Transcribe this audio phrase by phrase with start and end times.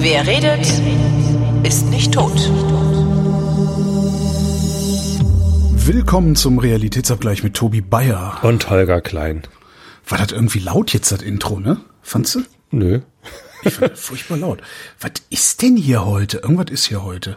[0.00, 0.66] Wer redet,
[1.64, 2.50] ist nicht tot.
[5.74, 8.38] Willkommen zum Realitätsabgleich mit Tobi Bayer.
[8.42, 9.42] Und Holger Klein.
[10.06, 11.80] War das irgendwie laut jetzt, das Intro, ne?
[12.02, 12.42] Fandst du?
[12.70, 13.00] Nö.
[13.64, 14.62] Ich fand das furchtbar laut.
[15.00, 16.38] Was ist denn hier heute?
[16.38, 17.36] Irgendwas ist hier heute.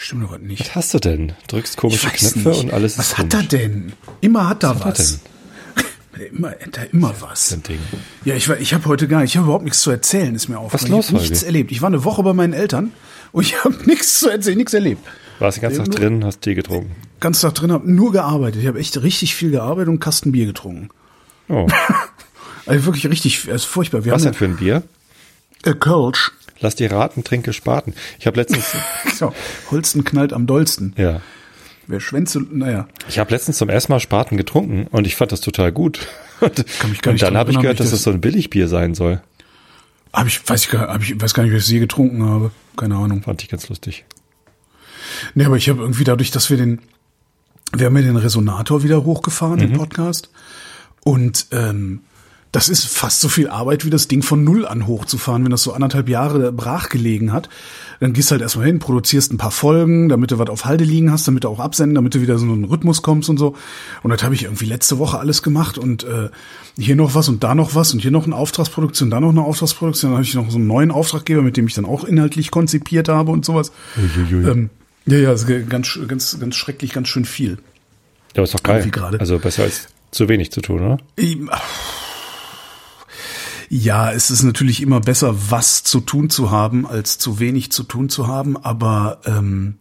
[0.00, 0.60] Stimmt doch was nicht.
[0.60, 1.32] Was hast du denn?
[1.48, 2.60] Drückst komische Knöpfe nicht.
[2.64, 3.92] und alles Was ist hat er denn?
[4.20, 5.20] Immer hat er Was hat er was.
[6.32, 7.56] Immer, hat er immer was.
[8.24, 10.58] Ja, ich, ich habe heute gar nicht, ich habe überhaupt nichts zu erzählen, ist mir
[10.58, 10.90] aufgefallen.
[10.90, 11.70] los, ich habe nichts erlebt.
[11.70, 12.92] Ich war eine Woche bei meinen Eltern
[13.30, 15.00] und ich habe nichts zu erzählen, nichts erlebt.
[15.38, 16.90] Warst den ganzen Tag drin, hast Tee getrunken.
[17.20, 18.60] Ganz Tag drin, habe nur gearbeitet.
[18.62, 20.88] Ich habe echt richtig viel gearbeitet und einen Kasten Bier getrunken.
[21.48, 21.66] Oh.
[22.66, 24.04] Also wirklich richtig, es ist furchtbar.
[24.04, 24.82] Wir Was denn haben für ein Bier?
[25.64, 26.32] äh, Kölsch.
[26.60, 27.94] Lass die raten, trinke Spaten.
[28.18, 28.64] Ich habe letztens,
[29.18, 29.32] Genau.
[29.70, 30.94] Holsten knallt am dollsten.
[30.96, 31.20] ja,
[31.86, 32.86] Wer schwänze, naja.
[33.08, 36.06] ich habe letztens zum ersten Mal Spaten getrunken und ich fand das total gut.
[36.40, 38.10] Und, Kann mich gar und nicht dann dran habe ich gehört, dass das- es so
[38.10, 39.20] ein Billigbier sein soll.
[40.12, 42.22] Hab ich, weiß ich, gar, hab ich weiß gar nicht, wie ich es je getrunken
[42.24, 42.52] habe.
[42.76, 43.22] Keine Ahnung.
[43.22, 44.04] Fand ich ganz lustig.
[45.34, 46.80] Nee, aber ich habe irgendwie dadurch, dass wir den,
[47.76, 50.30] wir haben ja den Resonator wieder hochgefahren, den Podcast.
[51.02, 52.02] Und ähm,
[52.52, 55.62] das ist fast so viel Arbeit, wie das Ding von Null an hochzufahren, wenn das
[55.62, 57.48] so anderthalb Jahre brach gelegen hat.
[58.00, 61.12] Dann gehst halt erstmal hin, produzierst ein paar Folgen, damit du was auf Halde liegen
[61.12, 63.56] hast, damit du auch absenden, damit du wieder so einen Rhythmus kommst und so.
[64.02, 66.30] Und das habe ich irgendwie letzte Woche alles gemacht und äh,
[66.78, 69.42] hier noch was und da noch was und hier noch eine Auftragsproduktion, da noch eine
[69.42, 70.12] Auftragsproduktion.
[70.12, 73.08] Dann habe ich noch so einen neuen Auftraggeber, mit dem ich dann auch inhaltlich konzipiert
[73.08, 73.72] habe und sowas.
[73.96, 74.48] Uiuiui.
[74.48, 74.70] Ähm,
[75.04, 75.34] ja, ja,
[75.68, 77.58] ganz, ganz, ganz schrecklich, ganz schön viel.
[78.36, 78.90] Ja, ist doch geil.
[79.18, 80.98] Also besser als zu wenig zu tun, oder?
[81.16, 81.50] Ähm,
[83.68, 87.82] Ja, es ist natürlich immer besser, was zu tun zu haben, als zu wenig zu
[87.82, 89.76] tun zu haben, aber ähm,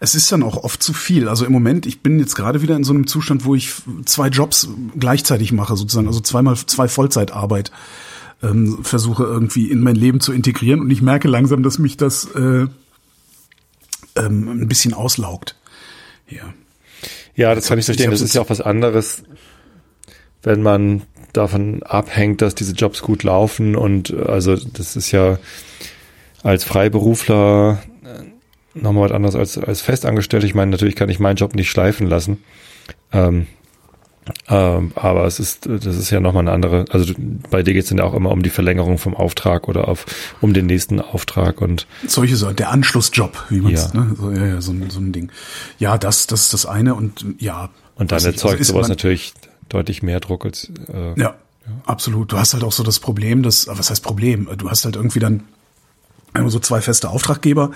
[0.00, 1.28] es ist dann auch oft zu viel.
[1.28, 3.72] Also im Moment, ich bin jetzt gerade wieder in so einem Zustand, wo ich
[4.04, 7.72] zwei Jobs gleichzeitig mache, sozusagen, also zweimal zwei Vollzeitarbeit
[8.42, 12.26] ähm, versuche irgendwie in mein Leben zu integrieren und ich merke langsam, dass mich das
[12.34, 12.66] äh,
[14.16, 15.56] ähm, ein bisschen auslaugt.
[16.28, 16.52] Ja.
[17.36, 18.12] Ja, das kann ich verstehen.
[18.12, 19.22] ich Das ist ja auch was anderes,
[20.42, 21.02] wenn man
[21.36, 25.38] davon abhängt, dass diese Jobs gut laufen und äh, also das ist ja
[26.42, 30.44] als Freiberufler äh, nochmal was anderes als als festangestellt.
[30.44, 32.42] Ich meine, natürlich kann ich meinen Job nicht schleifen lassen.
[33.12, 33.46] Ähm,
[34.48, 37.12] ähm, aber es ist, das ist ja nochmal eine andere, also
[37.50, 40.06] bei dir geht's dann ja auch immer um die Verlängerung vom Auftrag oder auf
[40.40, 44.00] um den nächsten Auftrag und Solche Sachen, der Anschlussjob, wie man es, Ja.
[44.00, 44.16] ne?
[44.18, 45.30] So, ja, ja, so, ein- so ein Ding.
[45.78, 47.68] Ja, das, das ist das eine und ja.
[47.96, 49.34] und dann erzeugt also sowas man- natürlich
[49.68, 51.34] deutlich mehr Druck als äh, Ja,
[51.86, 52.32] absolut.
[52.32, 54.48] Du hast halt auch so das Problem, dass, was heißt Problem?
[54.56, 55.44] Du hast halt irgendwie dann
[56.34, 57.70] einmal so zwei feste Auftraggeber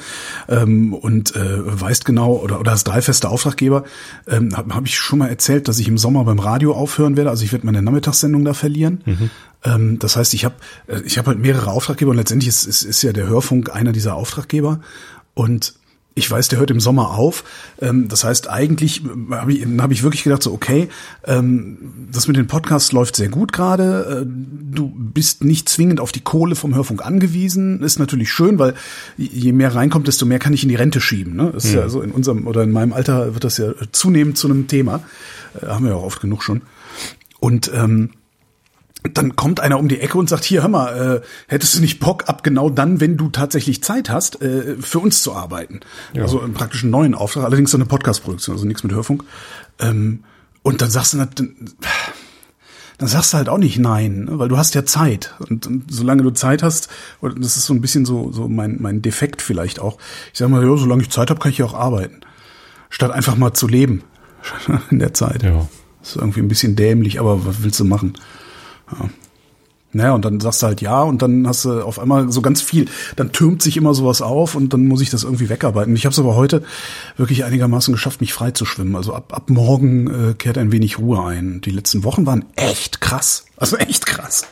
[0.49, 3.84] ähm, und äh, weißt genau, oder, oder hast drei feste Auftraggeber.
[4.26, 7.31] Ähm, Habe hab ich schon mal erzählt, dass ich im Sommer beim Radio aufhören werde.
[7.31, 9.03] Also ich werde meine Nachmittagssendung da verlieren.
[9.65, 10.56] Ähm, das heißt, ich habe
[10.88, 13.93] äh, ich hab halt mehrere Auftraggeber und letztendlich ist, ist, ist ja der Hörfunk einer
[13.93, 14.81] dieser Auftraggeber.
[15.34, 15.75] Und
[16.19, 17.45] ich weiß, der hört im Sommer auf.
[17.81, 20.89] Ähm, das heißt, eigentlich habe ich, hab ich wirklich gedacht, so, okay,
[21.25, 24.23] ähm, das mit den Podcasts läuft sehr gut gerade.
[24.23, 27.83] Äh, du bist nicht zwingend auf die Kohle vom Hörfunk angewiesen.
[27.83, 28.75] Ist natürlich schön, weil
[29.17, 31.37] je mehr reinkommt, desto mehr kann ich in die Rente schieben.
[31.37, 31.51] Ne?
[31.53, 34.49] Das ist ja so in unserem oder in meinem Alter wird das ja zunehmend zu
[34.49, 35.03] einem Thema.
[35.61, 36.62] Äh, haben wir ja auch oft genug schon.
[37.41, 38.11] Und ähm,
[39.15, 42.01] dann kommt einer um die Ecke und sagt, hier, hör mal, äh, hättest du nicht
[42.01, 45.81] Bock, ab genau dann, wenn du tatsächlich Zeit hast, äh, für uns zu arbeiten?
[46.23, 49.25] Also im praktischen neuen Auftrag, allerdings so eine Podcast-Produktion, also nichts mit Hörfunk.
[49.79, 50.25] Ähm,
[50.63, 51.31] und dann sagst du, dann,
[52.99, 54.39] dann sagst du halt auch nicht nein, ne?
[54.39, 55.35] weil du hast ja Zeit.
[55.39, 56.89] Und, und solange du Zeit hast,
[57.21, 59.99] und das ist so ein bisschen so, so mein, mein Defekt vielleicht auch,
[60.33, 62.21] ich sag mal, ja, solange ich Zeit habe, kann ich ja auch arbeiten.
[62.91, 64.03] Statt einfach mal zu leben
[64.91, 65.43] in der Zeit.
[65.43, 65.69] Ja.
[66.01, 68.15] Das ist irgendwie ein bisschen dämlich, aber was willst du machen?
[68.93, 69.09] Ja.
[69.91, 72.60] Naja, und dann sagst du halt ja und dann hast du auf einmal so ganz
[72.60, 75.97] viel, dann türmt sich immer sowas auf und dann muss ich das irgendwie wegarbeiten.
[75.97, 76.62] Ich habe es aber heute
[77.16, 78.97] wirklich einigermaßen geschafft, mich frei zu schwimmen.
[78.97, 81.62] Also ab, ab morgen äh, kehrt ein wenig Ruhe ein.
[81.62, 83.46] Die letzten Wochen waren echt krass.
[83.56, 84.46] Also echt krass.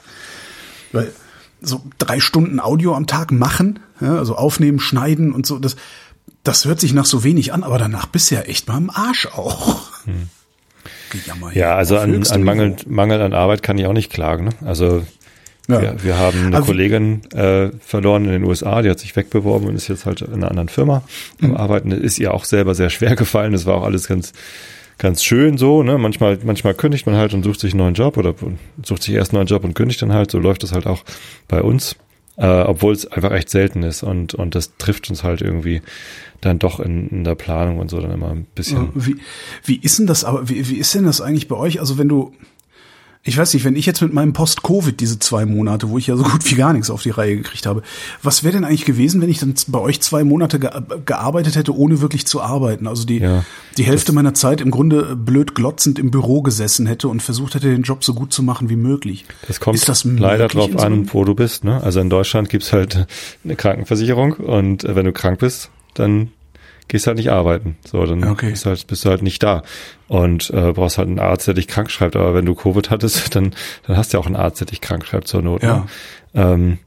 [0.93, 1.13] Weil
[1.61, 5.77] so drei Stunden Audio am Tag machen, ja, also aufnehmen, schneiden und so, das,
[6.45, 8.91] das hört sich nach so wenig an, aber danach bist du ja echt mal im
[8.91, 9.83] Arsch auch.
[11.11, 11.53] Gejammer.
[11.55, 12.77] Ja, also an, an Mangel.
[12.87, 14.45] Mangel an Arbeit kann ich auch nicht klagen.
[14.47, 14.51] Ne?
[14.65, 15.03] Also
[15.69, 15.81] Ja.
[15.83, 19.69] wir, wir haben eine wie- Kollegin äh, verloren in den USA, die hat sich wegbeworben
[19.69, 21.03] und ist jetzt halt in einer anderen Firma
[21.43, 21.57] am Mhm.
[21.57, 21.91] Arbeiten.
[21.93, 23.53] Ist ihr auch selber sehr schwer gefallen.
[23.53, 24.33] Das war auch alles ganz
[24.99, 25.83] ganz schön so.
[25.83, 25.99] Ne?
[25.99, 28.35] Manchmal manchmal kündigt man halt und sucht sich einen neuen Job oder
[28.83, 30.31] sucht sich erst einen neuen Job und kündigt dann halt.
[30.31, 31.05] So läuft das halt auch
[31.49, 31.97] bei uns.
[32.37, 35.83] Äh, obwohl es einfach echt selten ist und, und das trifft uns halt irgendwie
[36.41, 38.91] dann doch in, in der Planung und so dann immer ein bisschen.
[38.95, 39.17] Wie,
[39.65, 41.81] wie ist denn das aber, wie, wie ist denn das eigentlich bei euch?
[41.81, 42.33] Also wenn du,
[43.27, 46.17] ich weiß nicht, wenn ich jetzt mit meinem Post-Covid diese zwei Monate, wo ich ja
[46.17, 47.83] so gut wie gar nichts auf die Reihe gekriegt habe,
[48.23, 50.71] was wäre denn eigentlich gewesen, wenn ich dann bei euch zwei Monate ge
[51.05, 52.87] gearbeitet hätte, ohne wirklich zu arbeiten?
[52.87, 53.45] Also die, Ja,
[53.77, 57.69] die Hälfte meiner Zeit im Grunde blöd glotzend im Büro gesessen hätte und versucht hätte,
[57.69, 59.25] den Job so gut zu machen wie möglich.
[59.49, 61.65] Das kommt das leider drauf so an, wo du bist.
[61.65, 61.83] Ne?
[61.83, 63.07] Also in Deutschland gibt's halt
[63.45, 66.31] eine Krankenversicherung und äh, wenn du krank bist, dann
[66.89, 67.77] gehst halt nicht arbeiten.
[67.85, 68.51] So, dann Okay.
[68.51, 69.63] bist, du halt, bist du halt nicht da.
[70.09, 72.17] Und äh, brauchst halt einen Arzt, der dich krank schreibt.
[72.17, 73.55] Aber wenn du Covid hattest, dann,
[73.87, 75.63] dann hast du ja auch einen Arzt, der dich krank schreibt zur Not.
[75.63, 75.87] Ja.
[76.35, 76.43] Ne?
[76.43, 76.79] Ähm,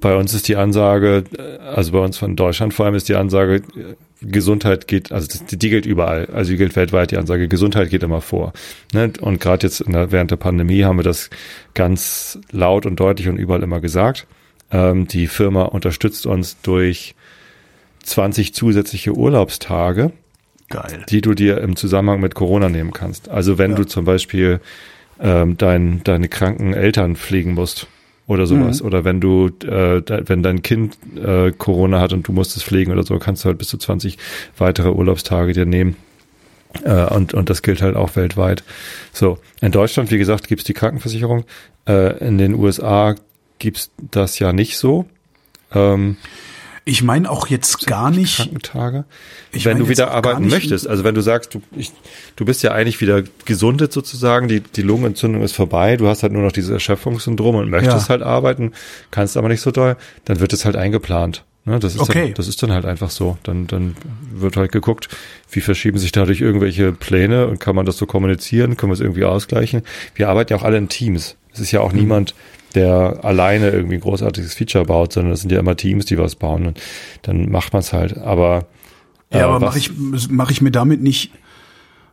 [0.00, 3.16] bei uns ist die Ansage, äh, also bei uns von Deutschland vor allem ist die
[3.16, 3.62] Ansage, äh,
[4.22, 8.02] Gesundheit geht, also das, die gilt überall, also die gilt weltweit, die Ansage, Gesundheit geht
[8.02, 8.54] immer vor.
[8.94, 9.12] Ne?
[9.20, 11.28] Und gerade jetzt der, während der Pandemie haben wir das
[11.74, 14.26] ganz laut und deutlich und überall immer gesagt.
[14.70, 17.14] Ähm, die Firma unterstützt uns durch
[18.04, 20.12] 20 zusätzliche Urlaubstage,
[20.68, 21.04] Geil.
[21.08, 23.28] die du dir im Zusammenhang mit Corona nehmen kannst.
[23.28, 23.76] Also wenn Ja.
[23.78, 24.60] du zum Beispiel
[25.20, 27.86] ähm, dein, deine kranken Eltern pflegen musst
[28.26, 28.86] oder sowas, Mhm.
[28.86, 32.90] oder wenn du, äh, wenn dein Kind äh, Corona hat und du musst es pflegen
[32.92, 34.18] oder so, kannst du halt bis zu 20
[34.58, 35.96] weitere Urlaubstage dir nehmen.
[36.82, 38.64] Äh, und, und das gilt halt auch weltweit.
[39.12, 41.44] So, in Deutschland, wie gesagt, gibt's die Krankenversicherung.
[41.86, 43.14] Äh, in den USA
[43.60, 45.04] gibt's das ja nicht so.
[45.72, 46.16] Ähm,
[46.86, 49.04] Ich meine auch jetzt gar nicht, Krankentage.
[49.52, 51.92] Ich wenn du wieder arbeiten möchtest, also wenn du sagst, du, ich,
[52.36, 56.32] du bist ja eigentlich wieder gesundet sozusagen, die, die Lungenentzündung ist vorbei, du hast halt
[56.34, 58.08] nur noch dieses Erschöpfungssyndrom und möchtest Ja.
[58.10, 58.72] halt arbeiten,
[59.10, 59.96] kannst aber nicht so doll,
[60.26, 61.44] dann wird es halt eingeplant.
[61.66, 62.24] Ne, das, ist Okay.
[62.26, 63.38] dann, das ist dann halt einfach so.
[63.44, 63.96] Dann, dann
[64.34, 65.08] wird halt geguckt,
[65.50, 69.00] wie verschieben sich dadurch irgendwelche Pläne und kann man das so kommunizieren, können wir es
[69.00, 69.80] irgendwie ausgleichen.
[70.14, 71.36] Wir arbeiten ja auch alle in Teams.
[71.54, 71.86] Es ist ja Mhm.
[71.86, 72.34] auch niemand,
[72.74, 76.34] der alleine irgendwie ein großartiges Feature baut, sondern es sind ja immer Teams, die was
[76.36, 76.80] bauen und
[77.22, 78.18] dann macht man es halt.
[78.18, 78.66] Aber
[79.32, 79.90] Ja, äh, aber was- mache ich,
[80.30, 81.30] mach ich mir damit nicht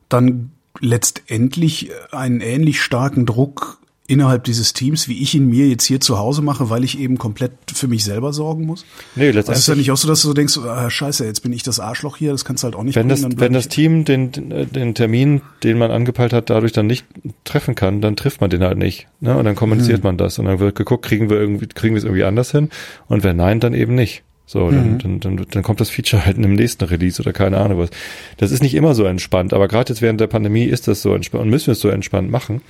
[0.10, 6.02] dann letztendlich einen ähnlich starken Druck innerhalb dieses Teams, wie ich ihn mir jetzt hier
[6.02, 8.84] zu Hause mache, weil ich eben komplett für mich selber sorgen muss?
[9.16, 11.42] Nee, Das ist ja letztendlich, nicht auch so, dass du so denkst, ah, scheiße, jetzt
[11.44, 13.40] bin ich das Arschloch hier, das kannst du halt auch nicht wenn das, bringen, dann
[13.40, 17.06] wenn das Team den, den Termin, den man angepeilt hat, dadurch dann nicht
[17.46, 19.08] treffen kann, dann trifft man den halt nicht.
[19.22, 19.38] Ne?
[19.38, 20.08] Und dann kommuniziert Mhm.
[20.08, 22.70] man das und dann wird geguckt, kriegen wir irgendwie, kriegen wir es irgendwie anders hin?
[23.08, 24.24] Und wenn nein, dann eben nicht.
[24.46, 24.98] So, Mhm.
[25.00, 27.78] dann, dann, dann, dann kommt das Feature halt in einem nächsten Release oder keine Ahnung
[27.78, 27.90] was.
[28.36, 31.16] Das ist nicht immer so entspannt, aber gerade jetzt während der Pandemie ist das so
[31.16, 32.62] entspannt und müssen wir es so entspannt machen.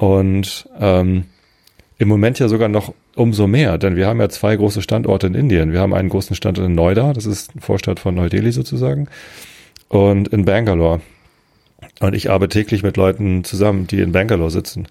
[0.00, 1.24] Und ähm,
[1.98, 5.34] im Moment ja sogar noch umso mehr, denn wir haben ja zwei große Standorte in
[5.34, 5.74] Indien.
[5.74, 9.08] Wir haben einen großen Standort in Noida, das ist eine Vorstadt von Neu-Delhi sozusagen,
[9.88, 11.02] und in Bangalore.
[12.00, 14.88] Und ich arbeite täglich mit Leuten zusammen, die in Bangalore sitzen.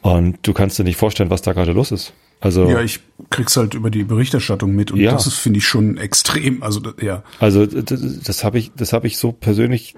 [0.00, 2.12] Und du kannst dir nicht vorstellen, was da gerade los ist.
[2.38, 3.00] Also, Ja, ich
[3.30, 5.10] krieg's halt über die Berichterstattung mit und Ja.
[5.10, 6.62] das ist, finde ich, schon extrem.
[6.62, 7.24] Also, ja.
[7.40, 9.96] also das, das habe ich, das habe ich so persönlich.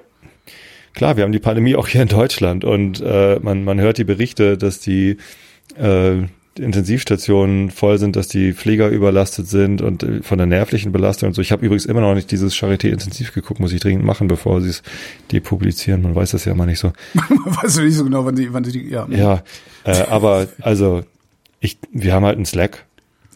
[0.98, 4.04] Klar, wir haben die Pandemie auch hier in Deutschland und äh, man, man hört die
[4.04, 5.18] Berichte, dass die
[5.80, 6.24] äh,
[6.58, 11.34] Intensivstationen voll sind, dass die Pfleger überlastet sind und äh, von der nervlichen Belastung und
[11.34, 11.40] so.
[11.40, 14.60] Ich habe übrigens immer noch nicht dieses Charité intensiv geguckt, muss ich dringend machen, bevor
[14.60, 14.82] sie es
[15.30, 16.02] depublizieren.
[16.02, 16.90] Man weiß das ja immer nicht so.
[17.14, 19.06] weißt du nicht so genau, wann die, wann die, ja.
[19.08, 19.44] Ja,
[19.84, 21.04] äh, aber also
[21.60, 22.86] ich, wir haben halt ein Slack,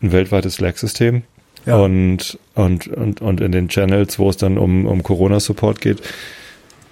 [0.02, 1.22] ein weltweites Slack-System.
[1.64, 1.76] Ja.
[1.76, 6.02] Und, und, und, und in den Channels, wo es dann um, um Corona-Support geht,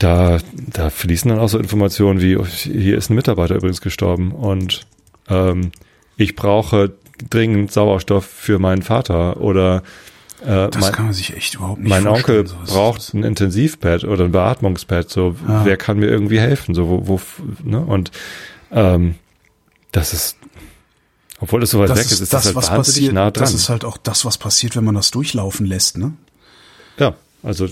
[0.00, 4.32] da, da fließen dann auch so Informationen wie, oh, hier ist ein Mitarbeiter übrigens gestorben
[4.32, 4.86] und
[5.28, 5.70] ähm,
[6.16, 6.92] ich brauche
[7.28, 9.82] dringend Sauerstoff für meinen Vater oder
[10.42, 12.06] äh, Das mein, kann man sich echt überhaupt nicht mein.
[12.06, 15.10] Onkel braucht ein Intensivbett oder ein Beatmungspad.
[15.10, 15.64] So, Ja.
[15.66, 16.74] wer kann mir irgendwie helfen?
[16.74, 17.20] So, wo, wo
[17.62, 17.80] ne?
[17.80, 18.10] Und
[18.72, 19.16] ähm,
[19.92, 20.36] das ist,
[21.40, 23.12] obwohl das so weit das weg ist, ist das, das halt was wahnsinnig passiert.
[23.12, 23.42] nah dran.
[23.44, 26.14] Das ist halt auch das, was passiert, wenn man das durchlaufen lässt, ne?
[26.98, 27.68] ja, also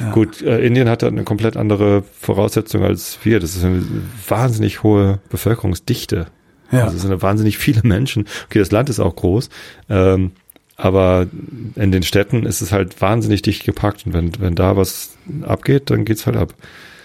[0.00, 0.12] Ja.
[0.12, 3.40] gut, äh, Indien hat da eine komplett andere Voraussetzung als wir.
[3.40, 3.82] Das ist eine
[4.28, 6.26] wahnsinnig hohe Bevölkerungsdichte.
[6.70, 6.84] Ja.
[6.84, 8.26] Also es sind wahnsinnig viele Menschen.
[8.46, 9.48] Okay, das Land ist auch groß.
[9.88, 10.32] Ähm,
[10.76, 11.26] aber
[11.74, 15.90] in den Städten ist es halt wahnsinnig dicht gepackt und wenn, wenn da was abgeht,
[15.90, 16.54] dann geht's halt ab.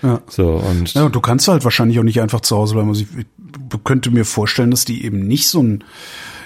[0.03, 0.21] ja.
[0.27, 2.89] So, und Ja, und du kannst halt wahrscheinlich auch nicht einfach zu Hause bleiben.
[2.89, 5.83] Also ich, ich könnte mir vorstellen, dass die eben nicht so ein,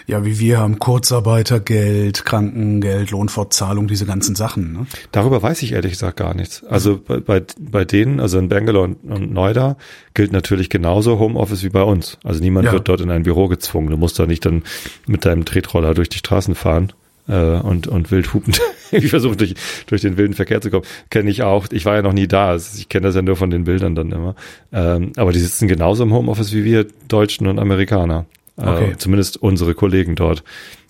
[0.08, 4.72] ja, wie wir haben, Kurzarbeitergeld, Krankengeld, Lohnfortzahlung, diese ganzen Sachen.
[4.74, 4.88] Ne?
[5.12, 6.64] darüber weiß ich ehrlich gesagt gar nichts.
[6.64, 9.78] Also bei, bei, bei denen, also in Bangalore und, und Noida,
[10.14, 12.18] gilt natürlich genauso Homeoffice wie bei uns.
[12.24, 12.72] Also niemand Ja.
[12.72, 13.90] wird dort in ein Büro gezwungen.
[13.90, 14.64] Du musst da nicht dann
[15.06, 16.94] mit deinem Tretroller durch die Straßen fahren.
[17.28, 18.60] äh, Und, und wild hupend.
[18.92, 19.56] ich versuche durch,
[19.88, 20.86] durch den wilden Verkehr zu kommen.
[21.10, 21.68] Kenne ich auch.
[21.72, 22.50] Ich war ja noch nie da.
[22.50, 24.36] Also Ich kenne das ja nur von den Bildern dann immer.
[24.72, 28.26] Ähm, aber die sitzen genauso im Homeoffice wie wir Deutschen und Amerikaner.
[28.58, 28.92] Okay.
[28.92, 30.44] Äh, zumindest unsere Kollegen dort.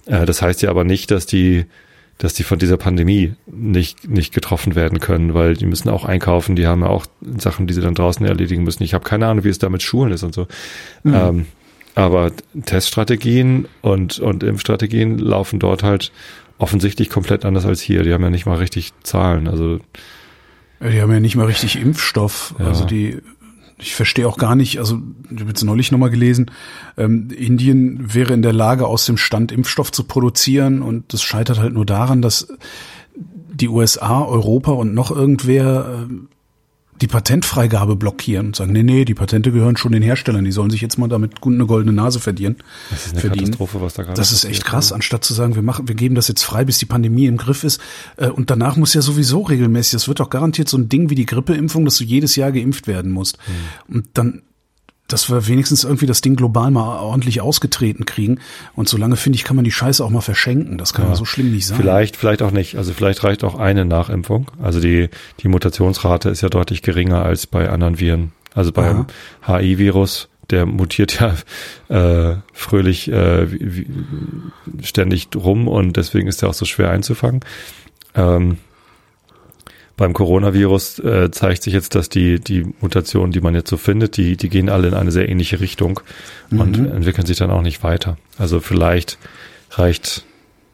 [0.05, 1.65] Äh, das heißt ja aber nicht, dass die,
[2.17, 6.55] dass die von dieser Pandemie nicht, nicht getroffen werden können, weil die müssen auch einkaufen,
[6.55, 7.05] die haben ja auch
[7.37, 8.83] Sachen, die sie dann draußen erledigen müssen.
[8.83, 10.47] Ich habe keine Ahnung, wie es da mit Schulen ist und so.
[11.03, 11.13] Mhm.
[11.13, 11.45] Ähm,
[11.95, 12.31] aber
[12.65, 16.11] Teststrategien und, und Impfstrategien laufen dort halt
[16.59, 18.03] offensichtlich komplett anders als hier.
[18.03, 19.47] Die haben ja nicht mal richtig Zahlen.
[19.47, 19.79] Also
[20.79, 22.53] die haben ja nicht mal richtig Impfstoff.
[22.59, 22.67] Ja.
[22.67, 23.19] Also die,
[23.79, 26.49] ich verstehe auch gar nicht, also ich habe jetzt neulich nochmal gelesen,
[26.97, 31.59] ähm, Indien wäre in der Lage, aus dem Stand Impfstoff zu produzieren und das scheitert
[31.59, 32.47] halt nur daran, dass
[33.15, 36.13] die USA, Europa und noch irgendwer äh,
[37.01, 40.69] die Patentfreigabe blockieren und sagen, nee, nee, die Patente gehören schon den Herstellern, die sollen
[40.69, 42.57] sich jetzt mal damit eine goldene Nase verdienen.
[42.89, 43.45] Das ist eine verdienen.
[43.45, 46.15] Katastrophe, was da gerade Das ist echt krass, anstatt zu sagen, wir machen, wir geben
[46.15, 47.79] das jetzt frei, bis die Pandemie im Griff ist.
[48.17, 51.15] Äh, und danach muss ja sowieso regelmäßig, das wird doch garantiert so ein Ding wie
[51.15, 53.37] die Grippeimpfung, dass du jedes Jahr geimpft werden musst.
[53.45, 53.95] Hm.
[53.95, 54.41] Und dann
[55.07, 58.39] dass wir wenigstens irgendwie das Ding global mal ordentlich ausgetreten kriegen.
[58.75, 60.77] Und solange, finde ich, kann man die Scheiße auch mal verschenken.
[60.77, 61.77] Das kann ja, so schlimm nicht sein.
[61.77, 62.75] Vielleicht, vielleicht auch nicht.
[62.75, 64.51] Also vielleicht reicht auch eine Nachimpfung.
[64.61, 65.09] Also die,
[65.39, 68.31] die Mutationsrate ist ja deutlich geringer als bei anderen Viren.
[68.53, 69.05] Also beim
[69.45, 71.35] HI-Virus, der mutiert ja
[71.89, 73.87] äh, fröhlich äh, wie,
[74.65, 77.41] wie, ständig rum und deswegen ist er auch so schwer einzufangen.
[78.15, 78.57] Ähm,
[79.97, 84.15] beim Coronavirus äh, zeigt sich jetzt, dass die, die Mutationen, die man jetzt so findet,
[84.15, 85.99] die, die gehen alle in eine sehr ähnliche Richtung
[86.51, 86.61] mhm.
[86.61, 88.17] und entwickeln sich dann auch nicht weiter.
[88.37, 89.17] Also vielleicht
[89.71, 90.23] reicht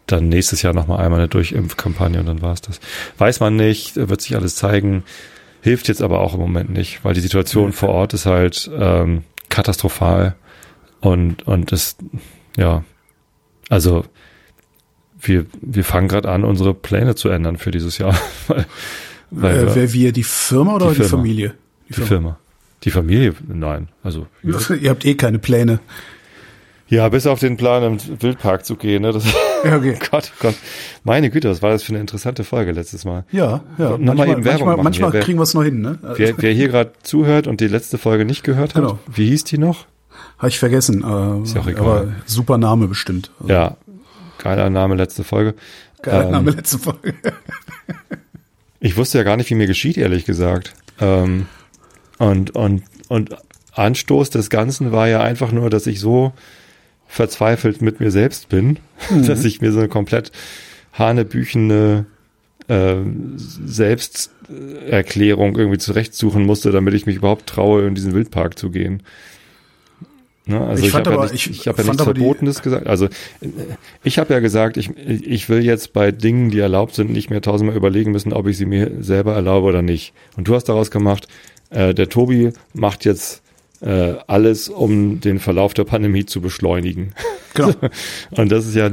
[0.07, 2.81] dann nächstes Jahr nochmal einmal eine Durchimpfkampagne und dann war's das.
[3.17, 5.03] Weiß man nicht, wird sich alles zeigen,
[5.61, 7.73] hilft jetzt aber auch im Moment nicht, weil die Situation mhm.
[7.73, 10.35] vor Ort ist halt ähm, katastrophal
[10.99, 11.99] und, und ist,
[12.57, 12.83] ja,
[13.69, 14.03] also
[15.17, 18.19] wir, wir fangen gerade an, unsere Pläne zu ändern für dieses Jahr.
[18.47, 18.65] Weil
[19.37, 21.05] äh, wer wir, die Firma oder die, Firma.
[21.05, 21.49] die Familie?
[21.49, 22.07] Die, die Firma.
[22.07, 22.37] Firma.
[22.83, 23.87] Die Familie, nein.
[24.03, 25.79] Also ihr habt eh keine Pläne.
[26.87, 29.01] Ja, bis auf den Plan, im Wildpark zu gehen.
[29.01, 29.13] Ne?
[29.13, 29.25] Das,
[29.63, 29.97] okay.
[30.11, 30.55] Gott, Gott.
[31.03, 33.25] Meine Güte, was war das für eine interessante Folge letztes Mal.
[33.31, 33.97] Ja, ja.
[33.97, 34.83] Nochmal eben Werbung manchmal, machen.
[34.83, 35.81] Manchmal wer, kriegen wir es noch hin.
[35.81, 35.97] Ne?
[36.17, 38.99] Wer, wer hier gerade zuhört und die letzte Folge nicht gehört hat, genau.
[39.11, 39.87] wie hieß die noch?
[40.37, 41.03] Habe ich vergessen.
[41.03, 41.83] Äh, Ist ja auch egal.
[41.83, 43.31] Aber super Name bestimmt.
[43.39, 43.51] Also.
[43.51, 43.77] Ja,
[44.37, 45.55] geiler Name, letzte Folge.
[46.01, 47.15] Geiler ähm, Name, letzte Folge.
[48.83, 50.73] Ich wusste ja gar nicht, wie mir geschieht, ehrlich gesagt.
[50.99, 51.47] Ähm,
[52.17, 53.29] und, und, und
[53.71, 56.33] Anstoß des Ganzen war ja einfach nur, dass ich so
[57.07, 59.25] verzweifelt mit mir selbst bin, mhm.
[59.27, 60.33] dass ich mir so eine komplett
[60.91, 62.07] hanebüchende
[62.67, 62.97] äh,
[63.37, 69.01] Selbsterklärung irgendwie zurechtsuchen musste, damit ich mich überhaupt traue, in diesen Wildpark zu gehen.
[70.45, 70.59] Ne?
[70.59, 72.87] Also ich, ich habe ja, nicht, ich, ich hab ja nichts Verbotenes gesagt.
[72.87, 73.07] Also
[74.03, 77.41] ich habe ja gesagt, ich, ich will jetzt bei Dingen, die erlaubt sind, nicht mehr
[77.41, 80.13] tausendmal überlegen müssen, ob ich sie mir selber erlaube oder nicht.
[80.35, 81.27] Und du hast daraus gemacht,
[81.69, 83.41] äh, der Tobi macht jetzt
[83.81, 87.13] äh, alles, um den Verlauf der Pandemie zu beschleunigen.
[87.53, 87.73] Genau.
[88.31, 88.89] Und das ist ja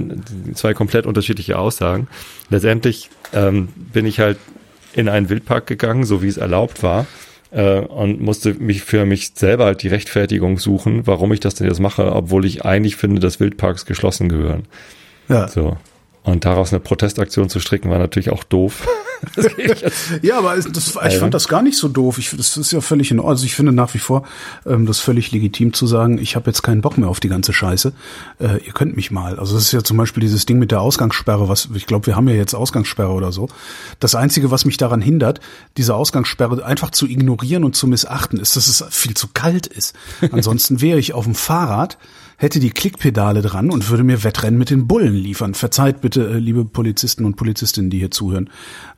[0.54, 2.08] zwei komplett unterschiedliche Aussagen.
[2.48, 4.38] Letztendlich ähm, bin ich halt
[4.92, 7.06] in einen Wildpark gegangen, so wie es erlaubt war
[7.50, 11.66] äh, und musste mich für mich selber halt die Rechtfertigung suchen, warum ich das denn
[11.66, 14.64] jetzt mache, obwohl ich eigentlich finde, dass Wildparks geschlossen gehören.
[15.28, 15.48] Ja.
[15.48, 15.76] So.
[16.22, 18.86] Und daraus eine Protestaktion zu stricken, war natürlich auch doof.
[20.22, 22.18] ja, aber das, ich fand das gar nicht so doof.
[22.18, 23.30] Ich, das ist ja völlig in Ordnung.
[23.30, 24.24] Also ich finde nach wie vor
[24.66, 27.52] ähm, das völlig legitim zu sagen, ich habe jetzt keinen Bock mehr auf die ganze
[27.52, 27.92] Scheiße.
[28.38, 29.38] Äh, ihr könnt mich mal.
[29.38, 32.16] Also das ist ja zum Beispiel dieses Ding mit der Ausgangssperre, was ich glaube, wir
[32.16, 33.48] haben ja jetzt Ausgangssperre oder so.
[33.98, 35.40] Das Einzige, was mich daran hindert,
[35.76, 39.94] diese Ausgangssperre einfach zu ignorieren und zu missachten, ist, dass es viel zu kalt ist.
[40.32, 41.98] Ansonsten wäre ich auf dem Fahrrad
[42.40, 45.52] hätte die Klickpedale dran und würde mir Wettrennen mit den Bullen liefern.
[45.52, 48.48] Verzeiht bitte, äh, liebe Polizisten und Polizistinnen, die hier zuhören.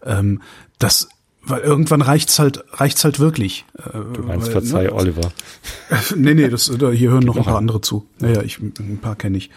[0.04, 0.40] Ähm,
[0.78, 1.08] das
[1.44, 3.64] weil irgendwann reicht's halt, reicht's halt wirklich.
[3.76, 5.32] Äh, du meinst, weil, verzeih ne, Oliver.
[6.16, 8.06] nee, nee, das, hier hören noch ein paar andere zu.
[8.20, 9.50] Naja, ich, ein paar kenne ich.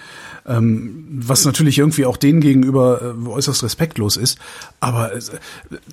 [0.47, 4.39] Ähm, was natürlich irgendwie auch denen gegenüber äh, äußerst respektlos ist.
[4.79, 5.31] Aber es,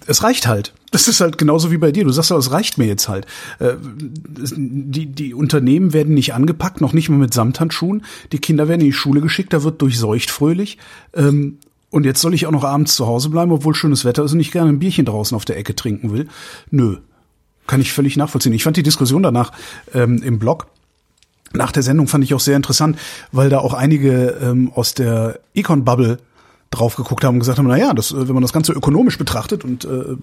[0.07, 0.73] es reicht halt.
[0.93, 2.05] Das ist halt genauso wie bei dir.
[2.05, 3.27] Du sagst ja, es reicht mir jetzt halt.
[3.59, 8.03] Äh, die, die Unternehmen werden nicht angepackt, noch nicht mal mit Samthandschuhen.
[8.33, 10.79] Die Kinder werden in die Schule geschickt, da wird durchseucht fröhlich.
[11.13, 11.59] Ähm,
[11.93, 14.41] und jetzt soll ich auch noch abends zu Hause bleiben, obwohl schönes Wetter ist und
[14.41, 16.27] ich gerne ein Bierchen draußen auf der Ecke trinken will.
[16.71, 16.97] Nö.
[17.69, 18.53] Kann ich völlig nachvollziehen.
[18.53, 19.53] Ich fand die Diskussion danach
[19.95, 20.67] ähm, im Blog
[21.55, 22.99] nach der Sendung fand ich auch sehr interessant,
[23.31, 26.19] weil da auch einige ähm, aus der Econ-Bubble
[26.71, 29.19] drauf geguckt haben und gesagt haben, na ja, das, äh, wenn man das Ganze ökonomisch
[29.19, 30.17] betrachtet und äh,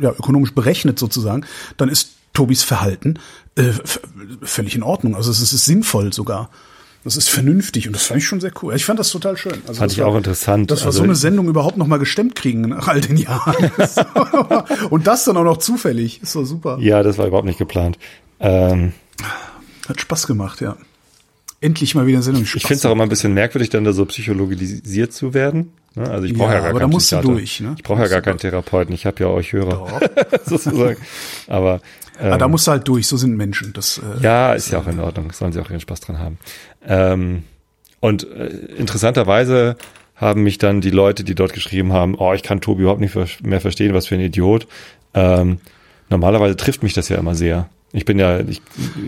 [0.00, 1.44] ja, ökonomisch berechnet sozusagen,
[1.76, 3.18] dann ist Tobis Verhalten
[3.56, 3.72] äh,
[4.42, 5.16] völlig in Ordnung.
[5.16, 6.50] Also es ist sinnvoll sogar.
[7.04, 8.74] Das ist vernünftig und das fand ich schon sehr cool.
[8.74, 9.62] Ich fand das total schön.
[9.66, 10.70] Also fand ich war, auch interessant.
[10.70, 13.70] Dass wir also so eine Sendung überhaupt noch mal gestemmt kriegen nach all den Jahren.
[14.90, 16.22] und das dann auch noch zufällig.
[16.22, 16.78] Ist doch super.
[16.80, 17.98] Ja, das war überhaupt nicht geplant.
[18.40, 18.92] Ähm.
[19.88, 20.76] Hat Spaß gemacht, ja.
[21.60, 22.42] Endlich mal wieder eine Sendung.
[22.42, 25.72] Ich finde es auch immer ein bisschen merkwürdig, dann da so psychologisiert zu werden.
[25.94, 26.08] Ne?
[26.08, 27.74] Also ich brauche ja, Ja, gar aber keinen da musst du durch, ne?
[27.76, 28.38] Ich brauche ja gar keinen.
[28.38, 28.94] Therapeuten.
[28.94, 30.00] Ich habe ja euch Hörer
[30.44, 30.98] sozusagen.
[31.48, 31.80] Aber
[32.20, 33.72] ähm, Ah, da musst du halt durch, so sind Menschen.
[33.72, 35.32] Das, äh, ja, ist ja auch in Ordnung.
[35.32, 36.38] Sollen sie auch ihren Spaß dran haben.
[36.86, 37.42] Ähm,
[38.00, 38.46] und äh,
[38.76, 39.76] interessanterweise
[40.14, 43.14] haben mich dann die Leute, die dort geschrieben haben, oh, ich kann Tobi überhaupt nicht
[43.42, 44.66] mehr verstehen, was für ein Idiot.
[45.14, 45.58] Ähm,
[46.10, 47.68] normalerweise trifft mich das ja immer sehr.
[47.92, 48.60] Ich bin ja ich,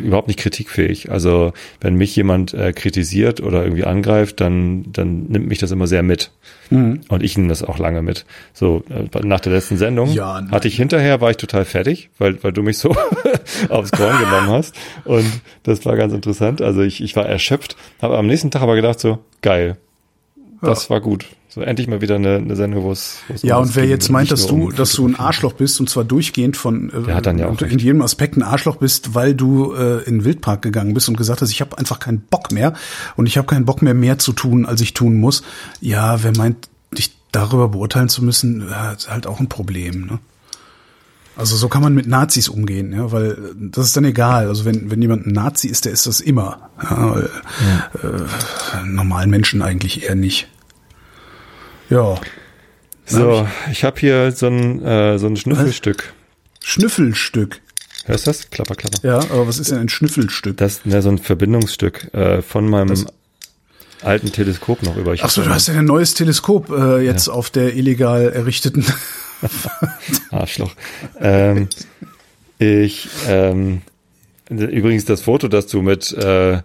[0.03, 1.11] überhaupt nicht kritikfähig.
[1.11, 5.87] Also wenn mich jemand äh, kritisiert oder irgendwie angreift, dann, dann nimmt mich das immer
[5.87, 6.31] sehr mit.
[6.71, 7.03] Mhm.
[7.09, 8.25] Und ich nehme das auch lange mit.
[8.55, 12.43] So, äh, nach der letzten Sendung Ja, hatte ich hinterher, war ich total fertig, weil,
[12.43, 12.97] weil du mich so
[13.69, 14.75] aufs Korn genommen hast.
[15.05, 15.31] Und
[15.63, 16.63] das war ganz interessant.
[16.63, 19.77] Also ich, ich war erschöpft, habe am nächsten Tag aber gedacht so, geil.
[20.63, 21.27] Das war gut.
[21.53, 24.47] So endlich mal wieder eine, eine Sendung, wo es Ja, und wer jetzt meint, dass
[24.47, 25.17] du, um dass du ein.
[25.17, 27.83] Arschloch bist, und zwar durchgehend von äh, Der hat dann ja auch in recht.
[27.83, 31.43] jedem Aspekt ein Arschloch bist, weil du äh, in den Wildpark gegangen bist und gesagt
[31.43, 32.75] hast, ich habe einfach keinen Bock mehr
[33.17, 35.43] und ich habe keinen Bock mehr, mehr zu tun, als ich tun muss.
[35.81, 40.07] Ja, wer meint, dich darüber beurteilen zu müssen, ja, ist halt auch ein Problem.
[40.07, 40.19] Ne?
[41.37, 43.37] Also so kann man mit Nazis umgehen, ja, weil äh,
[43.73, 44.47] das ist dann egal.
[44.47, 46.71] Also wenn, wenn jemand ein Nazi ist, der ist das immer.
[46.81, 47.31] Ja, weil,
[48.05, 50.49] Äh, normalen Menschen eigentlich eher nicht.
[51.91, 52.21] Ja.
[53.05, 56.13] So, ich habe hier so ein, äh, so ein Schnüffelstück.
[56.63, 57.61] Schnüffelstück.
[58.05, 58.51] Hörst du das?
[58.51, 58.99] Klapper, klapper.
[59.03, 60.57] Ja, aber was ist denn ein Schnüffelstück?
[60.57, 63.07] Das ist so ein Verbindungsstück äh, von meinem
[64.03, 65.13] alten Teleskop noch über.
[65.15, 68.85] Ich Ach so, du hast ja ein neues Teleskop äh, jetzt auf der illegal errichteten.
[70.31, 70.75] Arschloch.
[71.21, 71.69] ähm,
[72.59, 73.83] ich, ähm,
[74.49, 76.61] übrigens das Foto, das du mit äh,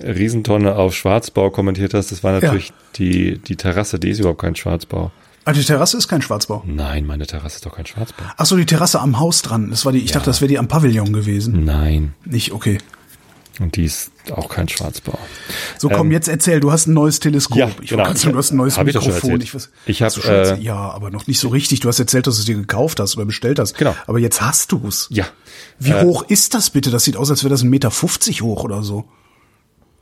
[0.00, 4.56] Riesentonne auf Schwarzbau kommentiert hast, das war natürlich die, die Terrasse, die ist überhaupt kein
[4.56, 5.10] Schwarzbau.
[5.46, 6.62] Ah, die Terrasse ist kein Schwarzbau.
[6.66, 8.24] Nein, meine Terrasse ist doch kein Schwarzbau.
[8.36, 9.68] Ach so, die Terrasse am Haus dran.
[9.70, 9.98] Das war die.
[9.98, 11.64] Ich dachte, das wäre die am Pavillon gewesen.
[11.66, 12.14] Nein.
[12.24, 12.78] Nicht okay.
[13.60, 15.16] Und die ist auch kein Schwarzbau.
[15.78, 16.60] So komm, Ähm, jetzt erzähl.
[16.60, 17.58] Du hast ein neues Teleskop.
[17.58, 18.04] ja, ich genau.
[18.14, 19.32] sagen, du hast ein neues Hab ich Mikrofon.
[19.32, 19.54] erzählt.
[19.54, 21.80] weiß- Ich Hast hab, du schon äh, ja, aber noch nicht so richtig.
[21.80, 23.76] Du hast erzählt, dass du es dir gekauft hast oder bestellt hast.
[23.76, 23.94] Genau.
[24.06, 25.08] Aber jetzt hast du's.
[25.10, 25.26] Ja.
[25.78, 26.90] Wie hoch ist das bitte?
[26.90, 29.04] Das sieht aus, als wäre das ein Meter 50 hoch oder so.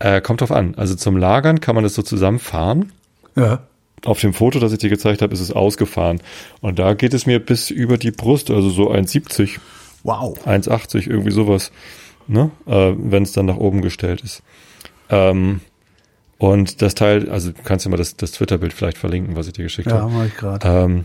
[0.02, 0.74] Äh, kommt drauf an.
[0.76, 2.92] Also zum Lagern kann man das so zusammenfahren.
[3.36, 3.60] Ja.
[4.04, 6.20] Auf dem Foto, das ich dir gezeigt habe, ist es ausgefahren.
[6.60, 9.60] Und da geht es mir bis über die Brust, also so 1,70,
[10.02, 10.36] Wow.
[10.44, 11.70] 1,80, irgendwie sowas,
[12.26, 12.50] ne?
[12.66, 14.42] äh, wenn es dann nach oben gestellt ist.
[15.08, 15.60] Ähm,
[16.38, 19.52] und das Teil, also du kannst dir mal das, das Twitter-Bild vielleicht verlinken, was ich
[19.52, 20.10] dir geschickt Ja, habe.
[20.12, 20.66] mach ich gerade.
[20.66, 21.04] Ähm,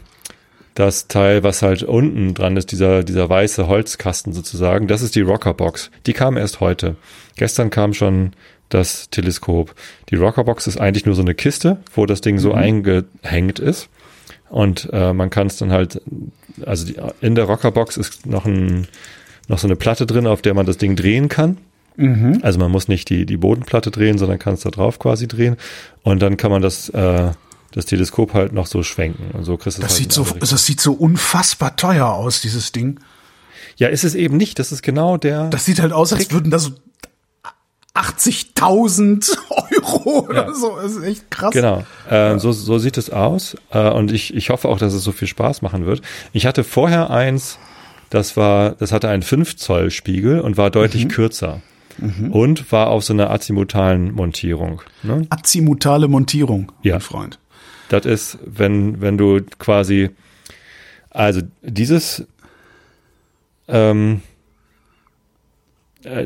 [0.73, 5.21] das Teil, was halt unten dran ist, dieser, dieser weiße Holzkasten sozusagen, das ist die
[5.21, 5.91] Rockerbox.
[6.07, 6.95] Die kam erst heute.
[7.36, 8.31] Gestern kam schon
[8.69, 9.73] das Teleskop.
[10.10, 13.89] Die Rockerbox ist eigentlich nur so eine Kiste, wo das Ding so eingehängt ist.
[14.49, 16.01] Und äh, man kann es dann halt,
[16.65, 18.88] also die, in der Rockerbox ist noch ein
[19.47, 21.58] noch so eine Platte drin, auf der man das Ding drehen kann.
[22.43, 25.58] Also man muss nicht die, die Bodenplatte drehen, sondern kann es da drauf quasi drehen.
[26.03, 27.32] Und dann kann man das, äh,
[27.71, 29.32] das Teleskop halt noch so schwenken.
[29.32, 32.99] Und so kriegst Das halt sieht so, das sieht so unfassbar teuer aus, dieses Ding.
[33.77, 34.60] Ja, ist es eben nicht.
[34.60, 35.49] Das ist genau der.
[35.49, 36.71] Das sieht halt aus, als würden da so
[37.97, 40.53] 80.000 Euro oder Ja.
[40.53, 40.77] so.
[40.81, 41.51] Das ist echt krass.
[41.53, 43.55] Genau, ähm, so, so sieht es aus.
[43.71, 46.01] Äh, und ich, ich hoffe auch, dass es so viel Spaß machen wird.
[46.33, 47.57] Ich hatte vorher eins,
[48.10, 51.10] das war, das hatte einen 5 Zoll Spiegel und war deutlich Mhm.
[51.10, 51.62] kürzer.
[52.29, 54.83] Und war auf so einer azimutalen Montierung.
[55.01, 55.25] Ne?
[55.31, 56.93] Azimutale Montierung, Ja.
[56.93, 57.39] mein Freund.
[57.89, 60.12] Das ist, wenn, wenn du quasi,
[61.10, 62.27] also dieses,
[63.67, 64.37] ähm, äh,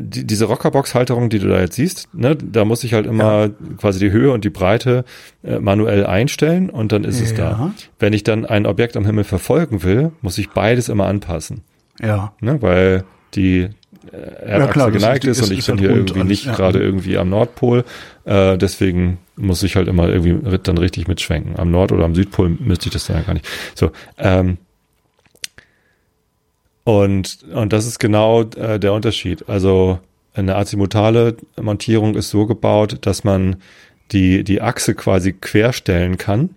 [0.00, 3.98] die, diese Rockerbox-Halterung, die du da jetzt siehst, ne, da muss ich halt immer quasi
[3.98, 5.04] die Höhe und die Breite
[5.42, 7.36] äh, manuell einstellen und dann ist es Ja.
[7.36, 7.74] da.
[7.98, 11.62] Wenn ich dann ein Objekt am Himmel verfolgen will, muss ich beides immer anpassen,
[12.00, 12.32] Ja.
[12.40, 13.68] ne, weil die
[14.10, 16.44] äh, Erdachse das geneigt ist- ist, und ich ist bin halt hier irgendwie alles, nicht
[16.46, 16.54] ja.
[16.54, 17.84] gerade irgendwie am Nordpol.
[18.24, 21.56] Äh, deswegen muss ich halt immer irgendwie dann richtig mitschwenken.
[21.58, 23.46] Am Nord- oder am Südpol müsste ich das dann ja gar nicht.
[23.74, 24.58] So, ähm,
[26.84, 29.48] und, und das ist genau äh, der Unterschied.
[29.48, 29.98] Also
[30.34, 33.56] eine azimutale Montierung ist so gebaut, dass man
[34.12, 36.50] die, die Achse quasi querstellen kann.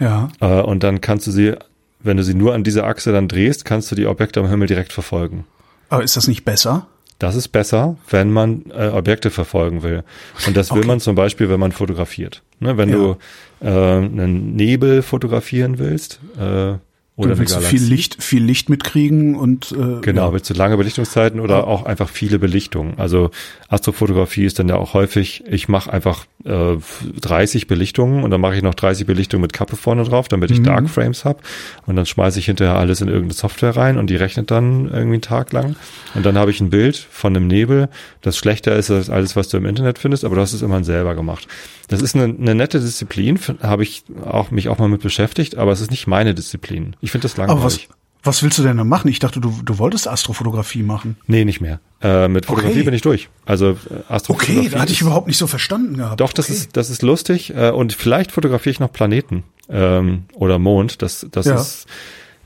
[0.00, 0.28] Ja.
[0.40, 1.54] Äh, und dann kannst du sie,
[2.00, 4.68] wenn du sie nur an dieser Achse dann drehst, kannst du die Objekte am Himmel
[4.68, 5.44] direkt verfolgen.
[5.88, 6.86] Aber ist das nicht besser?
[7.18, 10.04] Das ist besser, wenn man äh, Objekte verfolgen will.
[10.46, 10.86] Und das will Okay.
[10.88, 12.42] man zum Beispiel, wenn man fotografiert.
[12.60, 12.96] Ne, wenn Ja.
[12.96, 13.16] du
[13.60, 16.74] äh, einen Nebel fotografieren willst, äh,
[17.16, 20.76] oder Dann willst du viel Licht, viel Licht mitkriegen und äh, Genau, willst du lange
[20.76, 22.98] Belichtungszeiten oder auch einfach viele Belichtungen.
[22.98, 23.30] Also
[23.68, 26.76] Astrofotografie ist dann ja auch häufig, ich mache einfach äh,
[27.20, 30.62] 30 Belichtungen und dann mache ich noch 30 Belichtungen mit Kappe vorne drauf, damit ich
[30.62, 31.38] Dark Frames habe
[31.86, 35.14] und dann schmeiße ich hinterher alles in irgendeine Software rein und die rechnet dann irgendwie
[35.14, 35.74] einen Tag lang
[36.14, 37.88] und dann habe ich ein Bild von einem Nebel,
[38.20, 40.84] das schlechter ist als alles, was du im Internet findest, aber du hast es immerhin
[40.84, 41.48] selber gemacht.
[41.88, 45.72] Das ist eine, eine nette Disziplin, habe ich auch mich auch mal mit beschäftigt, aber
[45.72, 46.96] es ist nicht meine Disziplin.
[47.06, 47.56] Ich finde das langweilig.
[47.58, 47.80] Aber was,
[48.22, 49.08] was willst du denn dann machen?
[49.08, 51.16] Ich dachte, du, du wolltest Astrofotografie machen.
[51.26, 51.80] Nee, nicht mehr.
[52.02, 52.82] Äh, mit Fotografie Okay.
[52.84, 53.28] bin ich durch.
[53.46, 53.76] Also äh,
[54.08, 54.58] Astrofotografie.
[54.58, 56.20] Okay, da hatte ich überhaupt nicht so verstanden gehabt.
[56.20, 56.54] Doch, das okay.
[56.58, 61.00] ist das ist lustig äh, und vielleicht fotografiere ich noch Planeten ähm, oder Mond.
[61.02, 61.54] Das das Ja.
[61.54, 61.86] ist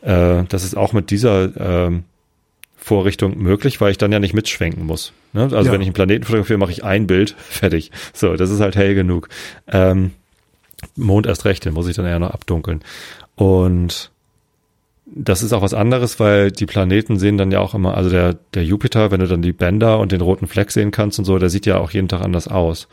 [0.03, 2.05] äh, das ist auch mit dieser ähm,
[2.77, 5.13] Vorrichtung möglich, weil ich dann ja nicht mitschwenken muss.
[5.33, 5.43] Ne?
[5.45, 5.73] Also Ja.
[5.73, 7.91] wenn ich einen Planeten fotografiere, mache ich ein Bild, fertig.
[8.15, 9.29] So, das ist halt hell genug.
[9.69, 10.13] Ähm,
[10.97, 12.81] Mond erst recht, den muss ich dann eher noch abdunkeln.
[13.35, 14.11] Und
[15.13, 18.35] das ist auch was anderes, weil die Planeten sehen dann ja auch immer, also der,
[18.55, 21.39] der Jupiter, wenn du dann die Bänder und den roten Fleck sehen kannst und so,
[21.39, 22.89] der sieht ja auch jeden Tag anders aus.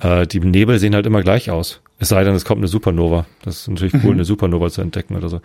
[0.00, 1.80] Äh, die Nebel sehen halt immer gleich aus.
[1.98, 3.26] Es sei denn, es kommt eine Supernova.
[3.44, 5.40] Das ist natürlich cool, eine Supernova zu entdecken oder so.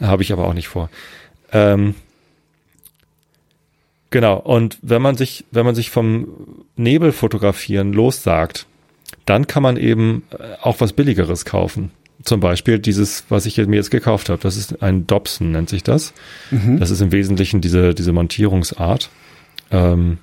[0.00, 0.90] Habe ich aber auch nicht vor.
[1.50, 1.94] Ähm,
[4.10, 4.36] genau.
[4.36, 6.28] Und wenn man sich, wenn man sich vom
[6.76, 8.66] Nebelfotografieren lossagt,
[9.24, 11.90] dann kann man eben äh, auch was Billigeres kaufen.
[12.24, 14.40] Zum Beispiel dieses, was ich mir jetzt gekauft habe.
[14.40, 16.14] Das ist ein Dobson, nennt sich das.
[16.78, 19.10] Das ist im Wesentlichen diese, diese Montierungsart.
[19.70, 20.18] Ähm,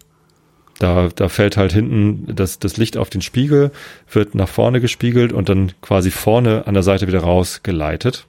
[0.79, 3.71] da, da fällt halt hinten das, das Licht auf den Spiegel,
[4.11, 8.25] wird nach vorne gespiegelt und dann quasi vorne an der Seite wieder rausgeleitet.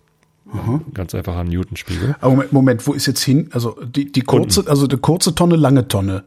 [0.92, 2.14] Ganz einfach ein Newton-Spiegel.
[2.20, 3.48] Aber Moment, Moment, wo ist jetzt hin?
[3.52, 6.24] Also die, die kurze, also die kurze Tonne, lange Tonne.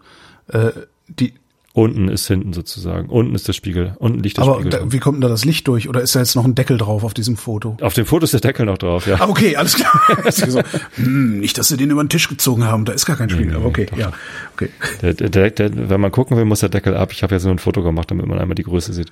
[0.47, 0.71] Äh,
[1.07, 1.33] die,
[1.75, 3.09] Unten ist hinten sozusagen.
[3.09, 3.97] Unten ist der Spiegel.
[3.99, 4.79] Unten liegt der aber Spiegel.
[4.79, 4.93] drin.
[4.93, 5.89] wie kommt denn da das Licht durch?
[5.89, 7.75] Oder ist da jetzt noch ein Deckel drauf auf diesem Foto?
[7.81, 9.17] Auf dem Foto ist der Deckel noch drauf, ja.
[9.19, 9.91] Ah, okay, alles klar.
[10.31, 10.61] so,
[10.95, 12.85] hm, nicht, dass sie den über den Tisch gezogen haben.
[12.85, 13.57] Da ist gar kein Spiegel.
[13.57, 14.13] Aber okay, ja.
[14.53, 14.69] Okay.
[15.01, 17.11] Der, der, der, wenn man gucken will, muss der Deckel ab.
[17.11, 19.11] Ich habe jetzt nur ein Foto gemacht, damit man einmal die Größe sieht.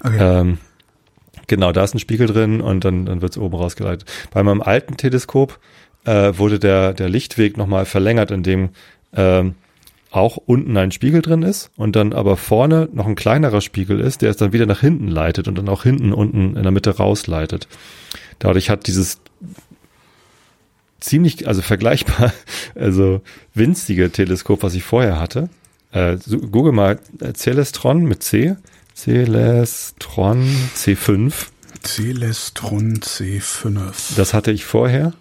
[0.00, 0.18] Okay.
[0.20, 0.58] Ähm,
[1.48, 4.08] genau, da ist ein Spiegel drin und dann, dann wird es oben rausgeleitet.
[4.30, 5.58] Bei meinem alten Teleskop
[6.04, 8.68] äh, wurde der, der Lichtweg nochmal verlängert, indem
[9.16, 9.56] ähm,
[10.14, 14.22] auch unten ein Spiegel drin ist und dann aber vorne noch ein kleinerer Spiegel ist,
[14.22, 16.96] der es dann wieder nach hinten leitet und dann auch hinten unten in der Mitte
[16.96, 17.66] rausleitet.
[18.38, 19.20] Dadurch hat dieses
[21.00, 22.32] ziemlich, also vergleichbar,
[22.74, 23.22] also
[23.54, 25.48] winzige Teleskop, was ich vorher hatte.
[25.92, 26.16] Äh,
[26.50, 28.56] google mal äh, Celestron mit C.
[28.94, 30.44] Celestron
[30.76, 31.32] C5.
[31.82, 34.16] Celestron C5.
[34.16, 35.12] Das hatte ich vorher.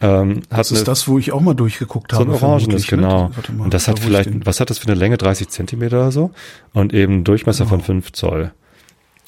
[0.00, 2.30] Ähm, Das ist das, wo ich auch mal durchgeguckt so habe.
[2.32, 2.96] ein orangenes, ne?
[2.96, 3.30] genau.
[3.52, 5.18] Mal, und das da, hat ich vielleicht, was hat das für eine Länge?
[5.18, 6.30] 30 Zentimeter oder so?
[6.72, 8.52] Und eben Durchmesser von 5 Zoll.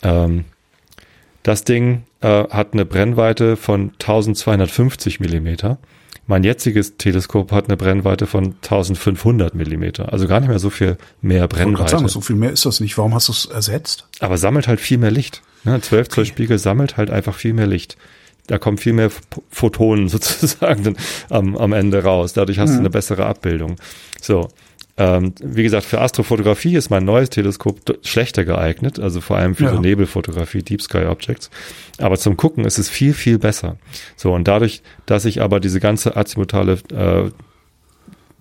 [0.02, 0.44] Ähm,
[1.42, 5.78] das Ding äh, hat eine Brennweite von 1250 Millimeter.
[6.26, 10.12] Mein jetziges Teleskop hat eine Brennweite von 1500 Millimeter.
[10.12, 11.90] Also gar nicht mehr so viel mehr Ich Brennweite.
[11.90, 12.96] sagen, so viel mehr ist das nicht.
[12.96, 14.06] Warum hast du es ersetzt?
[14.20, 15.42] aber sammelt halt viel mehr Licht.
[15.64, 15.80] Ne?
[15.80, 17.96] 12 Zoll Spiegel sammelt halt einfach viel mehr Licht.
[18.48, 20.96] Da kommen viel mehr Ph- Photonen sozusagen
[21.30, 22.32] am, am Ende raus.
[22.32, 23.76] Dadurch hast du eine bessere Abbildung.
[24.20, 24.48] So.
[24.98, 29.64] Ähm, wie gesagt, für Astrofotografie ist mein neues Teleskop schlechter geeignet, also vor allem für
[29.64, 29.74] Ja.
[29.74, 31.48] so Nebelfotografie, Deep Sky Objects.
[31.96, 33.78] Aber zum Gucken ist es viel, viel besser.
[34.16, 37.30] So, und dadurch, dass ich aber diese ganze azimutale äh,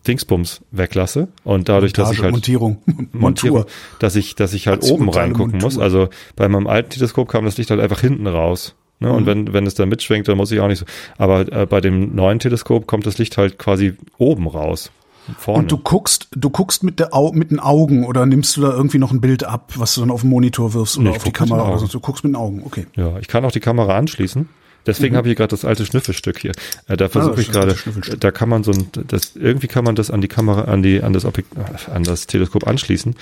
[0.07, 2.81] Dingsbums weglasse und dadurch, dass Montage, ich halt Montierung,
[3.13, 3.67] Montur.
[3.99, 5.69] dass ich, dass ich halt Azimutale oben reingucken Montur.
[5.69, 5.77] muss.
[5.79, 8.75] Also bei meinem alten Teleskop kam das Licht halt einfach hinten raus.
[9.01, 9.09] Ne?
[9.09, 9.15] Mhm.
[9.15, 10.85] Und wenn, wenn es dann mitschwenkt, dann muss ich auch nicht so.
[11.17, 14.91] Aber äh, bei dem neuen Teleskop kommt das Licht halt quasi oben raus.
[15.37, 15.59] Vorne.
[15.63, 18.71] Und du guckst, du guckst mit der Au mit den Augen oder nimmst du da
[18.71, 21.23] irgendwie noch ein Bild ab, was du dann auf den Monitor wirfst oder Nee, auf
[21.23, 21.87] die Kamera oder so.
[21.87, 22.87] Du guckst mit den Augen, okay.
[22.95, 24.49] ja, ich kann auch die Kamera anschließen.
[24.87, 26.53] Deswegen habe ich gerade das alte Schnüffelstück hier.
[26.87, 27.35] Äh, da versuche Mhm.
[27.35, 30.27] das ich gerade, da kann man so ein, das, irgendwie kann man das an die
[30.27, 33.15] Kamera, an die, an das Objekt, äh, an das Teleskop anschließen.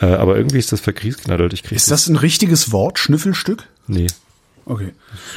[0.00, 1.52] Äh, aber irgendwie ist das verkriesknaddelt.
[1.52, 3.68] Ich krieg Ist das ein richtiges Wort, Schnüffelstück?
[3.86, 4.08] Nee,
[4.68, 4.92] Okay.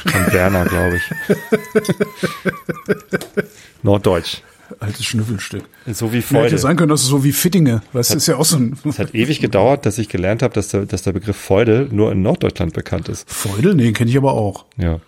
[0.06, 1.02] von Werner, glaube ich.
[3.82, 4.42] Norddeutsch.
[4.80, 5.64] Altes Schnüffelstück.
[5.92, 6.44] So wie Ja, Freude.
[6.46, 8.78] hätte sein können, dass es so wie Fittinge, weißt du, ist ja auch so ein
[8.88, 12.10] Es hat ewig gedauert, dass ich gelernt habe, dass der, dass der Begriff Feudel nur
[12.12, 13.30] in Norddeutschland bekannt ist.
[13.30, 13.74] Feudel?
[13.74, 14.64] Nee, kenne ich aber auch.
[14.78, 15.00] Ja.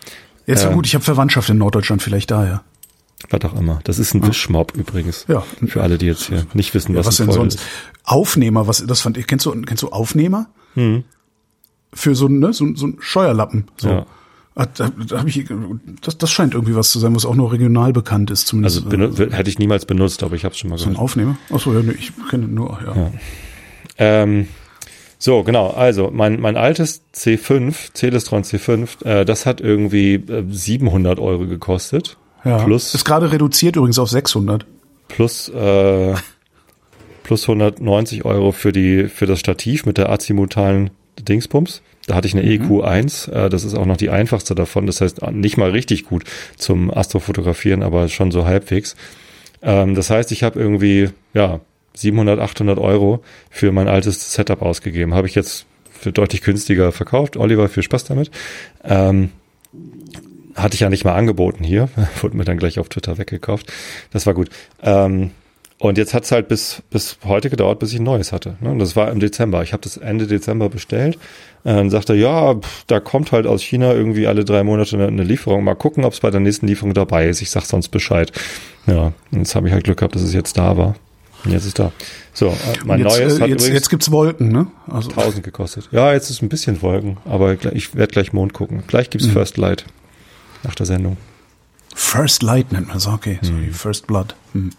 [0.47, 0.75] Jetzt Ähm.
[0.75, 2.63] gut, ich habe Verwandtschaft in Norddeutschland, vielleicht daher.
[3.31, 3.81] Was auch immer.
[3.85, 5.25] Das ist ein Wischmob übrigens.
[5.29, 5.45] Ja.
[5.67, 7.55] Für alle, die jetzt hier nicht wissen, was, Was ein denn Feudel sonst?
[7.55, 7.65] ist.
[8.05, 10.49] Aufnehmer, was das fand ich, kennst du, kennst du Aufnehmer?
[11.95, 13.65] Für so, ne, so, so ein Scheuerlappen.
[13.77, 13.89] So.
[13.89, 14.07] Ja.
[14.57, 15.45] Ah, Da, da hab ich,
[16.03, 18.85] das, das scheint irgendwie was zu sein, was auch nur regional bekannt ist, zumindest.
[18.93, 21.03] Also hätte ich niemals benutzt, aber ich habe es schon mal so ein gehört.
[21.03, 21.37] Aufnehmer?
[21.51, 23.11] Achso, ja, nee, ich kenne nur, ja.
[23.99, 24.47] Ähm,
[25.19, 25.71] so, genau.
[25.71, 32.17] Also mein, mein altes C5, Celestron C5, äh, das hat irgendwie äh, 700 Euro gekostet.
[32.45, 32.59] Ja.
[32.59, 34.67] Plus- Ist gerade reduziert übrigens auf 600.
[35.09, 36.15] plus, äh,
[37.23, 41.83] plus 190 Euro für die, für das Stativ mit der azimutalen Dingsbums.
[42.07, 45.23] Da hatte ich eine EQ1, äh, das ist auch noch die einfachste davon, das heißt
[45.33, 46.25] nicht mal richtig gut
[46.57, 48.95] zum Astrofotografieren, aber schon so halbwegs.
[49.63, 51.61] Ähm, das heißt, ich habe irgendwie, ja,
[51.95, 55.15] 700, 800 Euro für mein altes Setup ausgegeben.
[55.15, 57.37] Habe ich jetzt für deutlich günstiger verkauft.
[57.37, 58.31] Oliver, viel Spaß damit.
[58.83, 59.31] Ähm,
[60.55, 61.89] hatte ich ja nicht mal angeboten hier.
[62.21, 63.73] Wurde mir dann gleich auf Twitter weggekauft.
[64.13, 64.51] Das war gut.
[64.83, 65.31] Ähm,
[65.79, 68.57] und jetzt hat's halt bis, bis heute gedauert, bis ich ein neues hatte.
[68.61, 68.71] Ne?
[68.71, 69.63] Und das war im Dezember.
[69.63, 71.17] Ich habe das Ende Dezember bestellt.
[71.65, 74.97] Äh, Dann sagte er, ja, pff, da kommt halt aus China irgendwie alle drei Monate
[74.97, 75.65] eine, eine Lieferung.
[75.65, 77.43] Mal gucken, ob es bei der nächsten Lieferung dabei ist.
[77.43, 78.33] Ich sag sonst Bescheid.
[78.87, 80.95] Ja, und jetzt habe ich halt Glück gehabt, dass es jetzt da war.
[81.45, 81.93] Und jetzt ist da.
[82.33, 82.53] So, äh,
[82.85, 84.69] mein jetzt, neues äh, hat jetzt, jetzt gibt's Wolken, ne?
[84.89, 85.89] Also, 1000 gekostet.
[85.91, 88.85] Ja, jetzt ist ein bisschen Wolken, aber ich werde gleich Mond gucken.
[88.87, 89.85] Gleich gibt's First Light
[90.63, 91.17] nach der Sendung.
[91.95, 93.39] First Light nennt man es, okay.
[93.43, 94.35] Sorry, First Blood.
[94.53, 94.71] Hm.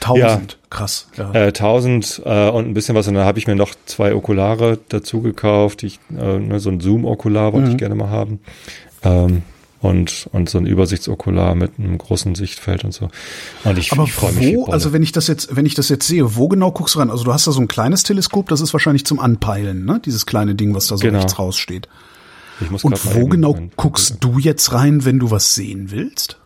[0.00, 1.08] 1000, krass.
[1.16, 1.32] Ja.
[1.32, 3.08] Äh, 1000 äh, und ein bisschen was.
[3.08, 5.82] Und dann habe ich mir noch zwei Okulare dazu gekauft.
[5.82, 8.40] Ich, äh, ne, so ein Zoom-Okular wollte ich gerne mal haben.
[9.02, 9.42] Ähm,
[9.80, 13.10] und, und so ein Übersichtsokular mit einem großen Sichtfeld und so.
[13.62, 14.56] Und ich, Aber ich freue mich.
[14.56, 16.98] wo, also wenn ich das jetzt, wenn ich das jetzt sehe, wo genau guckst du
[16.98, 17.10] ran?
[17.10, 20.00] Also du hast da so ein kleines Teleskop, das ist wahrscheinlich zum Anpeilen, ne?
[20.04, 21.18] Dieses kleine Ding, was da so Genau.
[21.18, 21.88] rechts raussteht.
[22.60, 26.38] ich muss Und wo genau guckst du jetzt rein, wenn du was sehen willst?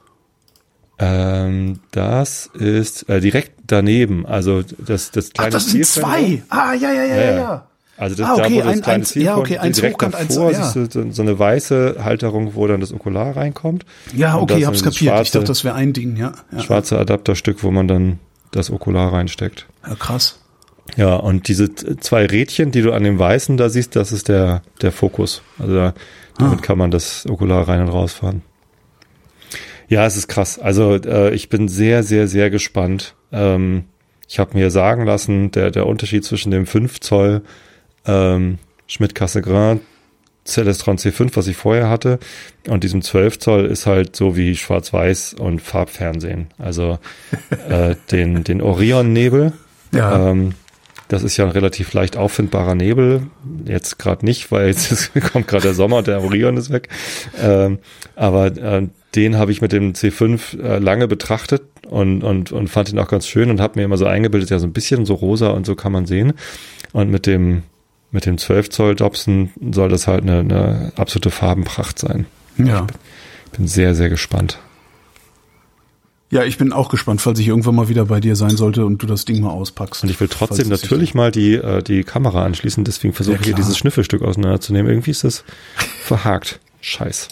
[1.05, 4.25] Ähm, das ist äh, direkt daneben.
[4.27, 6.43] Also das, das Ach, kleine das sind zwei.
[6.49, 7.67] Ah, ja, ja, ja, ja, ja.
[7.99, 9.77] Also das Ah, da, okay, wo das ein- kleine eins- Ziel ja, kommt, okay, eins
[9.77, 10.63] direkt hochkant, eins- davor ja.
[10.71, 13.85] siehst du so, eine weiße Halterung, wo dann das Okular reinkommt.
[14.15, 15.01] Ja, okay, das hab's ein kapiert.
[15.01, 16.33] ich schwarze- dachte, das wäre ein Ding, ja.
[16.53, 18.19] Ja, schwarze Adapterstück, wo man dann
[18.51, 19.67] das Okular reinsteckt.
[19.87, 20.39] ja krass.
[20.97, 24.63] Ja, und diese zwei Rädchen, die du an dem weißen da siehst, das ist der,
[24.83, 25.43] der Fokus.
[25.59, 25.95] Also da,
[26.39, 26.63] damit Ah.
[26.63, 28.43] kann man das Okular rein und rausfahren.
[29.93, 30.59] Ja, es ist krass.
[30.59, 33.15] Also äh, ich bin sehr, sehr, sehr gespannt.
[33.31, 33.85] Ähm,
[34.27, 37.43] ich habe mir sagen lassen, der, der Unterschied zwischen dem 5 Zoll
[38.07, 39.81] ähm, Schmidt-Cassegrain
[40.47, 42.19] Celestron C5, was ich vorher hatte,
[42.69, 46.47] und diesem 12 Zoll ist halt so wie Schwarz-Weiß und Farbfernsehen.
[46.57, 46.99] Also
[47.69, 49.53] äh, den, den Orion-Nebel,
[49.95, 50.31] Ja.
[50.31, 50.55] ähm,
[51.09, 53.25] das ist ja ein relativ leicht auffindbarer Nebel.
[53.67, 56.89] Jetzt gerade nicht, weil jetzt kommt gerade der Sommer und der Orion ist weg.
[57.39, 57.79] Ähm,
[58.17, 62.91] aber äh, den habe ich mit dem C5 äh, lange betrachtet und, und, und fand
[62.91, 65.15] ihn auch ganz schön und habe mir immer so eingebildet, ja, so ein bisschen so
[65.15, 66.33] rosa und so kann man sehen.
[66.93, 67.63] Und mit dem,
[68.11, 72.27] mit dem 12 Zoll Dobson soll das halt eine, eine absolute Farbenpracht sein.
[72.59, 72.87] ja.
[73.55, 74.59] Bin sehr, sehr gespannt.
[76.31, 79.03] Ja, ich bin auch gespannt, falls ich irgendwann mal wieder bei dir sein sollte und
[79.03, 80.05] du das Ding mal auspackst.
[80.05, 83.47] Und ich will trotzdem natürlich mal die, äh, die Kamera anschließen, deswegen versuche Ja, ich
[83.49, 84.91] hier dieses Schnüffelstück auseinanderzunehmen.
[84.91, 85.45] Irgendwie ist das
[86.01, 86.61] verhakt.
[86.81, 87.29] Scheiß.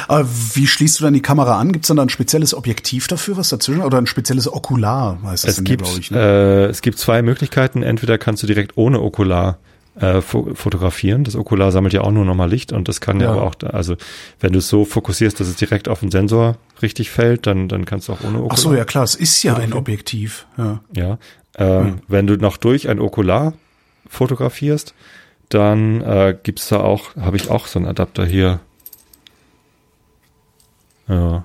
[0.09, 1.73] Aber wie schließt du dann die Kamera an?
[1.73, 3.83] Gibt's dann da ein spezielles Objektiv dafür, was dazwischen?
[3.83, 6.11] Oder ein spezielles Okular, heißt das Es gibt, glaube ich.
[6.11, 6.19] Ne?
[6.19, 7.83] äh, es gibt zwei Möglichkeiten.
[7.83, 9.59] Entweder kannst du direkt ohne Okular
[10.01, 11.25] äh, fo fotografieren.
[11.25, 13.33] Das Okular sammelt ja auch nur nochmal Licht und das kann ja, Ja.
[13.33, 13.97] aber auch, also
[14.41, 17.85] wenn du es so fokussierst, dass es direkt auf den Sensor richtig fällt, dann, dann
[17.85, 18.53] kannst du auch ohne Okular.
[18.53, 20.47] Ach so, ja klar, es ist ja ein Objektiv.
[20.57, 20.81] Ja.
[20.97, 21.19] Ja.
[21.59, 23.53] Ähm, Wenn du noch durch ein Okular
[24.09, 24.95] fotografierst,
[25.49, 28.61] dann äh, gibt's da auch, habe ich auch so einen Adapter hier.
[31.09, 31.45] Ja.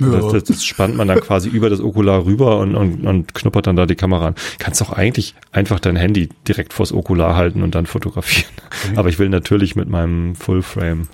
[0.00, 0.10] Ja.
[0.10, 3.66] Das, das, das spannt man dann quasi über das Okular rüber und, und, und knuppert
[3.66, 4.34] dann da die Kamera an.
[4.60, 8.48] Kannst auch eigentlich einfach dein Handy direkt vors Okular halten und dann fotografieren.
[8.94, 11.08] Aber ich will natürlich mit meinem Fullframe,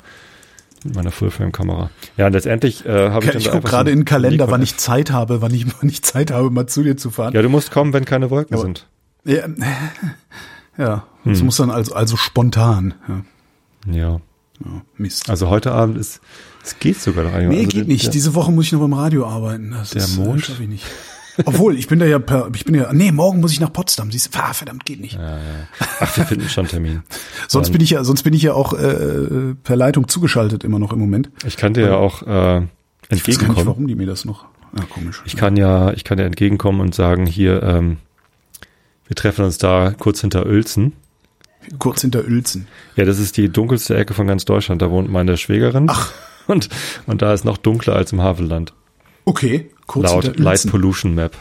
[0.85, 1.89] mit meiner Fullframe-Kamera.
[2.19, 4.77] Ja, und letztendlich äh, habe ich dann Ich gucke gerade in den Kalender, wann ich
[4.77, 7.33] Zeit habe, wann ich, wann ich Zeit habe, mal zu dir zu fahren.
[7.33, 8.87] Ja, du musst kommen, wenn keine Wolken Aber- sind.
[9.25, 9.47] Ja,
[10.77, 11.47] ja das Hm.
[11.47, 12.93] muss dann also, also spontan.
[13.09, 13.95] Ja.
[13.95, 14.21] Ja.
[14.63, 15.31] Ja, Mist.
[15.31, 16.21] Also heute Abend ist,
[16.65, 17.69] es geht sogar noch nee, einigermaßen.
[17.69, 18.05] geht also nicht.
[18.07, 19.71] Der, Diese Woche muss ich noch beim Radio arbeiten.
[19.73, 20.41] Das Der ist, Mond?
[20.43, 20.85] Äh, schaff ich nicht.
[21.45, 24.11] Obwohl, ich bin da ja per, ich bin ja, nee, morgen muss ich nach Potsdam.
[24.13, 25.19] Siehst du, ah, verdammt, geht nicht.
[26.01, 27.03] ach, wir finden schon einen Termin.
[27.49, 30.93] Sonst bin ich ja, sonst bin ich ja auch äh, per Leitung zugeschaltet immer noch
[30.93, 31.31] im Moment.
[31.45, 33.67] Ich kann dir ja auch äh, Ich weiß gar nicht, entgegenkommen.
[33.67, 34.45] warum die mir das noch.
[34.79, 35.23] Ja, komisch.
[35.25, 37.97] Ich kann ja, ich kann dir entgegenkommen und sagen, hier, ähm,
[39.07, 40.93] wir treffen uns da kurz hinter Uelzen.
[41.79, 42.67] Kurz hinter Uelzen.
[42.97, 44.83] Ja, das ist die dunkelste Ecke von ganz Deutschland.
[44.83, 45.87] Da wohnt meine Schwägerin.
[45.89, 46.13] Ach.
[46.47, 46.69] Und,
[47.07, 48.73] und da ist noch dunkler als im Havelland.
[49.25, 50.67] Okay, kurz Laut Light.
[50.71, 51.35] Pollution Map.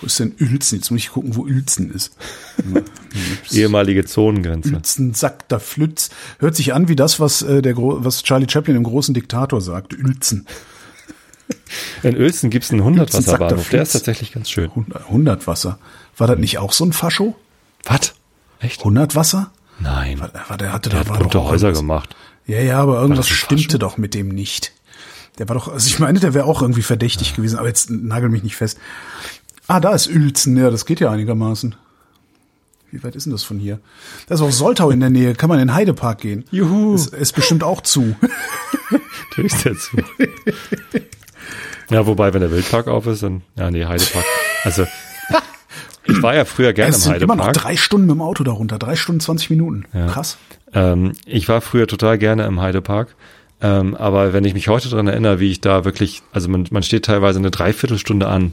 [0.00, 0.78] Wo ist denn Uelzen?
[0.78, 2.16] Jetzt muss ich gucken, wo Uelzen ist.
[3.52, 4.72] Ehemalige Zonengrenze.
[4.74, 6.10] Uelzen, Sack, da Flütz.
[6.38, 9.60] Hört sich an wie das, was, äh, der, Gro- was Charlie Chaplin im großen Diktator
[9.60, 9.94] sagt.
[9.94, 10.46] Uelzen.
[12.02, 12.78] In Uelzen einen Uelzen,
[13.22, 13.68] sagt der 100-Wasserbahnhof.
[13.70, 14.68] Der ist tatsächlich ganz schön.
[14.70, 15.78] 100, 100 Wasser.
[16.16, 17.36] War das nicht auch so ein Fascho?
[17.84, 18.14] Was?
[18.60, 18.80] Echt?
[18.80, 19.50] 100 Wasser?
[19.78, 20.18] Nein.
[20.20, 22.16] War, war, der hatte Der da hat bunte Häuser gemacht.
[22.46, 24.72] Ja, ja, aber irgendwas stimmte doch mit dem nicht.
[25.38, 28.28] Der war doch, also ich meine, der wäre auch irgendwie verdächtig gewesen, aber jetzt nagel
[28.28, 28.78] mich nicht fest.
[29.66, 31.74] Ah, da ist Uelzen, ja, das geht ja einigermaßen.
[32.92, 33.80] Wie weit ist denn das von hier?
[34.28, 36.44] Da ist auch Soltau in der Nähe, kann man in den Heidepark gehen.
[36.50, 36.94] Juhu.
[36.94, 38.14] Ist, ist bestimmt auch zu.
[39.30, 39.96] Natürlich ist der zu.
[41.90, 44.24] ja, wobei, wenn der Wildpark auf ist, dann, ja, nee, Heidepark.
[44.62, 44.86] Also,
[46.08, 47.64] ich war ja früher gerne Es im sind immer noch Heidepark.
[47.64, 49.84] drei Stunden mit dem Auto darunter, drei Stunden 20 Minuten.
[49.92, 50.06] Ja.
[50.06, 50.36] Krass.
[50.74, 53.14] Ähm, ich war früher total gerne im Heidepark.
[53.62, 56.82] Ähm, aber wenn ich mich heute dran erinnere, wie ich da wirklich, also man, man
[56.82, 58.52] steht teilweise eine Dreiviertelstunde an.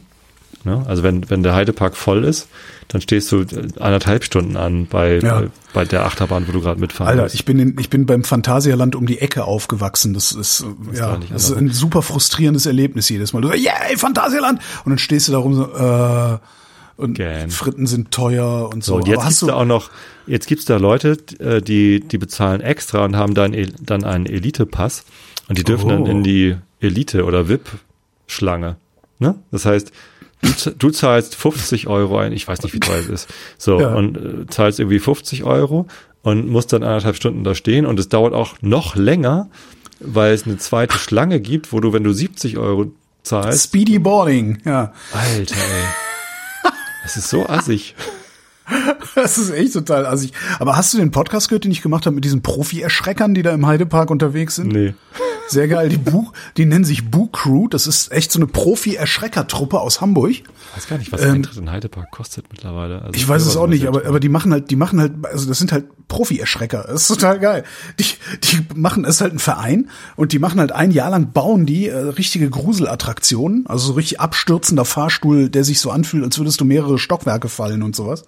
[0.66, 0.82] Ne?
[0.88, 2.48] Also wenn, wenn der Heidepark voll ist,
[2.88, 5.42] dann stehst du äh, anderthalb Stunden an bei, Ja.
[5.42, 7.36] bei, bei der Achterbahn, wo du gerade mitfahren Alter, willst.
[7.36, 10.13] ich bin in, ich bin beim Phantasialand um die Ecke aufgewachsen.
[10.13, 10.63] Das ist
[10.94, 13.42] äh, ja, das ist ein super frustrierendes Erlebnis jedes Mal.
[13.42, 14.62] Du sagst, yay, Phantasialand!
[14.86, 16.38] Und dann stehst du da rum so, äh,
[16.97, 17.49] und Gern.
[17.49, 18.93] Fritten sind teuer und so.
[18.93, 19.89] So, und jetzt hast gibt's da auch noch,
[20.27, 25.06] jetzt gibt's da Leute, äh, die, die bezahlen extra und haben dann, dann einen Elite-Pass
[25.49, 26.06] und die dürfen dann Oh.
[26.08, 28.75] in die Elite- oder VIP-Schlange.
[29.19, 29.36] Ne?
[29.51, 29.91] Das heißt,
[30.63, 33.29] du, du zahlst 50 Euro ein, ich weiß nicht, wie teuer es ist.
[33.58, 33.95] So, Ja.
[33.95, 35.88] und äh, zahlst irgendwie 50 Euro
[36.21, 39.49] und musst dann anderthalb Stunden da stehen und es dauert auch noch länger,
[39.99, 42.91] weil es eine zweite Schlange gibt, wo du, wenn du 70 Euro
[43.23, 44.93] zahlst, Speedy Boarding, ja.
[45.13, 45.86] Alter, ey.
[47.04, 47.96] Das ist so assig.
[49.16, 50.32] Das ist echt total assig.
[50.58, 53.52] Aber hast du den Podcast gehört, den ich gemacht habe mit diesen Profi-Erschreckern, die da
[53.52, 54.72] im Heidepark unterwegs sind?
[54.72, 54.96] Nee.
[55.50, 55.89] Sehr geil.
[55.89, 57.68] Die Bu, die nennen sich Bu Crew.
[57.68, 60.32] Das ist echt so eine Profi-Erschrecker-Truppe aus Hamburg.
[60.32, 60.44] Ich
[60.76, 62.96] weiß gar nicht, was Eintritt in Heidepark kostet mittlerweile.
[63.02, 65.12] Also Ähm, Ich weiß es auch nicht, aber, aber die machen halt, die machen halt,
[65.24, 66.89] also das sind halt Profi-Erschrecker.
[66.89, 67.63] Ist total geil.
[67.99, 68.06] Die,
[68.43, 71.88] die machen, es halt ein Verein und die machen halt ein Jahr lang, bauen die
[71.88, 76.65] äh, richtige Gruselattraktionen, also so richtig abstürzender Fahrstuhl, der sich so anfühlt, als würdest du
[76.65, 78.26] mehrere Stockwerke fallen und sowas.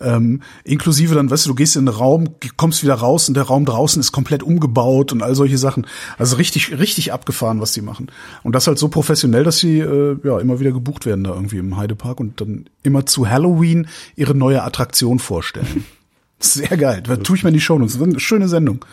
[0.00, 3.42] Ähm, inklusive dann, weißt du, du gehst in den Raum, kommst wieder raus und der
[3.42, 5.88] Raum draußen ist komplett umgebaut und all solche Sachen.
[6.18, 8.12] Also richtig, richtig abgefahren, was die machen.
[8.44, 11.58] Und das halt so professionell, dass sie äh, ja immer wieder gebucht werden da irgendwie
[11.58, 15.84] im Heidepark und dann immer zu Halloween ihre neue Attraktion vorstellen.
[16.40, 17.02] Sehr geil.
[17.02, 17.78] Da tue ich mir in die Show.
[17.78, 18.84] Das ist eine schöne Sendung.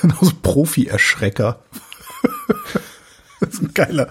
[0.00, 1.60] Genauso Profi-Erschrecker.
[3.40, 4.08] das ist ein geiler,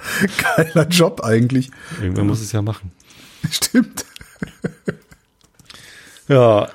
[0.56, 1.72] geiler Job eigentlich.
[2.02, 2.92] Irgendwann muss es ja machen.
[3.52, 4.06] Stimmt.
[6.28, 6.70] Ja.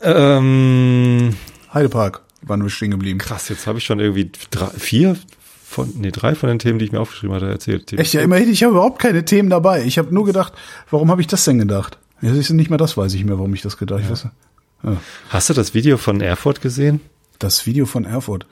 [0.00, 1.36] Ähm,
[1.72, 3.18] Heidepark waren wir stehen geblieben.
[3.18, 5.16] krass, jetzt habe ich schon irgendwie drei, vier
[5.64, 7.92] von, nee, drei von den Themen, die ich mir aufgeschrieben hatte, erzählt.
[7.92, 9.84] Echt, ja, immerhin, ich habe überhaupt keine Themen dabei.
[9.84, 10.52] Ich habe nur gedacht,
[10.90, 11.98] warum habe ich das denn gedacht?
[12.22, 14.14] Ja, das ist nicht mehr das, weiß ich mehr, warum ich das gedacht habe.
[14.14, 14.30] Ja.
[15.30, 17.00] Hast du das Video von Erfurt gesehen?
[17.38, 18.46] Das Video von Erfurt.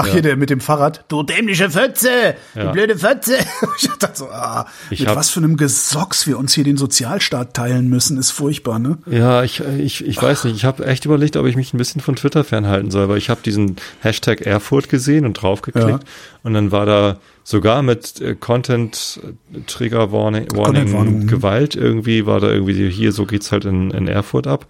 [0.00, 1.04] Ach, hier der mit dem Fahrrad.
[1.08, 2.36] Du dämliche Fötze!
[2.54, 2.66] Ja.
[2.66, 3.36] Du blöde Fötze!
[3.80, 7.54] Ich dachte so, ah, Ich mit was für einem Gesocks wir uns hier den Sozialstaat
[7.54, 8.98] teilen müssen, ist furchtbar, ne?
[9.06, 10.54] Ja, ich, ich, ich weiß nicht.
[10.54, 13.28] Ich habe echt überlegt, ob ich mich ein bisschen von Twitter fernhalten soll, weil ich
[13.28, 16.00] habe diesen Hashtag Erfurt gesehen und draufgeklickt Ja.
[16.44, 19.20] und dann war da sogar mit äh, Content
[19.52, 21.26] äh, Trigger Warning, Warning Warning, mhm.
[21.26, 24.66] Gewalt irgendwie war da irgendwie hier so geht's halt in, in Erfurt ab.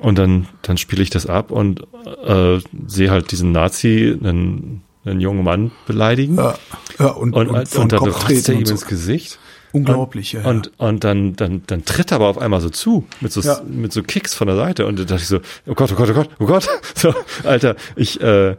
[0.00, 1.82] Und dann dann spiele ich das ab und
[2.24, 6.54] äh, sehe halt diesen Nazi einen, einen jungen Mann beleidigen Ja,
[6.98, 8.74] ja und, und, und, und, dann treten er ihm und so.
[8.74, 9.38] ins Gesicht.
[9.72, 10.40] Unglaublich, ja.
[10.40, 10.48] ja.
[10.48, 13.62] Und, und dann, dann, dann tritt er aber auf einmal so zu, mit so, Ja.
[13.66, 14.86] mit so Kicks von der Seite.
[14.86, 16.68] Und da dachte ich so, oh Gott, oh Gott, oh Gott, oh Gott.
[16.94, 18.56] So, Alter, ich, äh,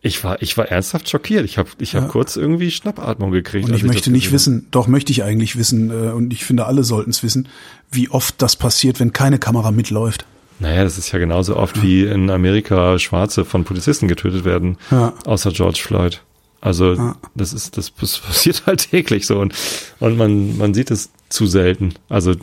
[0.00, 1.44] ich war, ich war ernsthaft schockiert.
[1.44, 3.68] Ich habe ich hab kurz irgendwie Schnappatmung gekriegt.
[3.68, 6.66] Und ich möchte das nicht wissen, doch möchte ich eigentlich wissen, äh, und ich finde,
[6.66, 7.48] alle sollten es wissen,
[7.90, 10.26] wie oft das passiert, wenn keine Kamera mitläuft.
[10.60, 15.12] Naja, das ist ja genauso oft wie in Amerika Schwarze von Polizisten getötet werden, Ja.
[15.26, 16.22] außer George Floyd.
[16.60, 17.16] Also Ja.
[17.34, 19.54] das ist, das, das passiert halt täglich so und,
[20.00, 21.94] und man, man sieht es zu selten.
[22.08, 22.34] Also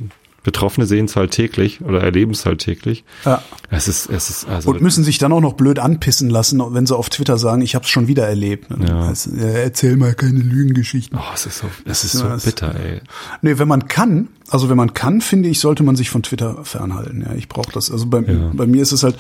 [0.44, 3.04] Betroffene sehen es halt täglich oder erleben es halt täglich.
[3.26, 3.44] Ja.
[3.70, 6.88] Es ist, es ist, also Und müssen sich dann auch noch blöd anpissen lassen, wenn
[6.88, 8.68] sie auf Twitter sagen, ich habe es schon wieder erlebt.
[8.88, 9.02] Ja.
[9.08, 11.18] Also, ja, erzähl mal keine Lügengeschichten.
[11.20, 13.02] Oh, es ist so, es ist Ja, so es- bitter, ey.
[13.44, 16.66] Nee, wenn man kann, also wenn man kann, finde ich, sollte man sich von Twitter
[16.66, 17.22] fernhalten.
[17.22, 17.92] Ja, ich brauche das.
[17.92, 18.50] Also bei, Ja.
[18.54, 19.18] bei mir ist es halt,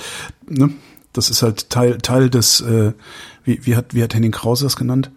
[0.49, 0.71] ne,
[1.13, 2.93] das ist halt Teil Teil des, äh,
[3.43, 5.11] wie, wie hat wie hat Henning Krause das genannt?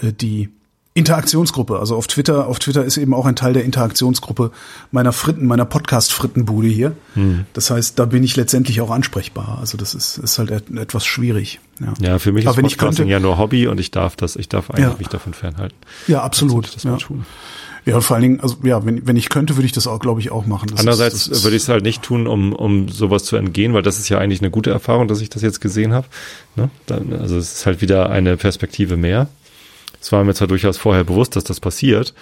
[0.00, 0.50] Äh, die
[0.94, 1.78] Interaktionsgruppe.
[1.78, 4.50] Also auf Twitter, auf Twitter ist eben auch ein Teil der Interaktionsgruppe
[4.90, 6.92] meiner Fritten, meiner Podcast-Frittenbude hier.
[7.14, 7.44] Hm.
[7.52, 9.58] Das heißt, da bin ich letztendlich auch ansprechbar.
[9.60, 11.60] Also das ist, ist halt et- etwas schwierig.
[11.80, 14.34] Ja, Ja, für mich Aber ist Podcasting könnte- ja nur Hobby und ich darf das,
[14.36, 14.96] ich darf eigentlich Ja.
[14.98, 15.76] mich davon fernhalten.
[16.08, 16.74] ja absolut.
[16.74, 16.96] Das Ja.
[16.96, 17.24] tun.
[17.86, 20.20] ja, vor allen Dingen, also ja, wenn, wenn ich könnte, würde ich das auch, glaube
[20.20, 20.68] ich, auch machen.
[20.70, 23.82] Das Andererseits ist, würde ich es halt nicht tun, um, um sowas zu entgehen, weil
[23.82, 26.06] das ist ja eigentlich eine gute Erfahrung, dass ich das jetzt gesehen habe.
[26.56, 26.68] Ne?
[26.86, 29.28] Dann, also es ist halt wieder eine Perspektive mehr.
[30.00, 32.14] Es war mir zwar durchaus vorher bewusst, dass das passiert,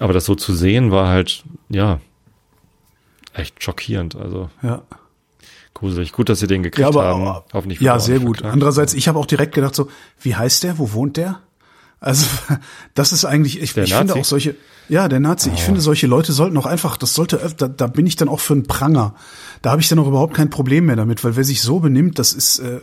[0.00, 2.00] aber das so zu sehen war halt, ja,
[3.34, 4.16] echt schockierend.
[4.16, 4.82] Also ja.
[5.74, 6.12] gruselig.
[6.12, 7.42] Gut, dass sie den gekriegt Ja, aber haben.
[7.52, 8.36] Hoffentlich ja, sehr gut.
[8.38, 8.52] verklagt.
[8.52, 9.88] Andererseits, ich habe auch direkt gedacht so,
[10.20, 10.78] wie heißt der?
[10.78, 11.40] Wo wohnt der?
[12.00, 12.26] Also
[12.94, 14.56] das ist eigentlich, ich, ich finde auch solche,
[14.88, 17.86] ja, der Nazi, ich finde solche Leute sollten auch einfach, das sollte, öf- da, da
[17.86, 19.14] bin ich dann auch für einen Pranger.
[19.62, 22.18] Da habe ich dann auch überhaupt kein Problem mehr damit, weil wer sich so benimmt,
[22.18, 22.80] das ist, äh,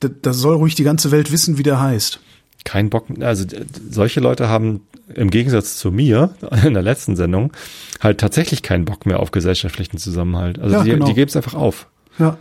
[0.00, 2.20] da, da soll ruhig die ganze Welt wissen, wie der heißt.
[2.68, 3.46] Kein Bock, also
[3.88, 4.82] solche Leute haben
[5.14, 6.34] im Gegensatz zu mir
[6.66, 7.50] in der letzten Sendung
[7.98, 10.58] halt tatsächlich keinen Bock mehr auf gesellschaftlichen Zusammenhalt.
[10.58, 11.06] Also Ja, die, genau.
[11.06, 11.86] die geben es einfach auf.
[12.18, 12.36] Ja.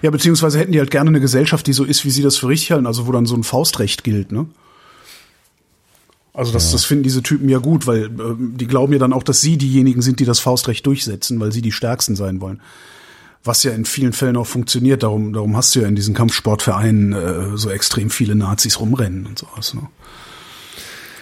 [0.00, 2.46] Ja, beziehungsweise hätten die halt gerne eine Gesellschaft, die so ist, wie sie das für
[2.46, 4.46] richtig halten, also wo dann so ein Faustrecht gilt, ne?
[6.32, 9.24] Also das, das finden diese Typen ja gut, weil ähm, die glauben ja dann auch,
[9.24, 12.60] dass sie diejenigen sind, die das Faustrecht durchsetzen, weil sie die Stärksten sein wollen.
[13.44, 15.02] Was ja in vielen Fällen auch funktioniert.
[15.02, 19.38] Darum, darum hast du ja in diesen Kampfsportvereinen äh, so extrem viele Nazis rumrennen und
[19.38, 19.74] sowas.
[19.74, 19.82] Ne?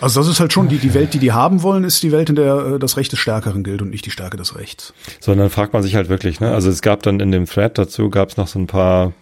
[0.01, 2.31] Also das ist halt schon die, die Welt, die die haben wollen, ist die Welt,
[2.31, 4.95] in der äh, das Recht des Stärkeren gilt und nicht die Stärke des Rechts.
[5.21, 6.53] Sondern fragt man sich halt wirklich, ne?
[6.53, 9.13] Also es gab dann in dem Thread dazu, gab es noch so ein paar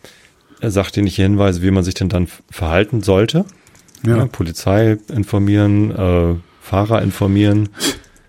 [0.60, 3.44] äh, sachdienliche Hinweise, wie man sich denn dann verhalten sollte.
[4.06, 4.18] Ja.
[4.18, 7.70] Ja, Polizei informieren, äh, Fahrer informieren.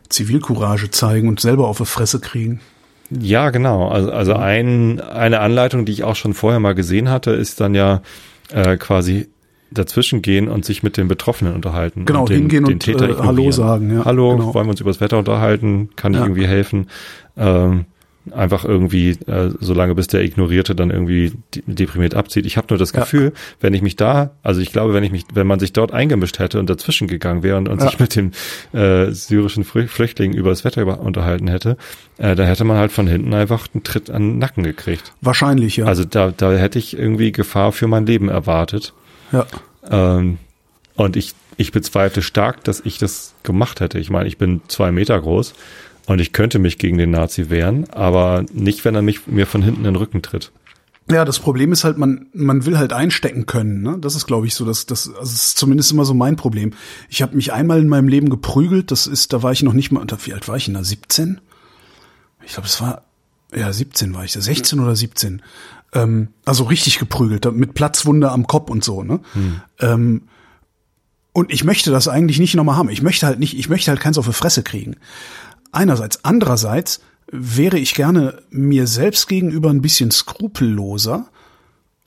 [0.10, 2.62] Zivilcourage zeigen und selber auf die Fresse kriegen.
[3.10, 3.88] Ja, genau.
[3.88, 7.74] Also, also ein, eine Anleitung, die ich auch schon vorher mal gesehen hatte, ist dann
[7.74, 8.02] ja
[8.52, 9.28] äh, quasi
[9.72, 12.06] dazwischen gehen und sich mit den Betroffenen unterhalten.
[12.06, 13.16] Genau, und den, hingehen den und, Täter äh.
[13.20, 14.54] Hallo sagen, ja, Hallo, genau.
[14.54, 15.90] wollen wir uns über das Wetter unterhalten?
[15.96, 16.26] Kann ich Ja.
[16.26, 16.88] irgendwie helfen?
[17.38, 17.86] Ähm,
[18.32, 22.46] einfach irgendwie, äh, solange bis der Ignorierte dann irgendwie de- deprimiert abzieht.
[22.46, 23.00] Ich habe nur das Ja.
[23.00, 25.92] Gefühl, wenn ich mich da, also ich glaube, wenn ich mich, wenn man sich dort
[25.94, 27.90] eingemischt hätte und dazwischen gegangen wäre und, und Ja.
[27.90, 28.34] sich mit den
[28.74, 31.78] äh, syrischen Flü- Flüchtlingen über das Wetter unterhalten hätte,
[32.18, 35.14] äh, da hätte man halt von hinten einfach einen Tritt an den Nacken gekriegt.
[35.22, 35.86] Wahrscheinlich, ja.
[35.86, 38.94] Also da, da hätte ich irgendwie Gefahr für mein Leben erwartet.
[39.32, 39.46] ja.
[39.90, 40.38] Ähm,
[40.96, 43.98] und ich, ich bezweifle stark, dass ich das gemacht hätte.
[43.98, 45.54] Ich meine, ich bin zwei Meter groß
[46.10, 49.62] und ich könnte mich gegen den Nazi wehren, aber nicht, wenn er mich mir von
[49.62, 50.52] hinten in den Rücken tritt.
[51.10, 53.82] Ja, das Problem ist halt, man, man will halt einstecken können.
[53.82, 53.98] Ne?
[54.00, 56.74] Das ist, glaube ich, so, dass das, also das ist zumindest immer so mein Problem.
[57.10, 58.92] Ich habe mich einmal in meinem Leben geprügelt.
[58.92, 60.06] Das ist, da war ich noch nicht mal.
[60.24, 60.84] Wie alt war ich denn da?
[60.84, 61.42] 17?
[62.46, 63.04] Ich glaube, es war
[63.56, 65.42] ja 17 war ich da, 16 oder 17.
[65.94, 69.04] Ähm, also richtig geprügelt, mit Platzwunde am Kopf und so.
[69.04, 69.20] Ne?
[69.80, 70.24] Ähm,
[71.34, 72.90] und ich möchte das eigentlich nicht nochmal haben.
[72.90, 74.98] Ich möchte halt nicht, ich möchte halt keins auf die Fresse kriegen.
[75.72, 76.24] Einerseits.
[76.24, 77.02] Andererseits
[77.32, 81.30] wäre ich gerne mir selbst gegenüber ein bisschen skrupelloser,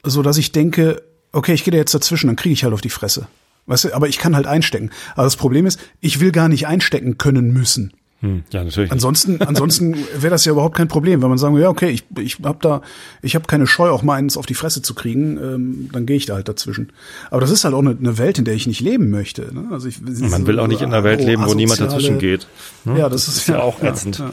[0.02, 1.02] so dass ich denke,
[1.32, 3.28] okay, ich gehe da jetzt dazwischen, dann kriege ich halt auf die Fresse.
[3.66, 4.90] Weißt du, aber ich kann halt einstecken.
[5.14, 7.92] Aber das Problem ist, ich will gar nicht einstecken können müssen.
[8.23, 8.93] Hm, ja, natürlich.
[8.93, 12.05] Ansonsten, ansonsten wäre das ja überhaupt kein Problem, wenn man sagen, würde, ja, okay, ich,
[12.18, 12.81] ich habe da,
[13.20, 16.16] ich habe keine Scheu, auch mal eins auf die Fresse zu kriegen, ähm, dann gehe
[16.16, 16.93] ich da halt dazwischen.
[17.31, 19.53] Aber das ist halt auch eine, eine Welt, in der ich nicht leben möchte.
[19.53, 19.68] Ne?
[19.73, 22.47] Also ich, Man will auch nicht in einer Welt leben, wo niemand dazwischen geht.
[22.85, 23.01] ne?
[23.01, 24.18] Ja, das, ist ja auch ja, ätzend.
[24.18, 24.33] Ja.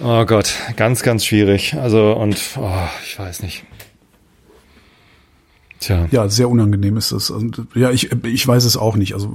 [0.00, 1.74] Oh Gott, ganz, ganz schwierig.
[1.74, 2.70] Also und oh,
[3.02, 3.64] ich weiß nicht.
[5.80, 6.06] Tja.
[6.10, 7.30] Ja, sehr unangenehm ist das.
[7.30, 9.14] Und, ja, ich, ich weiß es auch nicht.
[9.14, 9.28] Also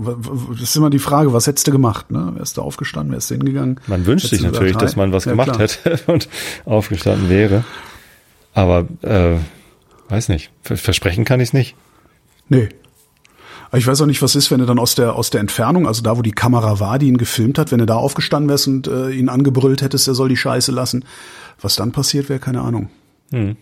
[0.52, 2.12] das ist immer die Frage, was hättest du gemacht?
[2.12, 2.34] Ne?
[2.36, 3.80] Wärst du aufgestanden, wärst du hingegangen?
[3.88, 5.26] Man wünscht sich natürlich, dass man was?
[5.26, 5.60] Ja, gemacht klar.
[5.60, 6.28] hätte und
[6.66, 7.64] aufgestanden wäre.
[8.54, 9.38] Aber äh,
[10.10, 10.52] weiß nicht.
[10.62, 11.76] Ver- Versprechen kann ich es nicht.
[12.50, 12.70] Nee.
[13.76, 16.04] Ich weiß auch nicht, was ist, wenn du dann aus der aus der Entfernung, also
[16.04, 18.88] da, wo die Kamera war, die ihn gefilmt hat, wenn du da aufgestanden wärst und
[18.88, 21.06] äh, ihn angebrüllt hättest, er soll die Scheiße lassen.
[21.60, 22.90] Was dann passiert wäre, keine Ahnung.
[23.32, 23.56] Hm.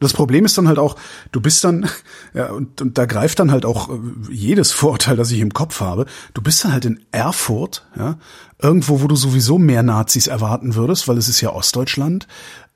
[0.00, 0.96] Das Problem ist dann halt auch,
[1.30, 1.88] du bist dann,
[2.34, 3.98] ja, und, und da greift dann halt auch äh,
[4.30, 6.06] jedes Vorurteil, das ich im Kopf habe.
[6.34, 8.18] Du bist dann halt in Erfurt, ja,
[8.58, 12.26] irgendwo, wo du sowieso mehr Nazis erwarten würdest, weil es ist ja Ostdeutschland,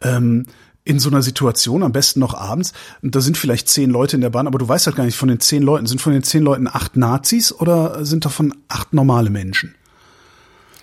[0.03, 0.47] ähm,
[0.87, 4.21] in so einer Situation, am besten noch abends, und da sind vielleicht zehn Leute in
[4.21, 6.23] der Bahn, aber du weißt halt gar nicht, von den zehn Leuten, sind von den
[6.23, 9.75] zehn Leuten acht Nazis oder sind davon acht normale Menschen?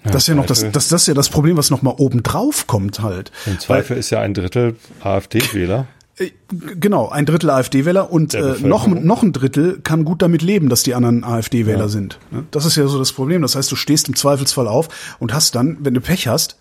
[0.04, 2.24] das ist ja noch das, das, das ist ja das Problem, was noch mal oben
[2.24, 3.32] drauf kommt halt.
[3.46, 5.86] Im Zweifel ist ja ein Drittel AfD-Wähler.
[6.18, 6.32] Äh,
[6.80, 10.84] Genau, ein Drittel AfD-Wähler und äh, noch, noch ein Drittel kann gut damit leben, dass
[10.84, 12.20] die anderen AfD-Wähler sind.
[12.32, 12.44] ne?
[12.52, 13.42] Das ist ja so das Problem.
[13.42, 16.58] Das heißt, du stehst im Zweifelsfall auf und hast dann, wenn du Pech hast,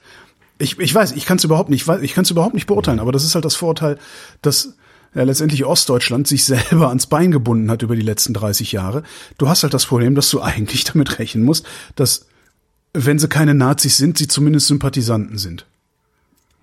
[0.59, 3.13] ich, ich weiß, ich kann es überhaupt nicht, ich kann es überhaupt nicht beurteilen, aber
[3.13, 3.99] das ist halt das Vorurteil,
[4.43, 4.75] dass
[5.15, 9.03] ja, letztendlich Ostdeutschland sich selber ans Bein gebunden hat über die letzten 30 Jahre.
[9.39, 12.27] Du hast halt das Problem, dass du eigentlich damit rechnen musst, dass
[12.93, 15.67] wenn sie keine Nazis sind, sie zumindest Sympathisanten sind.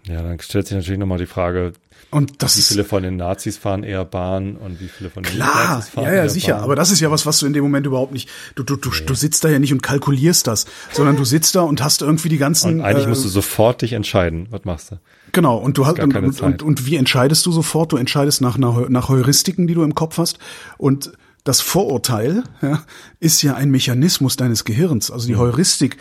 [0.04, 1.74] Ja, dann stellt sich natürlich nochmal die Frage,
[2.10, 5.34] Und das wie viele von den Nazis fahren eher Bahn und wie viele von den
[5.34, 6.54] Klar, Nazis fahren ja, ja, eher sicher.
[6.56, 6.64] Bahn.
[6.64, 8.30] Aber das ist ja was, was du in dem Moment überhaupt nicht.
[8.56, 11.62] Du, du, du, du sitzt da ja nicht und kalkulierst das, sondern du sitzt da
[11.62, 12.76] und hast irgendwie die ganzen.
[12.76, 14.48] und eigentlich äh, musst du sofort dich entscheiden.
[14.52, 15.00] Was machst du?
[15.34, 17.92] Genau, und du hast und, und, und, und wie entscheidest du sofort?
[17.92, 20.40] Du entscheidest nach, nach, nach Heuristiken, die du im Kopf hast.
[20.78, 21.12] Und
[21.44, 22.84] das Vorurteil ja,
[23.20, 25.12] ist ja ein Mechanismus deines Gehirns.
[25.12, 25.98] Also die Heuristik,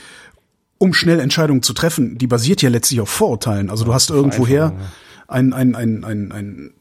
[0.79, 3.71] um schnell Entscheidungen zu treffen, die basiert ja letztlich auf Vorurteilen.
[3.71, 4.73] Also du hast irgendwoher
[5.29, 6.75] ein, ein, ein, ein, ein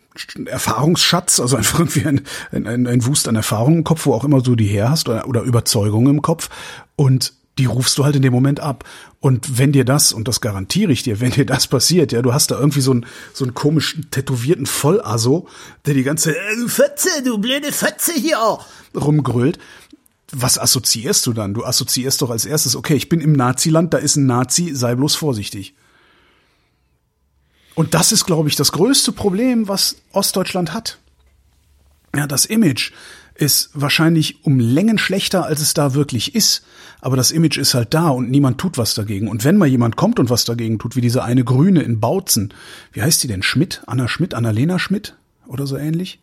[0.48, 2.22] Erfahrungsschatz, also einfach irgendwie ein,
[2.52, 5.28] ein, ein Wust an Erfahrungen im Kopf, wo auch immer du die her hast oder,
[5.28, 6.50] oder Überzeugungen im Kopf
[6.96, 8.84] und die rufst du halt in dem Moment ab.
[9.20, 12.34] Und wenn dir das, und das garantiere ich dir, wenn dir das passiert, ja, du
[12.34, 15.48] hast da irgendwie so einen, so einen komischen, tätowierten Vollasso,
[15.86, 18.38] der die ganze, äh, du Fotze, du blöde Fotze hier,
[18.93, 19.60] rumgrölt.
[20.32, 21.54] Was assoziierst du dann?
[21.54, 24.96] Du assoziierst doch als erstes, okay, ich bin im Naziland, da ist ein Nazi, sei
[24.96, 25.76] bloß vorsichtig.
[27.76, 30.97] Und das ist, glaube ich, das größte Problem, was Ostdeutschland hat.
[32.15, 32.91] Ja, das Image
[33.36, 36.63] ist wahrscheinlich um Längen schlechter, als es da wirklich ist.
[37.01, 39.28] Aber das Image ist halt da und niemand tut was dagegen.
[39.28, 42.53] Und wenn mal jemand kommt und was dagegen tut, wie diese eine Grüne in Bautzen,
[42.93, 43.43] wie heißt die denn?
[43.43, 43.84] Schmidt?
[43.88, 44.34] Anna Schmidt?
[44.34, 45.17] Annalena Schmidt?
[45.47, 46.19] Oder so ähnlich?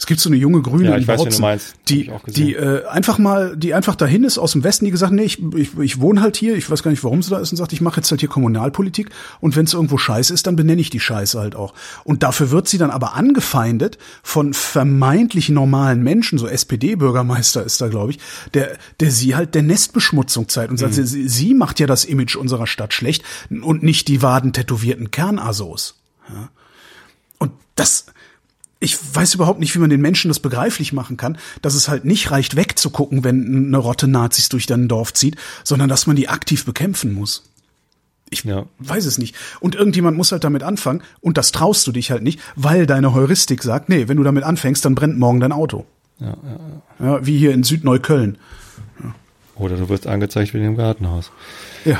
[0.00, 1.44] Es gibt so eine junge Grüne Ja, in weiß, Bautzen.
[1.44, 5.12] Hab die, die äh, einfach mal, die einfach dahin ist aus dem Westen, die gesagt,
[5.12, 7.50] nee, ich, ich, ich wohne halt hier, ich weiß gar nicht, warum sie da ist
[7.52, 10.56] und sagt, ich mache jetzt halt hier Kommunalpolitik und wenn es irgendwo scheiße ist, dann
[10.56, 11.74] benenne ich die Scheiße halt auch.
[12.04, 17.88] Und dafür wird sie dann aber angefeindet von vermeintlich normalen Menschen, so SPD-Bürgermeister ist da,
[17.88, 18.18] glaube ich,
[18.54, 21.04] der, der sie halt der Nestbeschmutzung zeigt und sagt, Mhm.
[21.04, 26.00] sie, sie macht ja das Image unserer Stadt schlecht und nicht die wadentätowierten Kernassos.
[26.30, 26.48] Ja.
[27.38, 28.06] Und das,
[28.80, 32.04] ich weiß überhaupt nicht, wie man den Menschen das begreiflich machen kann, dass es halt
[32.06, 36.28] nicht reicht, wegzugucken, wenn eine Rotte Nazis durch dein Dorf zieht, sondern dass man die
[36.28, 37.44] aktiv bekämpfen muss.
[38.30, 38.64] Ich Ja.
[38.78, 39.34] weiß es nicht.
[39.60, 43.12] Und irgendjemand muss halt damit anfangen und das traust du dich halt nicht, weil deine
[43.12, 45.84] Heuristik sagt, nee, wenn du damit anfängst, dann brennt morgen dein Auto.
[46.18, 46.36] Ja,
[46.98, 47.06] ja.
[47.06, 48.38] Ja, wie hier in Südneukölln.
[49.56, 51.30] Oder du wirst angezeigt wegen dem Gartenhaus.
[51.84, 51.98] Ja.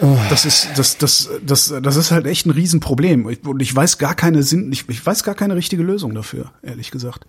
[0.00, 3.26] Das ist, das, das, das, das ist halt echt ein Riesenproblem.
[3.26, 6.90] Und ich weiß gar keine Sinn, ich, ich weiß gar keine richtige Lösung dafür, ehrlich
[6.90, 7.26] gesagt.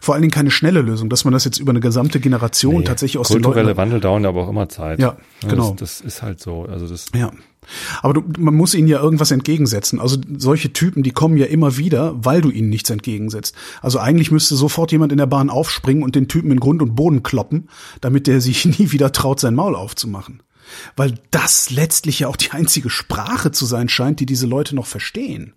[0.00, 2.84] Vor allen Dingen keine schnelle Lösung, dass man das jetzt über eine gesamte Generation Nee,
[2.84, 3.78] tatsächlich aus den Kulturelle Leuten.
[3.78, 4.98] Wandel dauern aber auch immer Zeit.
[4.98, 5.16] Ja,
[5.48, 5.70] genau.
[5.78, 6.66] Das, das ist halt so.
[6.66, 7.30] Also das, Ja.
[8.02, 9.98] Aber du, man muss ihnen ja irgendwas entgegensetzen.
[10.00, 13.54] Also solche Typen, die kommen ja immer wieder, weil du ihnen nichts entgegensetzt.
[13.80, 16.94] Also eigentlich müsste sofort jemand in der Bahn aufspringen und den Typen in Grund und
[16.94, 17.68] Boden kloppen,
[18.02, 20.42] damit der sich nie wieder traut, sein Maul aufzumachen.
[20.96, 24.86] Weil das letztlich ja auch die einzige Sprache zu sein scheint, die diese Leute noch
[24.86, 25.52] verstehen.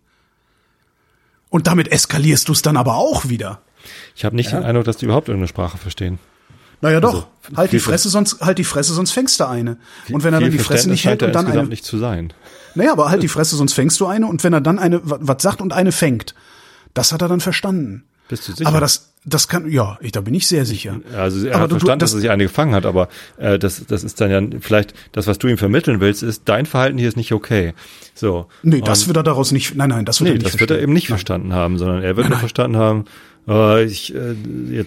[1.49, 3.61] Und damit eskalierst du es dann aber auch wieder.
[4.15, 6.19] ich habe nicht den Eindruck, dass die überhaupt irgendeine Sprache verstehen.
[6.81, 9.77] Naja doch, Also, halt die Fresse, sonst halt die Fresse, sonst fängst du eine.
[10.11, 12.33] Und wenn er dann die Fresse nicht hält und dann eine, nicht zu sein.
[12.75, 15.17] Naja, aber halt die Fresse, sonst fängst du eine und wenn er dann eine wa-
[15.21, 16.35] was sagt und eine fängt,
[16.93, 18.03] das hat er dann verstanden.
[18.29, 18.67] Bist du sicher?
[18.67, 20.99] Aber das, das kann, ja, ich, da bin ich sehr sicher.
[21.15, 23.07] Also er aber hat du- du- verstanden, das- dass er sich eine gefangen hat, aber
[23.37, 26.65] äh, das, das ist dann ja vielleicht das, was du ihm vermitteln willst, ist dein
[26.65, 27.73] Verhalten hier ist nicht okay.
[28.15, 28.47] So.
[28.63, 30.69] Nee, das wird er daraus nicht, nein, nein, das wird nee, er nicht das wird
[30.71, 30.83] er verstehen.
[30.83, 31.17] eben nicht Nein.
[31.17, 32.39] verstanden haben, sondern er wird Nein, nur nein.
[32.39, 33.05] verstanden haben,
[33.47, 34.85] äh, ich, äh, äh,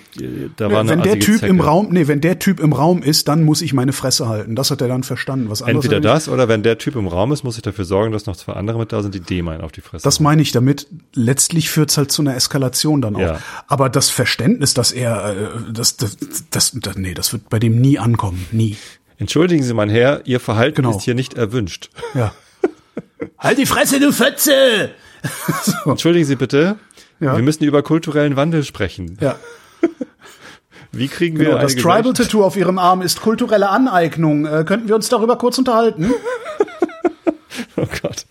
[0.57, 1.47] da war eine Wenn der Typ Zecke.
[1.47, 4.55] im Raum, nee, wenn der Typ im Raum ist, dann muss ich meine Fresse halten.
[4.55, 5.49] Das hat er dann verstanden.
[5.49, 7.85] Was anderes Entweder er das oder wenn der Typ im Raum ist, muss ich dafür
[7.85, 10.05] sorgen, dass noch zwei andere mit da sind, die dem einen auf die Fresse.
[10.05, 10.87] Das meine ich damit.
[11.15, 13.21] Letztlich führt's halt zu einer Eskalation dann auch.
[13.21, 13.39] Ja.
[13.67, 16.17] Aber das Verständnis, dass er, äh, das, das,
[16.51, 18.47] das, das, nee, das wird bei dem nie ankommen.
[18.53, 18.77] Nie.
[19.19, 20.97] Entschuldigen Sie, mein Herr, Ihr Verhalten Genau.
[20.97, 21.91] ist hier nicht erwünscht.
[22.15, 22.33] Ja.
[23.39, 24.91] halt die Fresse, du Fötze!
[25.85, 26.77] Entschuldigen Sie bitte.
[27.21, 27.37] Ja.
[27.37, 29.19] Wir müssen über kulturellen Wandel sprechen.
[29.21, 29.37] Ja.
[30.93, 34.47] Wie kriegen wir Genau, das Tribal Tattoo auf ihrem Arm ist kulturelle Aneignung.
[34.47, 36.13] Äh, könnten wir uns darüber kurz unterhalten?
[37.77, 38.27] Oh Gott.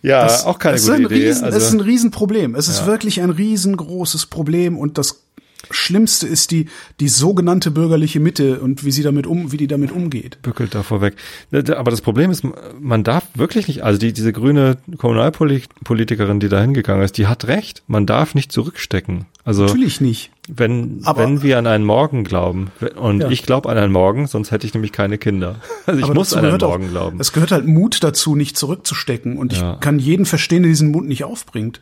[0.00, 1.28] Ja, auch keine gute ist ein Idee.
[1.28, 2.54] Riesen, also, es ist ein Riesenproblem.
[2.54, 5.22] Es ist wirklich ein riesengroßes Problem und das
[5.70, 6.68] Schlimmste ist die,
[7.00, 10.38] die sogenannte bürgerliche Mitte und wie sie damit um, wie die damit umgeht.
[10.42, 11.16] bückelt da vorweg.
[11.52, 12.44] Aber das Problem ist,
[12.80, 17.46] man darf wirklich nicht, also die, diese grüne Kommunalpolitikerin, die da hingegangen ist, die hat
[17.48, 17.82] recht.
[17.88, 19.26] Man darf nicht zurückstecken.
[19.44, 20.30] Also Natürlich nicht.
[20.48, 23.30] wenn, Aber- wenn wir an einen Morgen glauben, und Ja.
[23.30, 25.56] ich glaube an einen Morgen, sonst hätte ich nämlich keine Kinder.
[25.86, 27.18] Also ich Aber muss an einen gehört auch- Morgen glauben.
[27.20, 29.36] Es gehört halt Mut dazu, nicht zurückzustecken.
[29.36, 29.74] Und Ja.
[29.74, 31.80] ich kann jeden verstehen, der diesen Mut nicht aufbringt.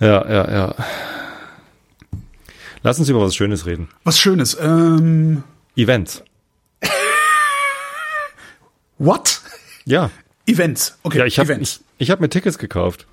[0.00, 0.74] Ja, ja, ja.
[2.84, 3.88] Lass uns über was Schönes reden.
[4.04, 4.58] Was Schönes.
[4.60, 5.42] Ähm,
[5.74, 6.22] Events.
[8.98, 9.40] what?
[9.86, 10.10] Ja.
[10.46, 10.98] Events.
[11.02, 13.06] Okay, Ja, ich habe ich, ich hab mir Tickets gekauft.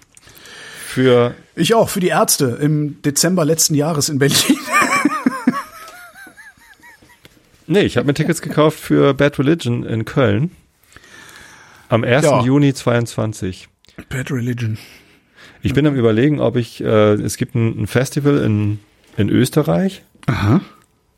[0.87, 4.37] Für Ich auch, für die Ärzte im Dezember letzten Jahres in Berlin.
[7.67, 10.51] Nee, ich habe mir Tickets gekauft für Bad Religion in Köln.
[11.87, 12.25] Am 1.
[12.25, 12.43] Ja.
[12.43, 13.69] Juni 22.
[14.09, 14.77] Bad Religion.
[15.61, 18.79] Ich bin am überlegen, ob ich, äh, es gibt ein, ein Festival in,
[19.17, 20.61] in Österreich, Aha.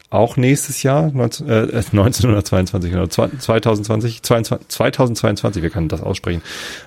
[0.10, 6.42] auch nächstes Jahr, 19, äh, 1922, genau, 2020, 22, 2022, wir können das aussprechen.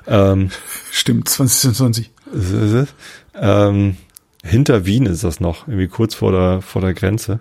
[0.07, 0.51] Ähm,
[0.91, 2.11] Stimmt, 2020.
[2.33, 2.89] ist es?
[3.35, 3.97] ähm,
[4.43, 7.41] hinter Wien ist das noch, irgendwie kurz vor der, vor der Grenze.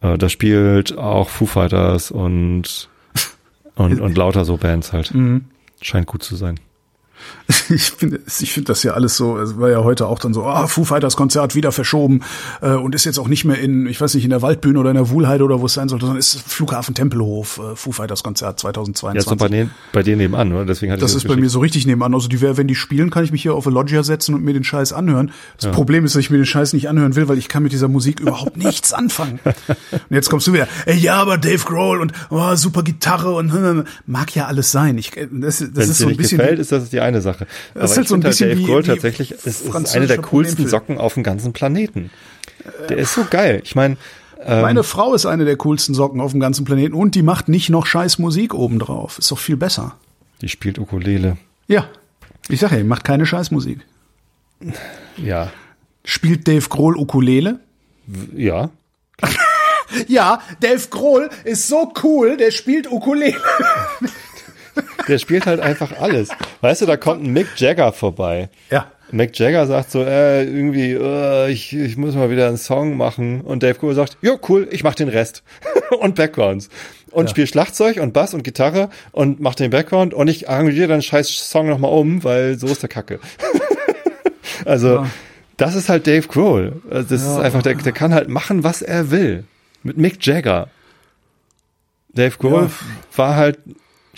[0.00, 2.88] Äh, da spielt auch Foo Fighters und,
[3.74, 5.12] und, und lauter so Bands halt.
[5.80, 6.58] Scheint gut zu sein.
[7.70, 10.44] ich finde ich finde das ja alles so, es war ja heute auch dann so,
[10.44, 12.20] ah, Foo Fighters Konzert wieder verschoben
[12.60, 14.90] äh, und ist jetzt auch nicht mehr in, ich weiß nicht, in der Waldbühne oder
[14.90, 18.22] in der Wuhlheide oder wo es sein sollte, sondern ist Flughafen Tempelhof, äh, Foo Fighters
[18.22, 19.26] Konzert 2022.
[19.26, 20.66] Ja, ist bei, denen, bei denen nebenan, oder?
[20.66, 22.14] Deswegen hatte das ist bei mir so richtig nebenan.
[22.14, 24.52] Also die, wenn die spielen, kann ich mich hier auf eine Loggia setzen und mir
[24.52, 25.32] den Scheiß anhören.
[25.56, 25.70] Das ja.
[25.72, 27.88] Problem ist, dass ich mir den Scheiß nicht anhören will, weil ich kann mit dieser
[27.88, 29.40] Musik überhaupt nichts anfangen.
[29.44, 33.52] Und jetzt kommst du wieder, ey, ja, aber Dave Grohl und oh, super Gitarre und
[34.06, 34.98] mag ja alles sein.
[34.98, 36.38] Ich, das, das ist so ein bisschen.
[36.38, 37.46] Gefällt, ist das die eine Sache.
[37.74, 40.18] Aber das ist halt so ein bisschen halt Dave Grohl tatsächlich ist, ist eine der
[40.18, 42.10] coolsten Socken auf dem ganzen Planeten.
[42.88, 43.60] Der ist so geil.
[43.64, 43.96] Ich meine,
[44.44, 47.48] ähm, meine Frau ist eine der coolsten Socken auf dem ganzen Planeten und die macht
[47.48, 49.18] nicht noch scheiß Musik obendrauf.
[49.18, 49.96] Ist doch viel besser.
[50.40, 51.36] Die spielt Ukulele.
[51.66, 51.88] Ja.
[52.48, 53.80] Ich sage ja, macht keine Scheißmusik.
[55.16, 55.50] Ja.
[56.04, 57.60] Spielt Dave Grohl Ukulele?
[58.34, 58.70] Ja.
[60.08, 63.36] ja, Dave Grohl ist so cool, der spielt Ukulele.
[65.08, 66.28] der spielt halt einfach alles.
[66.60, 68.48] Weißt du, da kommt ein Mick Jagger vorbei.
[68.70, 68.86] Ja.
[69.10, 73.40] Mick Jagger sagt so, äh, irgendwie, äh, ich, ich muss mal wieder einen Song machen.
[73.40, 75.42] Und Dave Grohl sagt, jo, cool, ich mach den Rest.
[76.00, 76.68] und Backgrounds.
[77.10, 77.30] Und ja.
[77.30, 81.28] spiel Schlagzeug und Bass und Gitarre und mach den Background und ich arrangiere dann scheiß
[81.50, 83.18] Song nochmal um, weil so ist der Kacke.
[84.66, 85.10] also, ja.
[85.56, 86.82] das ist halt Dave Grohl.
[86.90, 87.38] Also, das ja.
[87.38, 89.44] ist einfach, der, der kann halt machen, was er will.
[89.82, 90.68] Mit Mick Jagger.
[92.12, 92.70] Dave Grohl
[93.14, 93.58] war halt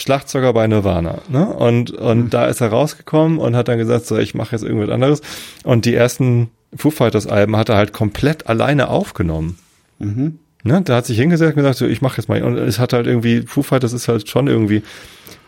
[0.00, 1.18] Schlagzeuger bei Nirvana.
[1.28, 1.46] Ne?
[1.46, 2.30] Und, und mhm.
[2.30, 5.20] da ist er rausgekommen und hat dann gesagt, so, ich mache jetzt irgendwas anderes.
[5.62, 9.58] Und die ersten Foo Fighters Alben hat er halt komplett alleine aufgenommen.
[9.98, 10.38] Mhm.
[10.62, 10.80] Ne?
[10.82, 12.42] Da hat sich hingesetzt und gesagt, so, ich mache jetzt mal.
[12.42, 14.82] Und es hat halt irgendwie, Foo Fighters ist halt schon irgendwie,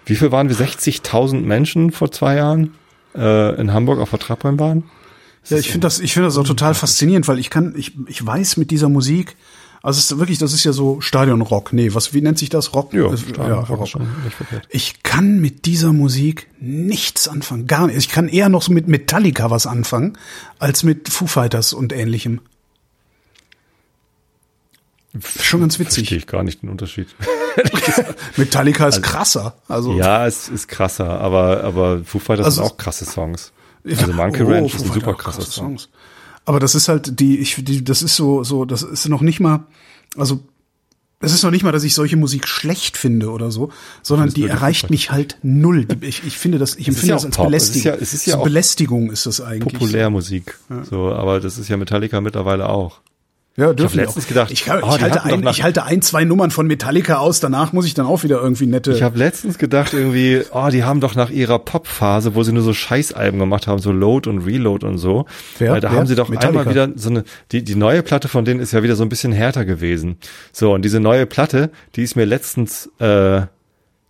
[0.05, 0.57] wie viel waren wir?
[0.57, 2.75] 60.000 Menschen vor zwei Jahren
[3.15, 4.85] äh, in Hamburg auf der Trabrennbahn?
[5.49, 8.25] Ja, ich finde das, ich finde das auch total faszinierend, weil ich kann, ich, ich
[8.25, 9.35] weiß mit dieser Musik,
[9.83, 11.73] also es ist wirklich, das ist ja so Stadionrock.
[11.73, 12.73] Nee, was, wie nennt sich das?
[12.73, 12.93] Rock?
[12.93, 13.89] Jo, ja, ja Rock.
[14.69, 17.67] Ich kann mit dieser Musik nichts anfangen.
[17.67, 17.97] Gar nicht.
[17.97, 20.17] Ich kann eher noch so mit Metallica was anfangen,
[20.61, 22.41] als mit Foo Fighters und ähnlichem.
[25.41, 26.05] Schon ganz witzig.
[26.05, 27.09] Verstehe ich gar nicht den Unterschied.
[28.37, 29.57] Metallica ist also, krasser.
[29.67, 33.53] Also ja, es ist krasser, aber aber Foo Fighters also, sind auch krasse Songs.
[33.85, 35.79] Also Monkey oh, Ranch ist ein super krasser Song.
[35.79, 35.89] Songs.
[36.45, 39.41] Aber das ist halt die, ich, die, das ist so, so, das ist noch nicht
[39.41, 39.67] mal,
[40.17, 40.41] also
[41.23, 43.71] es ist noch nicht mal, dass ich solche Musik schlecht finde oder so,
[44.03, 45.87] sondern die erreicht mich halt null.
[46.01, 47.47] Ich, ich finde das, ich empfinde ja das als Pop.
[47.47, 47.77] Belästigung.
[47.77, 49.75] Es ist ja, es ist ja Belästigung ist das eigentlich.
[49.75, 50.59] Populärmusik.
[50.69, 50.85] Ja.
[50.85, 53.02] So, aber das ist ja Metallica mittlerweile auch.
[53.55, 54.29] Ja, dürfen ich letztens auch.
[54.29, 57.75] gedacht, ich, oh, ich, halte ein, ich halte ein, zwei Nummern von Metallica aus, danach
[57.75, 58.93] muss ich dann auch wieder irgendwie nette.
[58.93, 62.63] Ich habe letztens gedacht irgendwie, oh, die haben doch nach ihrer Pop-Phase, wo sie nur
[62.63, 65.27] so Scheißalben gemacht haben, so Load und Reload und so,
[65.59, 65.79] Wer?
[65.81, 65.99] da Wer?
[65.99, 66.61] haben sie doch Metallica.
[66.61, 69.11] einmal wieder so eine, die, die neue Platte von denen ist ja wieder so ein
[69.11, 70.17] bisschen härter gewesen.
[70.53, 73.43] So, und diese neue Platte, die ist mir letztens, äh,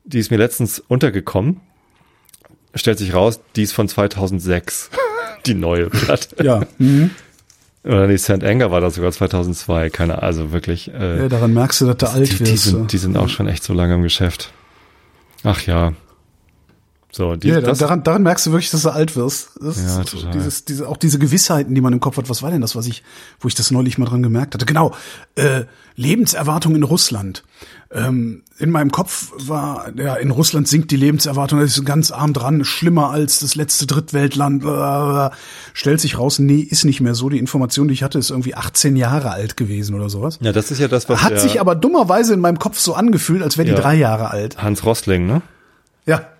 [0.04, 1.60] die ist mir letztens untergekommen.
[2.76, 4.90] Stellt sich raus, die ist von 2006.
[5.46, 6.44] die neue Platte.
[6.44, 6.62] Ja.
[6.78, 7.10] Mhm.
[7.84, 8.44] Oder nee, St.
[8.44, 9.90] Anger war das sogar 2002.
[9.90, 10.92] Keine, also wirklich.
[10.92, 12.52] Äh, ja, daran merkst du, dass du alt die, wirst.
[12.52, 14.52] Die sind, die sind auch schon echt so lange im Geschäft.
[15.42, 15.92] Ach ja.
[17.14, 19.50] So, die, ja, das, daran, daran merkst du wirklich, dass du alt wirst.
[19.60, 20.32] Das ja, total.
[20.32, 22.30] Dieses, diese, auch diese Gewissheiten, die man im Kopf hat.
[22.30, 23.02] Was war denn das, was ich,
[23.38, 24.64] wo ich das neulich mal dran gemerkt hatte?
[24.64, 24.94] Genau,
[25.34, 27.44] äh, Lebenserwartung in Russland.
[27.90, 32.32] Ähm, in meinem Kopf war, ja, in Russland sinkt die Lebenserwartung, das ist ganz arm
[32.32, 34.62] dran, schlimmer als das letzte Drittweltland.
[34.62, 35.32] Blablabla.
[35.74, 37.28] Stellt sich raus, nee, ist nicht mehr so.
[37.28, 40.38] Die Information, die ich hatte, ist irgendwie 18 Jahre alt gewesen oder sowas.
[40.40, 43.42] Ja, das ist ja das, was Hat sich aber dummerweise in meinem Kopf so angefühlt,
[43.42, 44.62] als wäre die ja, drei Jahre alt.
[44.62, 45.42] Hans Rossling, ne?
[46.06, 46.31] Ja,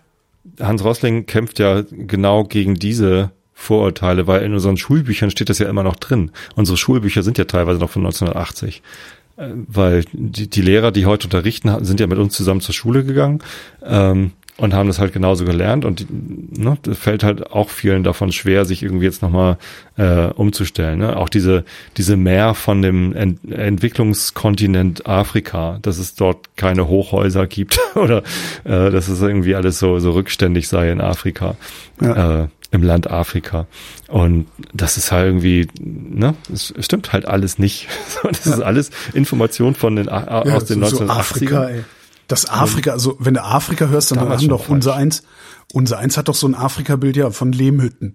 [0.61, 5.68] Hans Rossling kämpft ja genau gegen diese Vorurteile, weil in unseren Schulbüchern steht das ja
[5.68, 6.32] immer noch drin.
[6.57, 8.82] Unsere Schulbücher sind ja teilweise noch von 1980
[9.36, 13.05] äh, weil die, die Lehrer, die heute unterrichten, sind ja mit uns zusammen zur Schule
[13.05, 13.43] gegangen.
[13.84, 14.32] Ähm,
[14.63, 18.65] und haben das halt genauso gelernt und ne, das fällt halt auch vielen davon schwer,
[18.65, 19.59] sich irgendwie jetzt nochmal
[19.97, 21.01] äh, umzustellen.
[21.01, 21.17] Ne?
[21.17, 21.65] Auch diese,
[21.97, 28.19] diese Mehr von dem Ent Entwicklungskontinent Afrika, dass es dort keine Hochhäuser gibt oder
[28.63, 31.57] äh, dass es irgendwie alles so, so rückständig sei in Afrika.
[32.01, 32.43] Ja.
[32.43, 33.67] Äh, im Land Afrika.
[34.09, 37.89] Und das ist halt irgendwie, ne, es stimmt halt alles nicht.
[38.23, 41.09] Das ist alles Information von den, ja, aus den so 1980ern.
[41.11, 41.85] Afrika, ey.
[42.29, 45.23] Das Afrika, also wenn du Afrika hörst, dann haben doch unser eins,
[45.73, 48.14] unser eins hat doch so ein Afrika-Bild ja von Lehmhütten.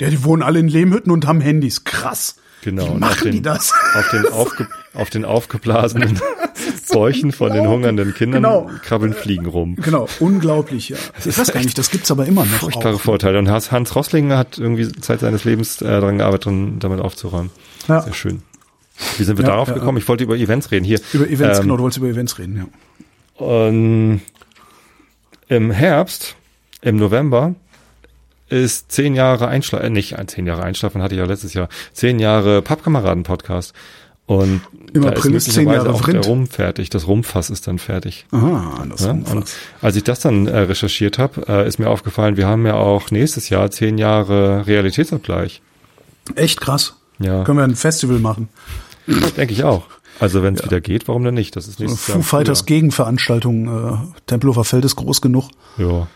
[0.00, 1.84] Ja, die wohnen alle in Lehmhütten und haben Handys.
[1.84, 2.36] Krass.
[2.62, 2.94] Genau.
[2.94, 3.72] Wie machen den, die das?
[3.94, 6.20] Auf den, aufge, auf den aufgeblasenen
[6.92, 8.70] Bäuchen von den hungernden Kindern genau.
[8.82, 9.76] krabbeln Fliegen rum.
[9.76, 10.96] Genau, unglaublich, ja.
[11.24, 12.52] Ich weiß gar nicht, das gibt's aber immer noch.
[12.52, 13.00] Furchtbare auch.
[13.00, 13.38] Vorteile.
[13.38, 17.50] Und Hans Rossling hat irgendwie Zeit seines Lebens äh, daran gearbeitet, damit aufzuräumen.
[17.86, 18.02] Ja.
[18.02, 18.42] Sehr schön.
[19.16, 19.98] Wie sind wir ja, darauf ja, gekommen?
[19.98, 20.84] Ich wollte über Events reden.
[20.84, 21.00] Hier.
[21.12, 22.64] Über Events, ähm, genau, du wolltest über Events reden, ja.
[23.38, 24.20] Und
[25.48, 26.34] Im Herbst,
[26.82, 27.54] im November,
[28.48, 32.18] ist zehn Jahre Einschlafen, äh, nicht zehn Jahre Einschlafen hatte ich ja letztes Jahr, zehn
[32.18, 33.72] Jahre Pappkameraden-Podcast.
[34.26, 34.60] Und
[34.92, 36.22] Im da April ist zehn Jahre auch Vrind.
[36.24, 36.90] der Rum fertig.
[36.90, 38.26] Das Rumfass ist dann fertig.
[38.30, 39.12] Aha, das Ja?
[39.12, 39.54] Rumfass.
[39.80, 43.10] Als ich das dann äh, recherchiert habe, äh, ist mir aufgefallen, wir haben ja auch
[43.10, 45.62] nächstes Jahr zehn Jahre Realitätsabgleich.
[46.34, 46.94] Echt krass.
[47.18, 48.48] Ja, Können wir ein Festival machen.
[49.36, 49.84] denke ich auch.
[50.20, 51.54] Also wenn es wieder geht, warum denn nicht?
[51.56, 52.22] Das ist nächstes Foo Jahr.
[52.22, 53.66] Fighters Gegenveranstaltung.
[53.66, 55.50] Äh, Tempelhofer Feld ist groß genug.
[55.76, 56.08] Ja.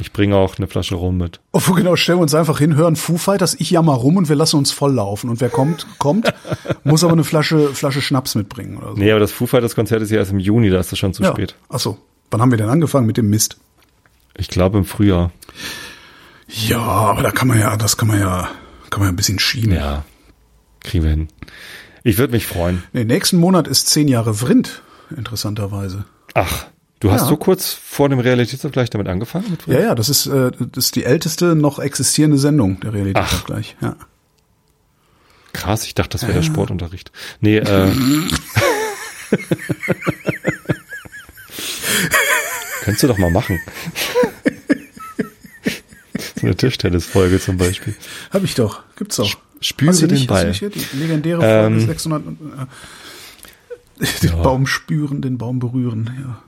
[0.00, 1.40] Ich bringe auch eine Flasche Rum mit.
[1.52, 4.36] Obwohl, genau, stellen wir uns einfach hin, hören Foo Fighters, ich jammer rum und wir
[4.36, 5.28] lassen uns volllaufen.
[5.28, 6.32] Und wer kommt, kommt,
[6.84, 8.94] muss aber eine Flasche, Flasche Schnaps mitbringen oder so.
[8.94, 11.12] Nee, aber das Foo Fighters Konzert ist ja erst im Juni, da ist es schon
[11.12, 11.32] zu ja.
[11.32, 11.54] spät.
[11.68, 11.98] Ach so.
[12.30, 13.58] Wann haben wir denn angefangen mit dem Mist?
[14.36, 15.32] Ich glaube im Frühjahr.
[16.48, 18.48] Ja, aber da kann man ja, das kann man ja,
[18.88, 19.74] kann man ja ein bisschen schieben.
[19.74, 20.04] Ja,
[20.80, 21.28] kriegen wir hin.
[22.02, 22.82] Ich würde mich freuen.
[22.92, 24.82] Nee, nächsten Monat ist zehn Jahre Vrind,
[25.16, 26.04] interessanterweise.
[26.34, 26.66] Ach,
[27.00, 27.26] du hast Ja.
[27.28, 29.50] so kurz vor dem Realitätsabgleich damit angefangen?
[29.50, 33.76] Mit Ja, ja, das ist, äh, das ist die älteste noch existierende Sendung der Realitätsabgleich.
[33.80, 33.96] Ja.
[35.52, 37.10] Krass, ich dachte, das wäre der Sportunterricht.
[37.40, 37.90] Nee, äh.
[42.82, 43.60] Könntest du doch mal machen.
[46.36, 47.94] so eine Tischtennisfolge zum Beispiel.
[48.32, 48.82] Hab ich doch.
[48.96, 49.30] Gibt's doch.
[49.60, 50.48] Spüre du den nicht, Ball.
[50.48, 50.70] nicht hier?
[50.70, 52.22] Die legendäre Ähm, Folge 600.
[54.00, 56.10] Äh, den Baum spüren, den Baum berühren.
[56.22, 56.42] Ja.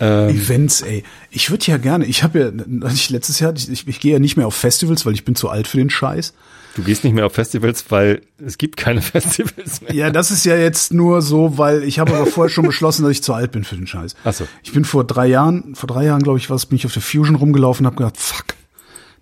[0.00, 1.04] Ähm, Events, ey.
[1.30, 4.18] Ich würde ja gerne, ich habe ja, ich letztes Jahr, ich, ich, ich gehe ja
[4.18, 6.34] nicht mehr auf Festivals, weil ich bin zu alt für den Scheiß.
[6.74, 9.94] du gehst nicht mehr auf Festivals, weil es gibt keine Festivals mehr.
[9.94, 13.12] Ja, das ist ja jetzt nur so, weil ich habe aber vorher schon beschlossen, dass
[13.12, 14.16] ich zu alt bin für den Scheiß.
[14.24, 14.46] Ach so.
[14.64, 17.00] Ich bin vor drei Jahren, vor drei Jahren, glaube ich, was, bin ich auf der
[17.02, 18.46] Fusion rumgelaufen und habe gedacht, fuck.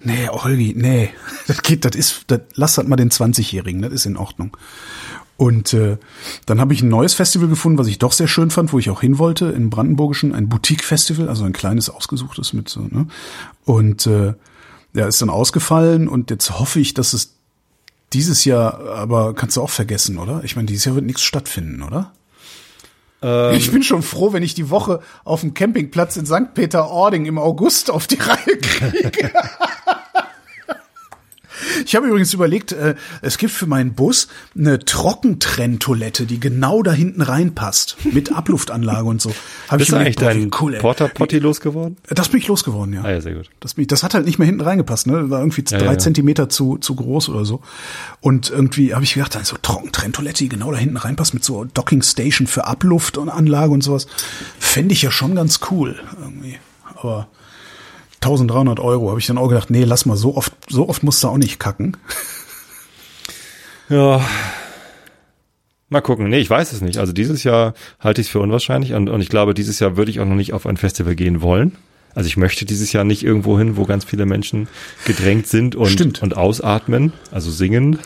[0.04, 1.10] Nee, Holgi, nee.
[1.46, 4.56] Das geht, das ist, das, lass das mal den 20-Jährigen, das ist in Ordnung.
[5.36, 5.96] Und äh,
[6.46, 8.90] dann habe ich ein neues Festival gefunden, was ich doch sehr schön fand, wo ich
[8.90, 13.08] auch hin wollte, im Brandenburgischen, ein Boutique-Festival, also ein kleines, ausgesuchtes mit so, ne?
[13.64, 14.34] Und äh,
[14.94, 17.34] ja, ist dann ausgefallen und jetzt hoffe ich, dass es
[18.12, 20.44] dieses Jahr, aber kannst du auch vergessen, oder?
[20.44, 22.12] Ich meine, dieses Jahr wird nichts stattfinden, oder?
[23.22, 26.54] Ähm, Ich bin schon froh, wenn ich die Woche auf dem Campingplatz in St.
[26.54, 29.30] Peter-Ording im August auf die Reihe kriege.
[31.84, 36.92] Ich habe übrigens überlegt, äh, es gibt für meinen Bus eine Trockentrenntoilette, die genau da
[36.92, 39.32] hinten reinpasst, mit Abluftanlage und so.
[39.68, 40.74] Hab bist du eigentlich boah, dein cool.
[40.78, 41.96] Porter Potty losgeworden?
[42.08, 43.02] Das bin ich losgeworden, ja.
[43.02, 43.48] Ah ja, sehr gut.
[43.60, 45.30] Das, bin ich- das hat halt nicht mehr hinten reingepasst, ne?
[45.30, 45.98] War irgendwie Ja, drei ja.
[45.98, 47.60] Zentimeter zu, zu groß oder so.
[48.20, 52.02] Und irgendwie habe ich gedacht, so Trockentrenntoilette, die genau da hinten reinpasst, mit so Docking
[52.02, 54.06] Station für Abluft und Anlage und sowas.
[54.58, 56.58] Fände ich ja schon ganz cool, irgendwie.
[56.94, 57.28] Aber
[58.22, 61.22] 1300 Euro habe ich dann auch gedacht, nee, lass mal, so oft, so oft musst
[61.24, 61.96] du auch nicht kacken.
[63.88, 64.24] Ja.
[65.88, 66.28] Mal gucken.
[66.28, 66.98] Nee, ich weiß es nicht.
[66.98, 70.10] Also dieses Jahr halte ich es für unwahrscheinlich und, und ich glaube, dieses Jahr würde
[70.10, 71.76] ich auch noch nicht auf ein Festival gehen wollen.
[72.14, 74.68] Also ich möchte dieses Jahr nicht irgendwo hin, wo ganz viele Menschen
[75.04, 76.22] gedrängt sind und, Stimmt.
[76.22, 77.98] und ausatmen, also singen.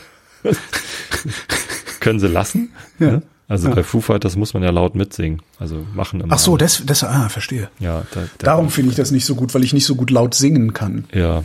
[1.99, 2.73] Können sie lassen.
[2.99, 3.11] Ja.
[3.11, 3.21] Ne?
[3.49, 5.41] Also bei Foo Fighters muss man ja laut mitsingen.
[5.57, 6.33] Also machen immer.
[6.33, 7.69] Ach so, das, das, ah, verstehe.
[7.79, 10.11] Ja, da, da, Darum finde ich das nicht so gut, weil ich nicht so gut
[10.11, 11.05] laut singen kann.
[11.13, 11.43] Ja.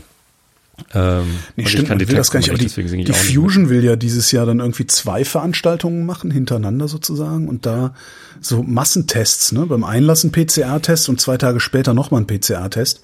[0.94, 2.48] Ähm, Nee, stimmt, ich man die will das gar nicht.
[2.48, 6.88] Aber die, ich die Fusion will ja dieses Jahr dann irgendwie zwei Veranstaltungen machen, hintereinander
[6.88, 7.48] sozusagen.
[7.48, 7.94] Und da
[8.40, 9.66] so Massentests, ne?
[9.66, 13.02] Beim Einlassen PCR-Test und zwei Tage später nochmal ein PCR-Test.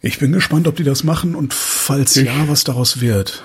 [0.00, 3.42] Ich bin gespannt, ob die das machen und falls ja, was daraus wird.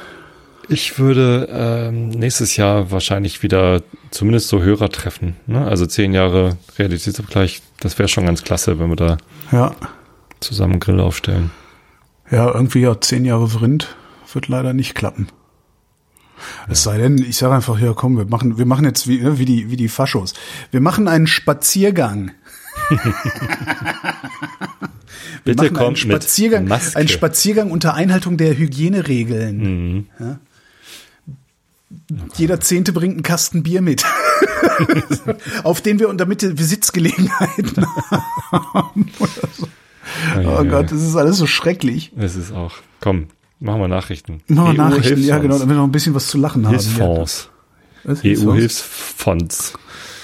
[0.70, 5.36] Ich würde ähm, nächstes Jahr wahrscheinlich wieder zumindest so Hörer treffen.
[5.45, 5.65] Ne?
[5.65, 9.18] Also zehn Jahre Realitätsabgleich, das wäre schon ganz klasse, wenn wir da
[9.51, 9.74] Ja.
[10.39, 11.51] zusammen einen Grill aufstellen.
[12.30, 13.95] Ja, irgendwie ja, zehn Jahre Vrind
[14.34, 15.28] wird leider nicht klappen.
[16.70, 19.39] Es sei denn, ich sage einfach, ja komm, wir machen, wir machen jetzt wie, ne,
[19.39, 20.34] wie die, wie die Faschos.
[20.72, 22.32] Wir machen einen Spaziergang.
[25.43, 26.97] Bitte machen einen kommt mit Spaziergang, Maske.
[26.99, 30.07] einen Spaziergang unter Einhaltung der Hygieneregeln.
[30.20, 30.39] Ja?
[32.35, 34.03] Jeder Zehnte bringt einen Kasten Bier mit,
[35.63, 37.85] auf den wir, und damit wir Sitzgelegenheiten
[38.51, 39.11] haben.
[39.57, 39.67] So.
[40.45, 42.11] Oh Gott, das ist alles so schrecklich.
[42.17, 42.73] Es ist auch.
[42.99, 43.27] Komm,
[43.59, 44.41] machen wir Nachrichten.
[44.47, 46.77] Machen wir EU Nachrichten, ja genau, damit wir noch ein bisschen was zu lachen haben.
[46.77, 47.49] Hilfsfonds.
[48.05, 49.73] EU-Hilfsfonds.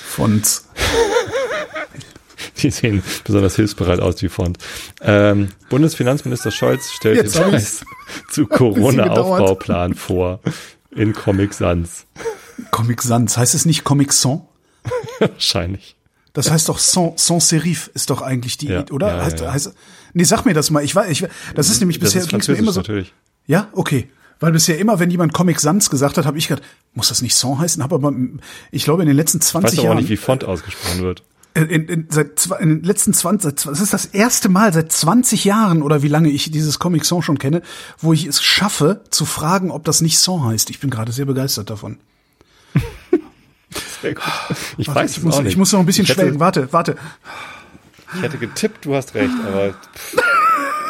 [0.05, 0.69] Fonds.
[2.57, 4.63] Die sehen besonders hilfsbereit aus, die Fonds.
[5.01, 7.83] Ähm, Bundesfinanzminister Scholz stellt Jetzt hab Details
[8.29, 8.45] zu.
[8.47, 10.39] Corona-Aufbauplan vor.
[10.95, 12.05] In Comic Sans.
[12.71, 13.37] Comic Sans.
[13.37, 14.41] Heißt es nicht Comic Sans?
[15.19, 15.95] Wahrscheinlich.
[16.33, 19.17] Das heißt doch Sans, Sans Serif ist doch eigentlich die, Ja, oder?
[19.17, 19.53] ja, heißt, ja.
[19.53, 19.73] heißt,
[20.13, 20.83] nee, sag mir das mal.
[20.83, 21.25] Ich weiß, ich,
[21.55, 22.79] das ist nämlich bisher ist ging's mir immer so.
[22.81, 23.13] natürlich.
[23.45, 24.09] Ja, okay.
[24.39, 26.63] Weil bisher immer, wenn jemand Comic Sans gesagt hat, habe ich gedacht,
[26.95, 27.81] muss das nicht Sans heißen?
[27.83, 28.11] Habe aber,
[28.71, 29.97] ich glaube, in den letzten Ich 20 weiß aber auch Jahren.
[29.99, 31.23] nicht, wie Font ausgesprochen wird.
[31.55, 35.45] In, in, seit zwei- in den letzten 20, das ist das erste Mal seit 20
[35.45, 37.61] Jahren oder wie lange ich dieses Comic Song schon kenne,
[37.99, 40.69] wo ich es schaffe zu fragen, ob das nicht Song heißt.
[40.71, 41.99] Ich bin gerade sehr begeistert davon.
[44.01, 44.23] Sehr gut.
[44.77, 45.51] Ich Warte, weiß ich es muss, auch nicht.
[45.51, 46.39] ich muss noch ein bisschen hätte, schwelgen.
[46.39, 46.97] Warte, warte.
[48.15, 49.73] Ich hätte getippt, du hast recht, aber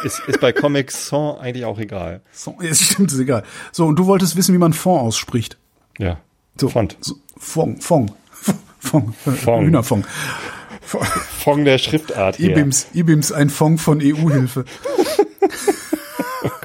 [0.03, 2.21] ist, ist bei Comics Song eigentlich auch egal.
[2.33, 3.43] Song, ja, stimmt, ist egal.
[3.71, 5.57] So, und du wolltest wissen, wie man Fond ausspricht.
[5.97, 6.19] Ja.
[6.57, 6.97] So, Font.
[7.01, 7.79] So, Fong,
[8.83, 9.13] Fong.
[9.13, 9.35] Fong.
[9.35, 9.65] Fong.
[9.65, 10.03] Hühnerfong.
[10.81, 12.51] Von der Schriftart her.
[12.51, 14.65] IBIMS, IBIMS, ein Fong von EU-Hilfe.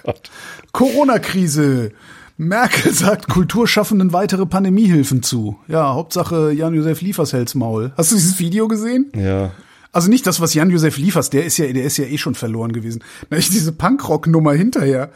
[0.04, 0.12] Oh.
[0.72, 1.92] Corona-Krise.
[2.36, 5.58] Merkel sagt Kulturschaffenden weitere Pandemiehilfen zu.
[5.68, 7.92] Ja, Hauptsache Jan-Josef Liefers hält's Maul.
[7.96, 9.12] Hast du dieses Video gesehen?
[9.14, 9.52] Ja.
[9.91, 12.72] Also nicht das, was Jan-Josef Liefers, der ist ja, der ist ja eh schon verloren
[12.72, 13.03] gewesen.
[13.30, 15.11] Na, ich diese Punkrock-Nummer hinterher.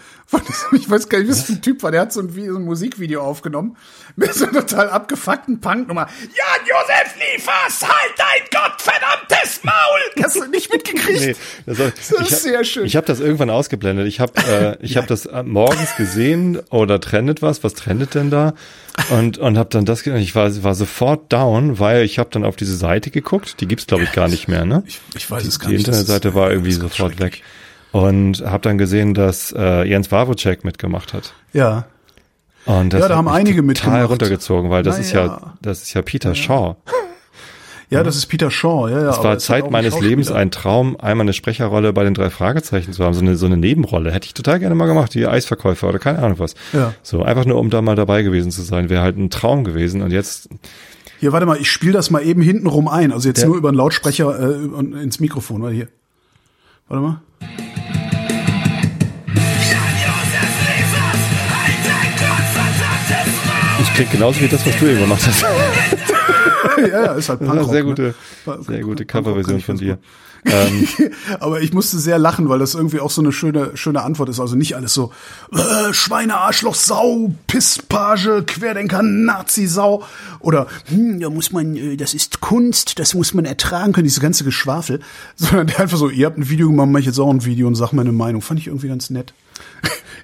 [0.73, 1.91] Ich weiß gar nicht, was für ein Typ war.
[1.91, 3.77] Der hat so ein, so ein Musikvideo aufgenommen.
[4.16, 6.09] Mit so einer total abgefuckten Punknummer.
[6.20, 10.25] Jan-Josef Liefers, halt dein gottverdammtes Maul!
[10.25, 11.20] Hast du nicht mitgekriegt?
[11.20, 12.87] Nee, das, war, Das ich ist hab- sehr schön.
[12.87, 14.07] Ich habe das irgendwann ausgeblendet.
[14.07, 17.62] Ich habe äh, ich hab das äh, morgens gesehen oder trendet was?
[17.62, 18.55] Was trendet denn da?
[19.11, 22.57] Und und habe dann das ich war war sofort down, weil ich habe dann auf
[22.57, 24.82] diese Seite geguckt, die gibt's glaube ich gar nicht mehr, ne?
[24.86, 25.88] Ich, ich weiß es gar Die nicht.
[25.88, 27.43] Ist- Internetseite war irgendwie sofort weg.
[27.90, 31.34] Und habe dann gesehen, dass äh, Jens Wawrcek mitgemacht hat.
[31.53, 31.86] Ja.
[32.64, 34.11] Und das Ja, da haben einige total mitgemacht.
[34.11, 35.55] runtergezogen, weil das Na ist ja, ja.
[35.61, 36.76] das ist ja Peter Shaw.
[37.93, 38.88] Ja, das ist Peter Shaw.
[38.90, 42.30] Ja, ja, Es war Zeit meines Lebens ein Traum, einmal eine Sprecherrolle bei den drei
[42.30, 44.11] Fragezeichen zu haben, so eine, so eine Nebenrolle.
[44.12, 46.55] Hätte ich total gerne mal gemacht, wie Eisverkäufer oder keine Ahnung was.
[46.72, 46.95] Ja.
[47.03, 50.03] So, einfach nur, um da mal dabei gewesen zu sein, wäre halt ein Traum gewesen.
[50.03, 50.49] Und jetzt,
[51.20, 53.12] Hier, warte mal, ich spiele das mal eben hintenrum ein.
[53.12, 53.49] Also jetzt Ja.
[53.49, 55.62] nur über einen Lautsprecher äh, und ins Mikrofon.
[55.62, 55.88] Warte hier.
[56.88, 57.20] Warte mal.
[63.82, 65.45] ich klingt genauso wie das, was du eben gemacht hast.
[66.79, 67.70] ja, ja, ist halt ist Punkrock.
[67.70, 67.89] sehr ne?
[67.89, 68.14] gute,
[68.45, 69.95] Punkrock sehr gute Coverversion von dir.
[69.97, 71.12] gut.
[71.41, 74.41] Aber ich musste sehr lachen, weil das irgendwie auch so eine schöne, schöne Antwort ist.
[74.41, 75.12] Also nicht alles so
[75.53, 80.05] äh, Schweine, Arschloch, Sau, Pisspage, Querdenker, Nazi, Sau
[80.41, 84.20] oder hm, da muss man, äh, das ist Kunst, das muss man ertragen können, diese
[84.20, 85.01] ganze Geschwafel,
[85.37, 87.68] sondern der einfach so, ihr habt ein Video gemacht, mach ich jetzt auch ein Video
[87.68, 88.43] und sag meine Meinung.
[88.43, 89.33] Fand ich irgendwie ganz nett.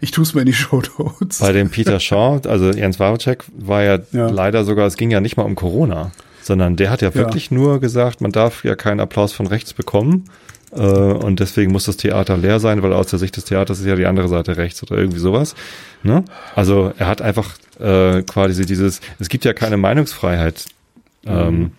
[0.01, 1.39] Ich tu's mir in die Show Notes.
[1.39, 4.29] Bei dem Peter Shaw, also Jens Wawrcek, war ja, Ja.
[4.29, 7.81] leider sogar, es ging ja nicht mal um Corona, sondern der hat ja wirklich nur
[7.81, 10.25] gesagt, man darf ja keinen Applaus von rechts bekommen.
[10.71, 13.87] Äh, und deswegen muss das Theater leer sein, weil aus der Sicht des Theaters ist
[13.87, 15.55] ja die andere Seite rechts oder irgendwie sowas.
[16.03, 16.25] Ne?
[16.55, 20.67] Also er hat einfach äh, quasi dieses, es gibt ja keine Meinungsfreiheit.
[21.27, 21.73] Ähm,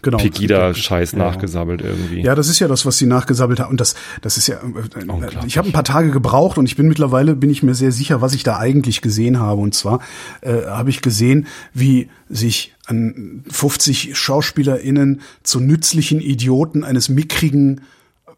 [0.00, 0.18] Genau.
[0.18, 2.22] Pegida-Scheiß nachgesabbelt irgendwie.
[2.22, 3.70] Ja, das ist ja das, was sie nachgesabbelt haben.
[3.70, 5.44] Und das, das ist ja, äh, Unglaublich.
[5.46, 8.20] ich habe ein paar Tage gebraucht und ich bin mittlerweile, bin ich mir sehr sicher,
[8.20, 9.60] was ich da eigentlich gesehen habe.
[9.60, 10.00] Und zwar
[10.40, 17.80] äh, habe ich gesehen, wie sich an 50 SchauspielerInnen zu nützlichen Idioten eines mickrigen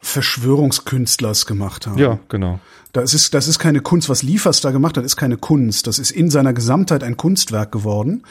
[0.01, 1.99] Verschwörungskünstlers gemacht haben.
[1.99, 2.59] ja genau.
[2.93, 4.09] Das ist, das ist keine Kunst.
[4.09, 5.87] Was Liefers da gemacht hat, ist keine Kunst.
[5.87, 8.23] Das ist in seiner Gesamtheit ein Kunstwerk geworden.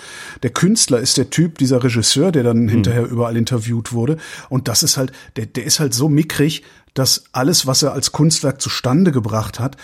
[0.44, 4.18] Der Künstler ist der Typ, dieser Regisseur, der dann hinterher überall interviewt wurde.
[4.50, 8.12] Und das ist halt, der, der ist halt so mickrig, dass alles, was er als
[8.12, 9.78] Kunstwerk zustande gebracht hat,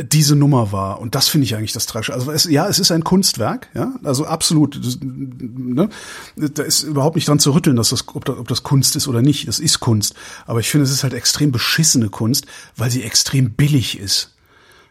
[0.00, 1.00] diese Nummer war.
[1.00, 2.12] Und das finde ich eigentlich das Tragische.
[2.12, 4.80] Also es, ja, es ist ein Kunstwerk, ja, also absolut.
[5.04, 5.88] Ne?
[6.36, 9.06] Da ist überhaupt nicht dran zu rütteln, dass das, ob, das, ob das Kunst ist
[9.06, 9.46] oder nicht.
[9.46, 10.14] Das ist Kunst.
[10.46, 14.34] Aber ich finde, es ist halt extrem beschissene Kunst, weil sie extrem billig ist.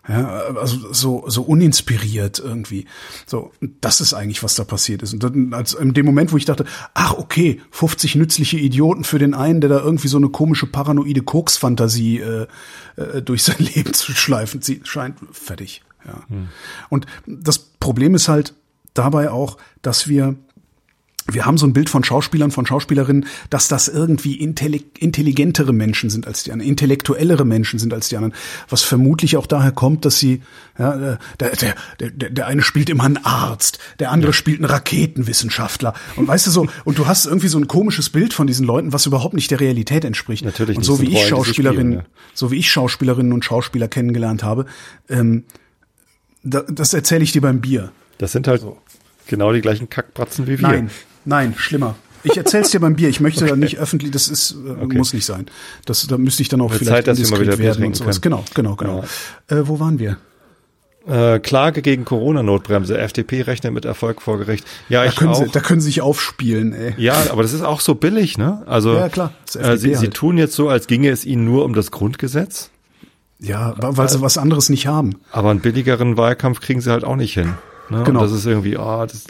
[0.08, 0.28] Ja,
[0.60, 2.86] also so, so uninspiriert irgendwie.
[3.26, 5.14] So, das ist eigentlich, was da passiert ist.
[5.14, 9.18] Und dann, als in dem Moment, wo ich dachte, ach okay, 50 nützliche Idioten für
[9.18, 12.47] den einen, der da irgendwie so eine komische paranoide Koks-Fantasie äh,
[12.96, 15.84] äh, durch sein Leben zu schleifen zieht, scheint fertig.
[16.06, 16.26] Ja.
[16.89, 18.54] Und das Problem ist halt
[18.94, 20.36] dabei auch, dass wir
[21.32, 26.09] wir haben so ein Bild von Schauspielern, von Schauspielerinnen, dass das irgendwie intelli- intelligentere Menschen
[26.09, 28.34] sind als die anderen, intellektuellere Menschen sind als die anderen,
[28.67, 30.41] was vermutlich auch daher kommt, dass sie,
[30.78, 35.93] ja, der, der, der, der eine spielt immer einen Arzt, der andere spielt einen Raketenwissenschaftler
[36.17, 38.91] und weißt du so, und du hast irgendwie so ein komisches Bild von diesen Leuten,
[38.91, 40.43] was überhaupt nicht der Realität entspricht.
[40.43, 42.05] Natürlich und so wie ich Schauspielerinnen, ja.
[42.34, 44.65] so wie ich Schauspielerinnen und Schauspieler kennengelernt habe,
[45.09, 45.45] ähm,
[46.43, 47.91] da, das erzähle ich dir beim Bier.
[48.17, 48.65] Das sind halt
[49.28, 50.67] genau die gleichen Kackbratzen wie wir.
[50.67, 50.89] Nein,
[51.26, 51.95] nein, schlimmer.
[52.26, 53.09] Ich erzähl's dir beim Bier.
[53.09, 55.47] Ich möchte da nicht öffentlich, das ist, äh, muss nicht sein.
[55.86, 58.21] Das, da müsste ich dann auch Wird vielleicht Zeit, dass wir wieder werden und sowas.
[58.21, 58.43] können.
[58.53, 59.03] Genau, genau, genau.
[59.61, 60.17] Äh, wo waren wir?
[61.05, 62.97] Äh, Klage gegen Corona-Notbremse.
[62.97, 64.65] FDP rechnet mit Erfolg vor Gericht.
[64.88, 65.43] Ja, Da ich können, auch.
[65.43, 66.93] sie, da können sie sich aufspielen, ey.
[66.97, 68.63] ja, aber das ist auch so billig, ne?
[68.67, 69.34] Also Ja, klar.
[69.47, 70.13] Äh, sie, FDP sie halt.
[70.13, 72.69] tun jetzt so, als ginge es ihnen nur um das Grundgesetz,
[73.39, 75.15] Ja, weil sie was anderes nicht haben.
[75.34, 77.53] aber einen billigeren Wahlkampf kriegen sie halt auch nicht hin.
[77.89, 78.03] Ne?
[78.05, 78.21] Genau.
[78.21, 79.26] Und das ist irgendwie, ah, das,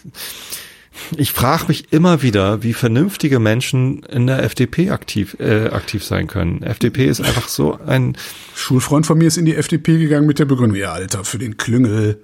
[1.17, 6.27] Ich frage mich immer wieder, wie vernünftige Menschen in der FDP aktiv, äh, aktiv sein
[6.27, 6.61] können.
[6.61, 8.17] FDP ist einfach so ein.
[8.55, 11.57] Schulfreund von mir ist in die FDP gegangen mit der Begründung, ja, Alter, für den
[11.57, 12.21] Klüngel.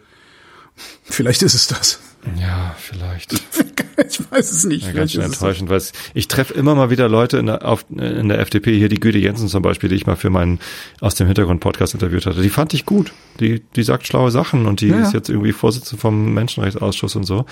[1.03, 1.99] Vielleicht ist es das.
[2.39, 3.33] Ja, vielleicht.
[3.97, 4.85] ich weiß es nicht.
[4.85, 5.81] Ja, ganz schön enttäuschend, weil
[6.13, 9.17] ich treffe immer mal wieder Leute in der, auf, in der FDP, hier die Güte
[9.17, 10.59] Jensen zum Beispiel, die ich mal für meinen
[10.99, 12.41] aus dem Hintergrund Podcast interviewt hatte.
[12.41, 13.13] Die fand ich gut.
[13.39, 17.23] Die, die sagt schlaue Sachen und die ja, ist jetzt irgendwie Vorsitzende vom Menschenrechtsausschuss und
[17.23, 17.45] so.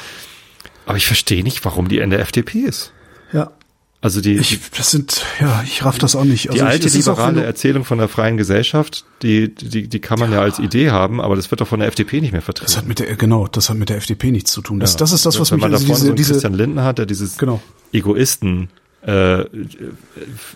[0.88, 2.94] Aber ich verstehe nicht, warum die in der FDP ist.
[3.32, 3.52] Ja.
[4.00, 6.50] Also die, ich, das sind, ja, ich raff das auch nicht.
[6.50, 10.38] Also die alte liberale Erzählung von der freien Gesellschaft, die, die, die kann man ja.
[10.38, 10.44] ja.
[10.44, 12.68] als Idee haben, aber das wird doch von der FDP nicht mehr vertreten.
[12.68, 14.80] Das hat mit der, genau, das hat mit der FDP nichts zu tun.
[14.80, 15.00] Das, ja.
[15.00, 17.08] das ist das, was Wenn mich, man also diese, so diese, Christian Lindner hat, der
[17.08, 17.60] dieses genau.
[17.92, 18.70] Egoisten,
[19.02, 19.46] äh,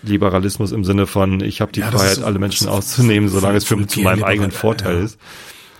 [0.02, 3.64] Liberalismus im Sinne von, ich habe die ja, Freiheit, so, alle Menschen auszunehmen, solange es
[3.64, 5.18] für, zu meinem eigenen Vorteil ist.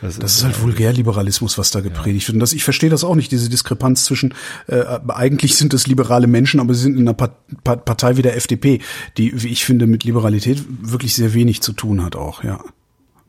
[0.02, 2.28] Das, das ist, ist halt Vulgärliberalismus, was da gepredigt ja.
[2.28, 2.34] wird.
[2.34, 4.34] Und das, ich verstehe das auch nicht, diese Diskrepanz zwischen,
[4.66, 8.80] äh, eigentlich sind es liberale Menschen, aber sie sind in einer Partei wie der FDP,
[9.16, 12.62] die, wie ich finde, mit Liberalität wirklich sehr wenig zu tun hat auch, ja.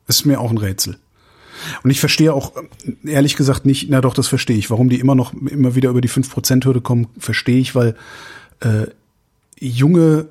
[0.08, 0.98] Ist mir auch ein Rätsel.
[1.84, 2.52] Und ich verstehe auch,
[3.06, 4.70] ehrlich gesagt nicht, na doch, das verstehe ich.
[4.70, 7.96] Warum die immer noch, immer wieder über die 5%-Hürde kommen, verstehe ich, weil
[8.60, 8.88] äh,
[9.60, 10.28] junge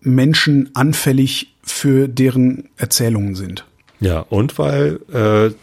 [0.00, 3.64] Menschen anfällig für deren Erzählungen sind.
[4.00, 5.54] Ja, und weil äh,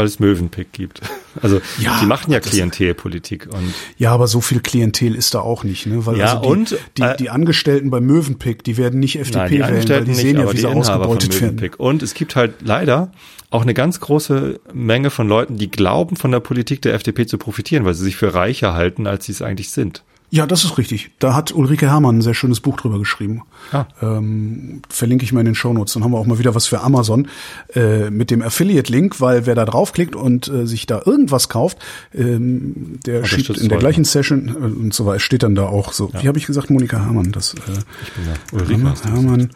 [0.00, 1.02] weil es Möwenpick gibt.
[1.42, 5.62] Also ja, die machen ja Klientelpolitik und ja, aber so viel Klientel ist da auch
[5.62, 6.04] nicht, ne?
[6.06, 9.38] Weil ja, also die, und die, äh, die Angestellten bei Möwenpick, die werden nicht FDP
[9.38, 11.70] nein, die wählen, weil die nicht, sehen ja, wie sie ausgebeutet werden.
[11.76, 13.12] Und es gibt halt leider
[13.50, 17.36] auch eine ganz große Menge von Leuten, die glauben, von der Politik der FDP zu
[17.36, 20.02] profitieren, weil sie sich für reicher halten, als sie es eigentlich sind.
[20.30, 21.10] Ja, das ist richtig.
[21.18, 23.42] Da hat Ulrike Herrmann ein sehr schönes Buch drüber geschrieben.
[23.72, 23.86] Ah.
[24.00, 25.94] Ähm, verlinke ich mal in den Shownotes.
[25.94, 27.28] Dann haben wir auch mal wieder was für Amazon
[27.74, 31.78] äh, mit dem Affiliate-Link, weil wer da draufklickt und äh, sich da irgendwas kauft,
[32.14, 35.92] ähm, der schiebt in der gleichen Session äh, und so weiter, steht dann da auch
[35.92, 36.10] so.
[36.12, 36.22] Ja.
[36.22, 37.32] Wie habe ich gesagt, Monika Herrmann?
[37.32, 37.58] Das, äh,
[38.02, 39.50] ich bin ja Ulrike Herrmann.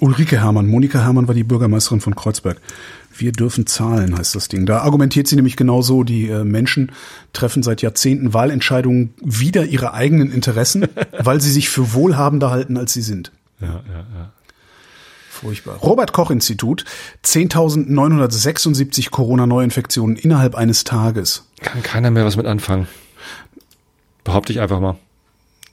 [0.00, 0.66] Ulrike Herrmann.
[0.66, 2.60] Monika Herrmann war die Bürgermeisterin von Kreuzberg.
[3.16, 4.64] Wir dürfen zahlen, heißt das Ding.
[4.64, 6.92] Da argumentiert sie nämlich genau so, die äh, Menschen
[7.32, 10.86] treffen seit Jahrzehnten Wahlentscheidungen wider ihre eigenen Interessen,
[11.18, 13.32] weil sie sich für wohlhabender halten, als sie sind.
[13.60, 14.32] Ja, ja, ja.
[15.30, 15.76] Furchtbar.
[15.76, 16.84] Robert Koch Institut,
[17.24, 21.48] 10.976 Corona-Neuinfektionen innerhalb eines Tages.
[21.60, 22.88] Kann keiner mehr was mit anfangen.
[24.24, 24.96] Behaupte ich einfach mal.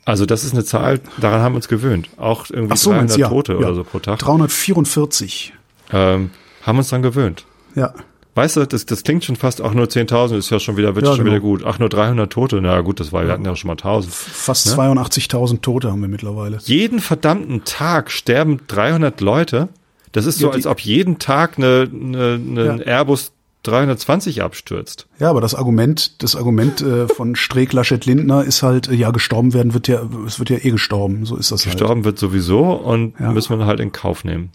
[0.05, 2.09] Also das ist eine Zahl, daran haben wir uns gewöhnt.
[2.17, 3.57] Auch irgendwie so, 300 ja, Tote ja.
[3.57, 4.19] oder so pro Tag.
[4.19, 5.53] 344.
[5.91, 6.29] Ähm,
[6.61, 7.45] haben uns dann gewöhnt.
[7.73, 7.93] Ja.
[8.35, 11.05] Weißt du, das, das klingt schon fast, ach nur 10.000 ist ja schon wieder, wird
[11.05, 11.35] ja, schon genau.
[11.35, 11.63] wieder gut.
[11.65, 14.07] Ach nur 300 Tote, na gut, das war, wir hatten ja schon mal 1.000.
[14.09, 14.73] Fast ne?
[14.73, 16.59] 82.000 Tote haben wir mittlerweile.
[16.63, 19.69] Jeden verdammten Tag sterben 300 Leute.
[20.11, 22.99] Das ist so, ja, als ob jeden Tag eine, eine, eine ja.
[22.99, 23.31] Airbus
[23.67, 25.07] 320 abstürzt.
[25.19, 29.11] Ja, aber das Argument, das Argument äh, von Streeck, Laschet, Lindner ist halt, äh, ja,
[29.11, 31.25] gestorben werden wird ja, es wird ja eh gestorben.
[31.25, 31.79] So ist das gestorben halt.
[31.79, 33.31] Gestorben wird sowieso und ja.
[33.31, 34.51] müssen wir halt in Kauf nehmen.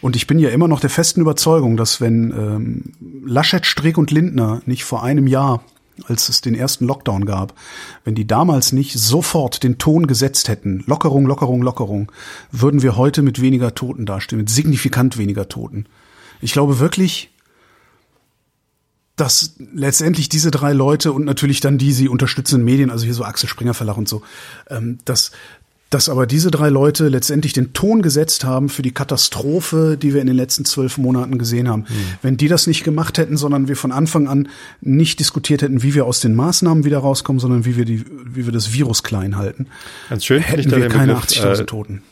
[0.00, 2.82] Und ich bin ja immer noch der festen Überzeugung, dass wenn ähm,
[3.26, 5.62] Laschet, Streeck und Lindner nicht vor einem Jahr,
[6.06, 7.54] als es den ersten Lockdown gab,
[8.04, 12.10] wenn die damals nicht sofort den Ton gesetzt hätten, Lockerung, Lockerung, Lockerung,
[12.50, 15.86] würden wir heute mit weniger Toten dastehen, mit signifikant weniger Toten.
[16.40, 17.30] Ich glaube wirklich,
[19.16, 23.24] dass letztendlich diese drei Leute und natürlich dann die sie unterstützenden Medien, also hier so
[23.24, 24.22] Axel Springer Verlag und so,
[24.68, 25.30] ähm, dass
[25.94, 30.20] dass aber diese drei Leute letztendlich den Ton gesetzt haben für die Katastrophe, die wir
[30.20, 31.82] in den letzten zwölf Monaten gesehen haben.
[31.82, 31.94] Mhm.
[32.20, 34.48] Wenn die das nicht gemacht hätten, sondern wir von Anfang an
[34.80, 38.44] nicht diskutiert hätten, wie wir aus den Maßnahmen wieder rauskommen, sondern wie wir die, wie
[38.44, 39.68] wir das Virus klein halten,
[40.08, 42.02] Ganz schön hätten wir keine 80.000 äh, Toten.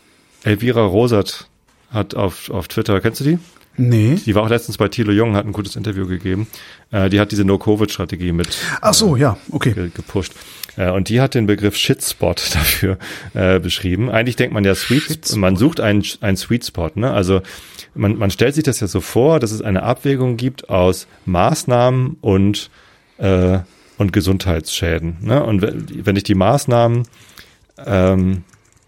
[0.44, 1.48] Elvira Rosert
[1.90, 3.38] hat auf, auf Twitter, kennst du die?
[3.76, 4.16] Nee.
[4.26, 6.46] Die war auch letztens bei Thilo Jung, hat ein gutes Interview gegeben.
[6.90, 9.72] Äh, die hat diese No-Covid-Strategie mit Ach so, äh, ja, okay.
[9.72, 10.34] Ge gepusht.
[10.76, 12.98] Äh, und die hat den Begriff Shitspot dafür
[13.34, 14.10] äh, beschrieben.
[14.10, 15.38] Eigentlich denkt man ja Sweet, Shitspot.
[15.38, 16.90] man sucht einen, einen Sweet Spot.
[16.94, 17.10] Ne?
[17.10, 17.40] Also
[17.94, 22.18] man, man stellt sich das ja so vor, dass es eine Abwägung gibt aus Maßnahmen
[22.20, 22.70] und
[23.18, 23.60] äh,
[23.98, 25.18] und Gesundheitsschäden.
[25.20, 25.42] Ne?
[25.42, 27.04] Und wenn ich die Maßnahmen
[27.86, 28.44] ähm,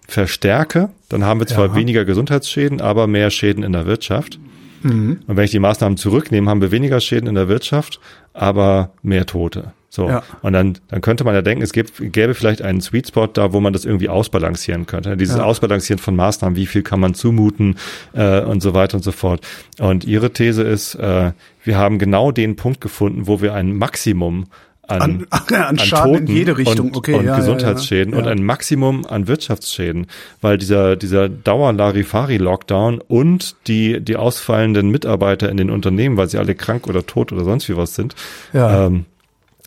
[0.07, 1.75] verstärke, dann haben wir zwar ja.
[1.75, 4.39] weniger Gesundheitsschäden, aber mehr Schäden in der Wirtschaft.
[4.85, 5.21] Mhm.
[5.27, 8.01] Und wenn ich die Maßnahmen zurücknehme, haben wir weniger Schäden in der Wirtschaft,
[8.33, 9.73] aber mehr Tote.
[9.89, 10.09] So.
[10.09, 10.25] Ja.
[10.43, 13.53] Und dann, dann könnte man ja denken, es gibt, gäbe vielleicht einen Sweet Spot da,
[13.53, 15.17] wo man das irgendwie ausbalancieren könnte.
[15.17, 15.45] Dieses ja.
[15.45, 17.77] Ausbalancieren von Maßnahmen, wie viel kann man zumuten
[18.13, 19.47] äh, und so weiter und so fort.
[19.79, 21.31] Und ihre These ist, äh,
[21.63, 24.47] wir haben genau den Punkt gefunden, wo wir ein Maximum
[24.89, 28.19] an, an, an, an Schaden Toten in jede Richtung und, okay, und ja, Gesundheitsschäden ja,
[28.19, 28.25] ja.
[28.25, 30.07] und ein Maximum an Wirtschaftsschäden,
[30.41, 36.55] weil dieser dieser Dauer-Larifari-Lockdown und die die ausfallenden Mitarbeiter in den Unternehmen, weil sie alle
[36.55, 38.15] krank oder tot oder sonst wie was sind,
[38.53, 38.87] ja.
[38.87, 39.07] ähm,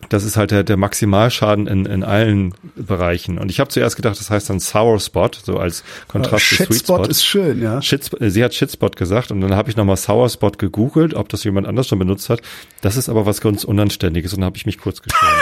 [0.09, 3.37] Das ist halt der, der Maximalschaden in, in allen Bereichen.
[3.37, 6.79] Und ich habe zuerst gedacht, das heißt dann Sour Spot, so als Kontrast zu Sweet
[6.79, 7.03] Spot.
[7.03, 7.81] ist schön, ja.
[7.81, 11.43] Shitspot, sie hat Shitspot gesagt und dann habe ich nochmal Sour Spot gegoogelt, ob das
[11.43, 12.41] jemand anders schon benutzt hat.
[12.81, 15.31] Das ist aber was ganz Unanständiges und dann habe ich mich kurz geschämt.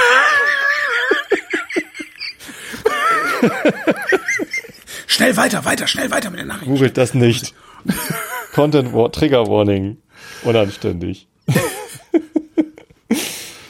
[5.08, 6.74] Schnell weiter, weiter, schnell weiter mit den Nachrichten.
[6.74, 7.54] Googelt das nicht.
[8.54, 9.98] Content War Trigger Warning.
[10.44, 11.28] Unanständig.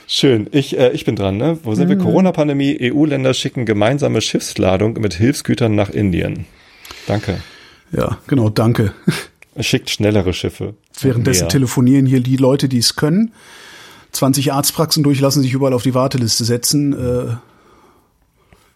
[0.07, 0.47] Schön.
[0.51, 1.57] Ich, äh, ich bin dran, ne?
[1.63, 1.97] Wo sind wir?
[1.97, 2.77] Corona-Pandemie.
[2.81, 6.45] EU-Länder schicken gemeinsame Schiffsladung mit Hilfsgütern nach Indien.
[7.07, 7.39] Danke.
[7.91, 8.93] Ja, genau, danke.
[9.59, 10.73] Schickt schnellere Schiffe.
[10.99, 11.49] Währenddessen Mehr.
[11.49, 13.31] telefonieren hier die Leute, die es können.
[14.11, 17.35] 20 Arztpraxen durchlassen, sich überall auf die Warteliste setzen, äh,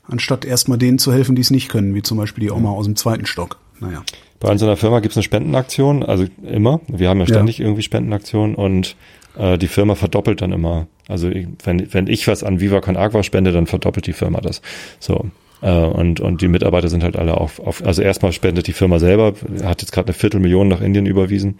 [0.07, 2.85] anstatt erstmal denen zu helfen, die es nicht können, wie zum Beispiel die Oma aus
[2.85, 3.57] dem zweiten Stock.
[3.79, 4.03] Naja.
[4.39, 6.79] Bei uns in der Firma gibt es eine Spendenaktion, also immer.
[6.87, 8.95] Wir haben ja ständig irgendwie Spendenaktionen und
[9.37, 10.87] äh, die Firma verdoppelt dann immer.
[11.07, 11.31] Also
[11.63, 14.61] wenn, wenn ich was an Viva Con Agua spende, dann verdoppelt die Firma das.
[14.99, 15.25] So.
[15.61, 18.99] Äh, und, und die Mitarbeiter sind halt alle auf, auf also erstmal spendet die Firma
[18.99, 21.59] selber, hat jetzt gerade eine Viertelmillion nach Indien überwiesen.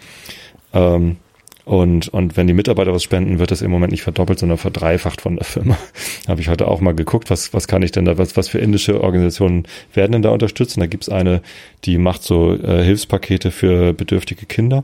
[0.74, 1.18] Ähm,
[1.66, 5.22] und, und wenn die Mitarbeiter was spenden, wird das im Moment nicht verdoppelt, sondern verdreifacht
[5.22, 5.78] von der Firma.
[6.28, 8.58] Habe ich heute auch mal geguckt, was, was kann ich denn da, was, was für
[8.58, 10.78] indische Organisationen werden denn da unterstützt?
[10.78, 11.42] Und da gibt's eine,
[11.86, 14.84] die macht so äh, Hilfspakete für bedürftige Kinder.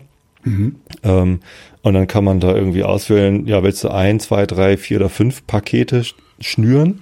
[1.03, 1.39] Ähm,
[1.85, 5.09] und dann kann man da irgendwie auswählen, ja, willst du ein, zwei, drei, vier oder
[5.09, 7.01] fünf Pakete sch- schnüren?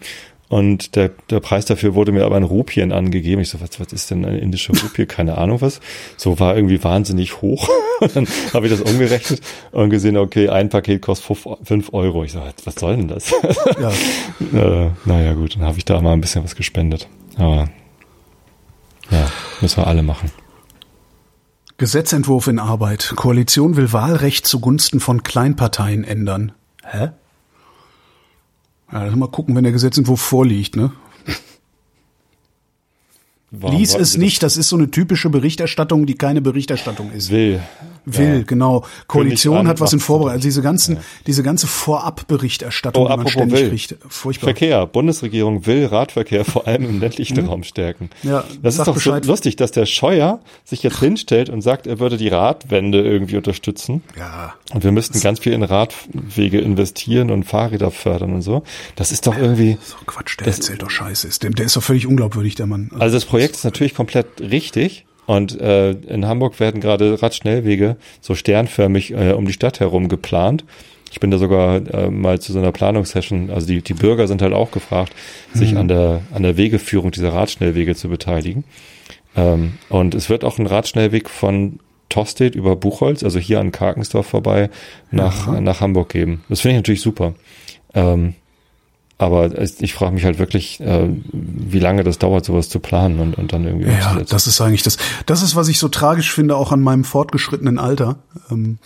[0.50, 3.42] Und der, der Preis dafür wurde mir aber in Rupien angegeben.
[3.42, 5.06] Ich so, was, was ist denn eine indische Rupie?
[5.08, 5.80] Keine Ahnung was.
[6.18, 7.68] So war irgendwie wahnsinnig hoch.
[8.02, 9.40] Und dann habe ich das umgerechnet
[9.72, 12.24] und gesehen, okay, ein Paket kostet fünf- fünf Euro.
[12.26, 13.32] Ich so, was soll denn das?
[13.80, 13.90] Ja.
[14.86, 17.08] äh, naja gut, dann habe ich da mal ein bisschen was gespendet.
[17.38, 17.70] Aber
[19.10, 19.32] ja,
[19.62, 20.30] müssen wir alle machen.
[21.84, 23.12] Gesetzentwurf in Arbeit.
[23.18, 26.54] Koalition will Wahlrecht zugunsten von Kleinparteien ändern.
[26.82, 27.10] Hä?
[28.90, 30.94] Ja, mal gucken, wenn der Gesetzentwurf vorliegt, ne?
[33.52, 37.30] Warum Lies es nicht, das ist so eine typische Berichterstattung, die keine Berichterstattung ist.
[37.30, 37.36] das?
[37.36, 37.62] Will.
[38.06, 38.44] Will, Ja.
[38.44, 38.86] genau.
[39.08, 40.34] Koalition an, hat was in Vorbereitung.
[40.36, 40.98] Also diese ganzen,
[41.28, 43.70] diese ganze Vorabberichterstattung, Oh, die man ständig will.
[43.70, 43.96] kriegt.
[44.10, 44.48] Furchtbar.
[44.48, 44.86] Verkehr.
[44.88, 48.10] Bundesregierung will Radverkehr vor allem im ländlichen Raum stärken.
[48.24, 48.30] Mhm.
[48.30, 49.24] Ja, das ist doch Bescheid.
[49.26, 53.38] so lustig, dass der Scheuer sich jetzt hinstellt und sagt, er würde die Radwende irgendwie
[53.38, 54.04] unterstützen.
[54.18, 54.54] Ja.
[54.74, 58.64] Und wir müssten ganz viel in Radwege investieren und Fahrräder fördern und so.
[58.96, 61.28] Das ist doch irgendwie, So Quatsch, der erzählt doch Scheiße.
[61.28, 62.90] Ist, der, der ist doch völlig unglaubwürdig, der Mann.
[63.00, 65.06] also das Projekt ist natürlich komplett richtig.
[65.26, 70.66] Und äh, in Hamburg werden gerade Radschnellwege so sternförmig äh, um die Stadt herum geplant.
[71.12, 74.42] Ich bin da sogar äh, mal zu so einer Planungssession, also die, die Bürger sind
[74.42, 75.14] halt auch gefragt,
[75.54, 78.64] sich an der an der Wegeführung dieser Radschnellwege zu beteiligen.
[79.36, 84.28] Ähm, und es wird auch ein Radschnellweg von Tostedt über Buchholz, also hier an Karkensdorf
[84.28, 84.70] vorbei,
[85.10, 86.44] nach, nach Hamburg geben.
[86.48, 87.34] Das finde ich natürlich super.
[87.96, 88.36] Ähm,
[89.18, 93.38] aber ich frage mich halt wirklich, äh, wie lange das dauert, sowas zu planen und,
[93.38, 94.98] und dann irgendwie Ja, das ist eigentlich das.
[95.26, 98.18] Das ist, was ich so tragisch finde, auch an meinem fortgeschrittenen Alter.
[98.52, 98.80] Ähm,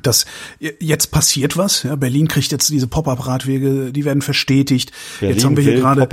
[0.00, 0.24] dass
[0.58, 1.82] jetzt passiert was.
[1.82, 4.90] Ja, Berlin kriegt jetzt diese Pop-up-Radwege, die werden verstetigt.
[5.20, 6.08] Berlin jetzt haben wir hier gerade.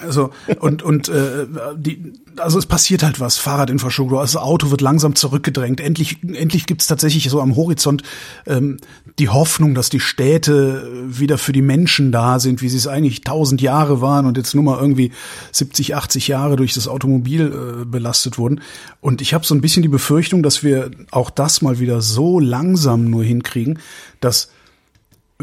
[0.00, 0.30] Also
[0.60, 1.46] und und äh,
[1.76, 3.38] die, also es passiert halt was.
[3.38, 5.80] Fahrradinfrastruktur, also das Auto wird langsam zurückgedrängt.
[5.80, 8.02] Endlich endlich gibt's tatsächlich so am Horizont
[8.46, 8.78] ähm,
[9.18, 13.22] die Hoffnung, dass die Städte wieder für die Menschen da sind, wie sie es eigentlich
[13.22, 15.12] tausend Jahre waren und jetzt nur mal irgendwie
[15.52, 18.60] 70, 80 Jahre durch das Automobil äh, belastet wurden.
[19.00, 22.40] Und ich habe so ein bisschen die Befürchtung, dass wir auch das mal wieder so
[22.40, 23.78] langsam nur hinkriegen,
[24.20, 24.50] dass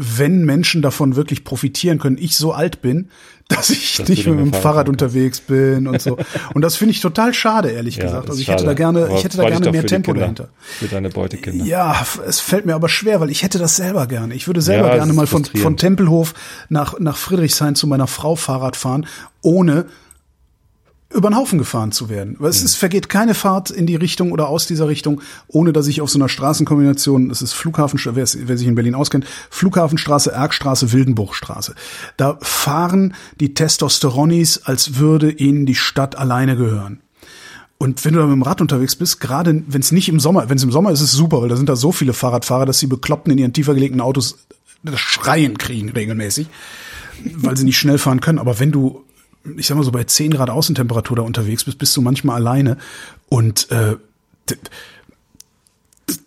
[0.00, 3.08] wenn Menschen davon wirklich profitieren können, ich so alt bin,
[3.48, 6.18] dass ich Dass nicht mit dem Fahrrad fahren unterwegs bin und so.
[6.54, 8.28] Und das finde ich total schade, ehrlich Ja, gesagt.
[8.28, 10.48] Also ich hätte da gerne, Aber ich hätte da gerne mehr Tempo Kinder, dahinter.
[10.60, 11.64] Für deine Beutekinder.
[11.64, 14.34] Ja, es fällt mir aber schwer, weil ich hätte das selber gerne.
[14.34, 16.34] Ich würde selber Ja, gerne mal von, von Tempelhof
[16.68, 19.06] nach, nach Friedrichshain zu meiner Frau Fahrrad fahren,
[19.40, 19.86] ohne
[21.14, 22.36] über den Haufen gefahren zu werden.
[22.38, 25.86] Weil es ist, vergeht keine Fahrt in die Richtung oder aus dieser Richtung, ohne dass
[25.86, 29.24] ich auf so einer Straßenkombination, das ist Flughafen, wer, es- wer sich in Berlin auskennt,
[29.48, 31.74] Flughafenstraße, Erkstraße, Wildenbruchstraße.
[32.18, 37.00] Da fahren die Testosteronis, als würde ihnen die Stadt alleine gehören.
[37.78, 40.50] Und wenn du da mit dem Rad unterwegs bist, gerade wenn es nicht im Sommer,
[40.50, 42.66] wenn es im Sommer ist, ist es super, weil da sind da so viele Fahrradfahrer,
[42.66, 44.38] dass sie Bekloppten in ihren tiefer gelegten Autos
[44.82, 46.48] das Schreien kriegen regelmäßig,
[47.36, 48.38] weil sie nicht schnell fahren können.
[48.40, 49.04] Aber wenn du,
[49.56, 52.76] ich sag mal so bei 10 Grad Außentemperatur da unterwegs bist, bist du manchmal alleine
[53.28, 53.96] und äh,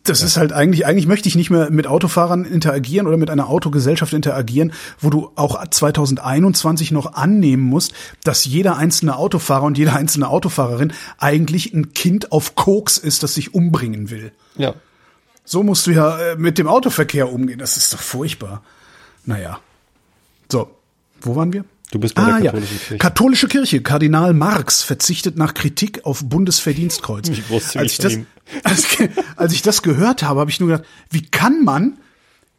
[0.03, 3.49] das ist halt eigentlich, eigentlich möchte ich nicht mehr mit Autofahrern interagieren oder mit einer
[3.49, 7.93] Autogesellschaft interagieren, wo du auch 2021 noch annehmen musst,
[8.23, 13.33] dass jeder einzelne Autofahrer und jede einzelne Autofahrerin eigentlich ein Kind auf Koks ist, das
[13.33, 14.31] sich umbringen will.
[14.55, 14.75] Ja.
[15.45, 17.59] So musst du ja äh, mit dem Autoverkehr umgehen.
[17.59, 18.63] Das ist doch furchtbar.
[19.25, 19.59] Naja.
[20.51, 20.69] So,
[21.21, 21.65] wo waren wir?
[21.91, 22.51] Du bist bei ah, der ja.
[22.51, 22.97] katholischen Kirche.
[22.97, 23.81] Katholische Kirche.
[23.81, 27.27] Kardinal Marx verzichtet nach Kritik auf Bundesverdienstkreuz.
[27.27, 28.17] Ich wusste als, ich das,
[28.63, 28.87] als,
[29.35, 31.97] als ich das gehört habe, habe ich nur gedacht, wie kann man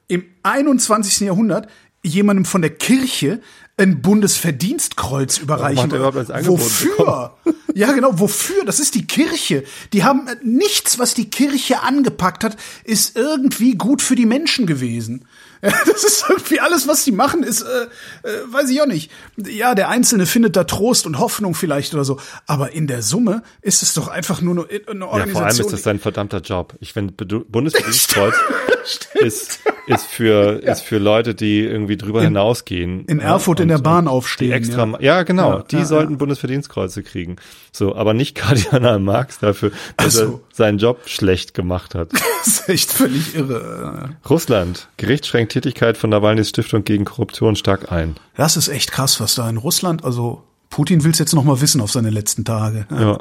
[0.06, 1.20] im 21.
[1.20, 1.68] Jahrhundert
[2.02, 3.40] jemandem von der Kirche
[3.78, 5.90] ein Bundesverdienstkreuz überreichen?
[6.28, 7.34] er Wofür?
[7.74, 8.66] Ja, genau, wofür?
[8.66, 9.64] Das ist die Kirche.
[9.94, 14.66] Die haben äh, nichts, was die Kirche angepackt hat, ist irgendwie gut für die Menschen
[14.66, 15.24] gewesen.
[15.86, 17.84] Das ist irgendwie alles, was die machen, ist, äh,
[18.28, 19.10] äh, weiß ich auch nicht.
[19.36, 22.18] Ja, der Einzelne findet da Trost und Hoffnung vielleicht oder so.
[22.47, 25.32] Aber in der Summe ist es doch einfach nur eine eine Ja, Organisation.
[25.34, 26.74] vor allem ist das sein verdammter Job.
[26.80, 27.44] Ich finde, Bedu-
[29.14, 33.04] Ist, ist für, ist für Leute, die irgendwie drüber hinausgehen.
[33.06, 35.00] in Ja, Erfurt in und- der Bahn aufstehen, extra, ja.
[35.00, 35.59] ja, genau.
[35.59, 37.36] Ja, die ja, sollten Bundesverdienstkreuze kriegen.
[37.72, 40.40] So, aber nicht Kardinal Marx dafür, dass Ach er so.
[40.52, 42.10] seinen Job schlecht gemacht hat.
[42.44, 44.16] Das ist echt völlig irre.
[44.28, 44.88] Russland.
[44.96, 48.16] Gericht schränkt Tätigkeit von Nawalnys Stiftung gegen Korruption stark ein.
[48.36, 51.60] Das ist echt krass, was da in Russland, also Putin will es jetzt noch mal
[51.60, 52.86] wissen auf seine letzten Tage.
[52.90, 53.18] Ja.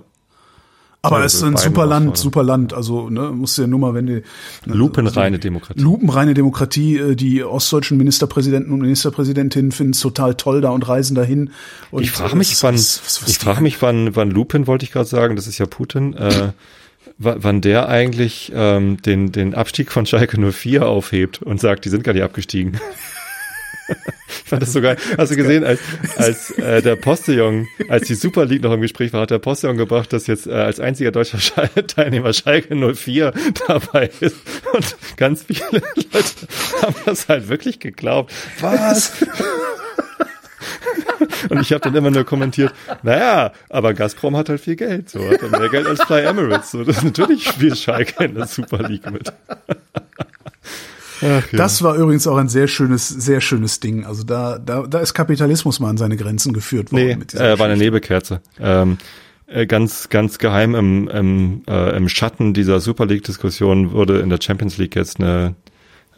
[1.03, 2.73] Aber es ist also ein super Land, super Land.
[2.73, 4.21] Also ne, musst du ja nur mal, wenn die
[4.65, 5.81] Lupenreine Demokratie.
[5.81, 11.15] lupenreine Demokratie, äh, die ostdeutschen Ministerpräsidenten und Ministerpräsidentinnen finden es total toll da und reisen
[11.15, 11.49] dahin.
[11.89, 14.85] Und Ich frage mich, wann, was- was- was ich frage mich, wann, wann Lupin, wollte
[14.85, 16.51] ich gerade sagen, das ist ja Putin, äh,
[17.17, 21.89] wa- wann der eigentlich ähm, den, den Abstieg von Schalke 04 aufhebt und sagt, die
[21.89, 22.79] sind gar nicht abgestiegen.
[24.43, 24.97] Ich fand das so geil.
[25.17, 25.79] Hast du gesehen, als,
[26.17, 29.77] als äh, der Postillon, als die Super League noch im Gespräch war, hat der Postillon
[29.77, 33.33] gebracht, dass jetzt äh, als einziger deutscher Schal Teilnehmer Schalke 04
[33.67, 34.37] dabei ist.
[34.73, 36.47] Und ganz viele Leute
[36.81, 38.33] haben das halt wirklich geglaubt.
[38.59, 39.13] Was?
[41.49, 42.73] Und ich habe dann immer nur kommentiert,
[43.03, 46.71] naja, aber Gazprom hat halt viel Geld, so hat er mehr Geld als Fly Emirates.
[46.71, 49.31] So, das natürlich spielt Schalke in der Super League mit.
[51.21, 51.57] Ach, ja.
[51.57, 54.05] Das war übrigens auch ein sehr schönes, sehr schönes Ding.
[54.05, 57.05] Also da, da, da ist Kapitalismus mal an seine Grenzen geführt worden.
[57.05, 57.77] nee, mit äh, war eine.
[57.77, 58.41] Nebenkerze.
[58.59, 58.97] Ähm,
[59.47, 64.39] äh, ganz, ganz geheim im, im, äh, im Schatten dieser Super League-Diskussion wurde in der
[64.41, 65.55] Champions League jetzt eine,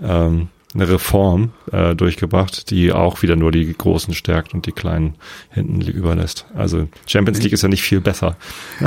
[0.01, 5.15] ähm, eine Reform äh, durchgebracht, die auch wieder nur die Großen stärkt und die Kleinen
[5.51, 6.45] hinten überlässt.
[6.55, 8.35] Also Champions League ist ja nicht viel besser.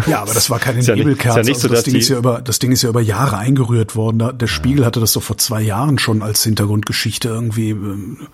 [0.06, 1.40] Ja, aber das war keine Ist ja nicht- Nebelkerze.
[1.40, 3.00] ist ja nicht so, also das, Ding ist ja über, das Ding ist ja über
[3.00, 4.36] Jahre eingerührt worden.
[4.38, 7.70] Der Spiegel hatte das doch vor zwei Jahren schon als Hintergrundgeschichte irgendwie.
[7.70, 8.26] ähm,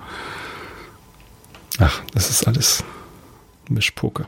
[1.79, 2.85] Ach, das ist alles
[3.69, 4.27] Mischpoke.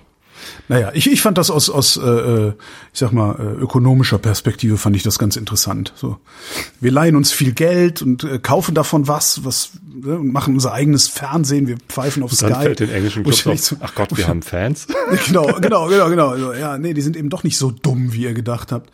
[0.68, 2.52] Naja, ich, ich fand das aus, aus äh, äh,
[2.92, 5.92] ich sag mal, äh, ökonomischer Perspektive fand ich das ganz interessant.
[5.96, 6.18] So,
[6.80, 10.72] wir leihen uns viel Geld und äh, kaufen davon was, was ne, und machen unser
[10.72, 11.66] eigenes Fernsehen.
[11.66, 12.62] Wir pfeifen auf Dann Sky.
[12.62, 14.86] fällt den englischen Clubs auf, ach Gott, wir haben Fans.
[15.26, 16.28] genau, genau, genau, genau.
[16.30, 18.90] Also, Ja, nee, die sind eben doch nicht so dumm, wie ihr gedacht habt.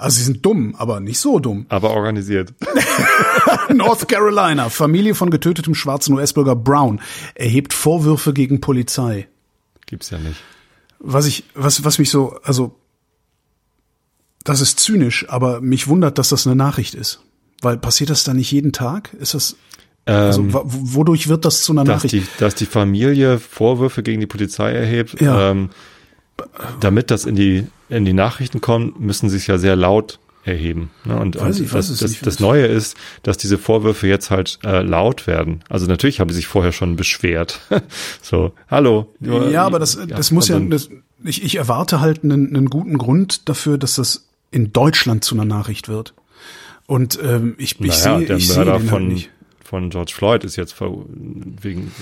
[0.00, 1.66] Also sie sind dumm, aber nicht so dumm.
[1.68, 2.54] Aber organisiert.
[3.74, 7.02] North Carolina, Familie von getötetem schwarzen US-Bürger Brown
[7.34, 9.28] erhebt Vorwürfe gegen Polizei.
[9.84, 10.40] Gibt's ja nicht.
[11.00, 12.76] Was ich, was, was mich so, also,
[14.44, 17.20] das ist zynisch, aber mich wundert, dass das eine Nachricht ist.
[17.62, 19.12] Weil passiert das da nicht jeden Tag?
[19.14, 19.56] Ist das,
[20.06, 22.14] also, Ähm, wodurch wird das zu einer dass, Nachricht?
[22.14, 25.20] die, dass die Familie Vorwürfe gegen die Polizei erhebt.
[25.20, 25.50] Ja.
[25.50, 25.70] Ähm,
[26.80, 30.90] damit das in die, in die Nachrichten kommt, müssen sie es ja sehr laut erheben.
[31.04, 31.18] Ne?
[31.18, 35.26] Und, und ich, das, das, das Neue ist, dass diese Vorwürfe jetzt halt äh, laut
[35.26, 35.62] werden.
[35.68, 37.60] Also natürlich haben sie sich vorher schon beschwert.
[38.22, 39.12] so, hallo.
[39.20, 40.88] Ja, aber das, das muss ja, dann- das,
[41.24, 45.44] ich, ich erwarte halt einen, einen guten Grund dafür, dass das in Deutschland zu einer
[45.44, 46.14] Nachricht wird.
[46.86, 49.30] Und ähm, ich, ich naja, sehe, ich sehe Mörder den halt von, nicht.
[49.70, 51.92] Von George Floyd ist jetzt wegen,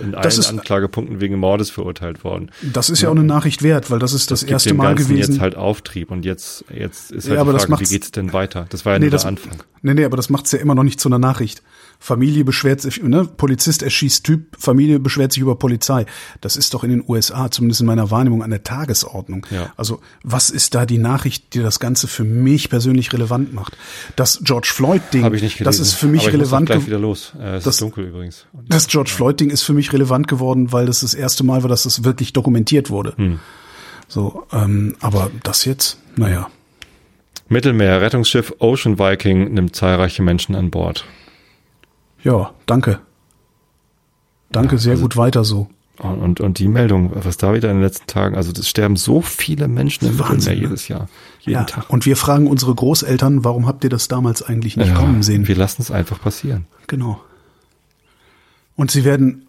[0.00, 2.52] in allen Das ist- Anklagepunkten wegen Mordes verurteilt worden.
[2.62, 5.16] Das ist ja auch eine Nachricht wert, weil das ist das, gibt erste Mal gewesen.
[5.32, 8.32] jetzt halt Auftrieb und jetzt, jetzt ist halt Ja, die das Frage, wie geht's denn
[8.32, 8.66] weiter?
[8.68, 9.52] Das war ja Nee, nur das, der Anfang.
[9.86, 11.62] Nee, nee, aber das macht's ja immer noch nicht zu einer Nachricht.
[11.98, 13.24] Familie beschwert sich, ne?
[13.24, 16.04] Polizist erschießt Typ, Familie beschwert sich über Polizei.
[16.42, 19.46] Das ist doch in den USA, zumindest in meiner Wahrnehmung, an der Tagesordnung.
[19.50, 19.72] Ja.
[19.78, 23.78] Also, was ist da die Nachricht, die das Ganze für mich persönlich relevant macht?
[24.14, 25.22] Das George Floyd-Ding,
[25.64, 26.66] das ist für mich aber ich muss relevant.
[26.66, 27.32] gleich ge- wieder los.
[27.40, 28.44] Äh, es Das- ist dunkel übrigens.
[28.68, 31.84] Das George Floyd-Ding ist für mich relevant geworden, weil das das erste Mal war, dass
[31.84, 33.14] das wirklich dokumentiert wurde.
[33.16, 33.40] Hm.
[34.08, 36.48] So, ähm, aber das jetzt, naja.
[37.48, 41.04] Mittelmeer, Rettungsschiff Ocean Viking nimmt zahlreiche Menschen an Bord.
[42.22, 42.98] Ja, danke.
[44.50, 45.68] Danke, sehr also- gut weiter so.
[45.98, 48.96] Und, und, und die Meldung, was da wieder in den letzten Tagen, also es sterben
[48.96, 50.62] so viele Menschen im Wahnsinn, Mittelmeer ne?
[50.68, 51.08] jedes Jahr.
[51.40, 51.88] Jeden Ja, Tag.
[51.88, 55.48] und wir fragen unsere Großeltern, warum habt ihr das damals eigentlich nicht Ja, kommen sehen?
[55.48, 56.66] Wir lassen es einfach passieren.
[56.86, 57.18] Genau.
[58.76, 59.45] Und sie werden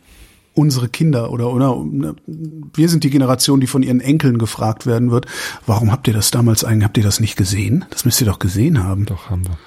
[0.57, 2.15] unsere Kinder oder oder ne,
[2.73, 5.27] wir sind die Generation, die von ihren Enkeln gefragt werden wird,
[5.65, 7.85] warum habt ihr das damals eigentlich, habt ihr das nicht gesehen?
[7.91, 9.05] Das müsst ihr doch gesehen haben.
[9.05, 9.57] Doch, haben wir.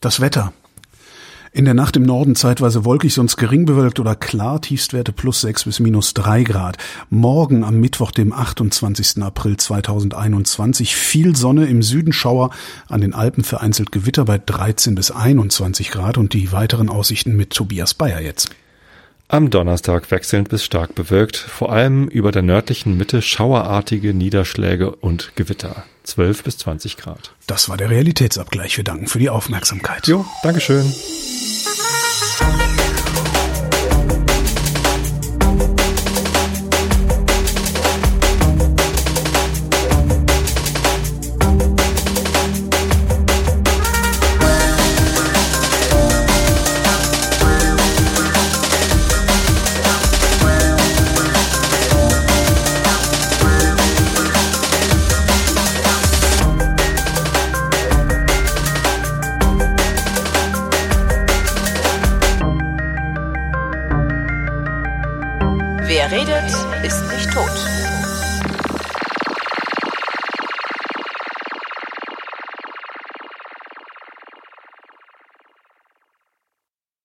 [0.00, 0.52] Das Wetter.
[1.52, 5.64] In der Nacht im Norden zeitweise wolkig, sonst gering bewölkt oder klar, Tiefstwerte plus 6
[5.64, 6.76] bis minus 3 Grad.
[7.08, 9.22] Morgen am Mittwoch, dem 28.
[9.22, 12.50] April 2021, viel Sonne, im Süden Schauer,
[12.88, 17.54] an den Alpen vereinzelt Gewitter bei 13 bis 21 Grad und die weiteren Aussichten mit
[17.54, 18.50] Tobias Bayer jetzt.
[19.28, 25.32] Am Donnerstag wechselnd bis stark bewölkt, vor allem über der nördlichen Mitte schauerartige Niederschläge und
[25.34, 25.84] Gewitter.
[26.04, 27.32] 12 bis 20 Grad.
[27.48, 28.76] Das war der Realitätsabgleich.
[28.76, 30.06] Wir danken für die Aufmerksamkeit.
[30.06, 30.94] Jo, Dankeschön.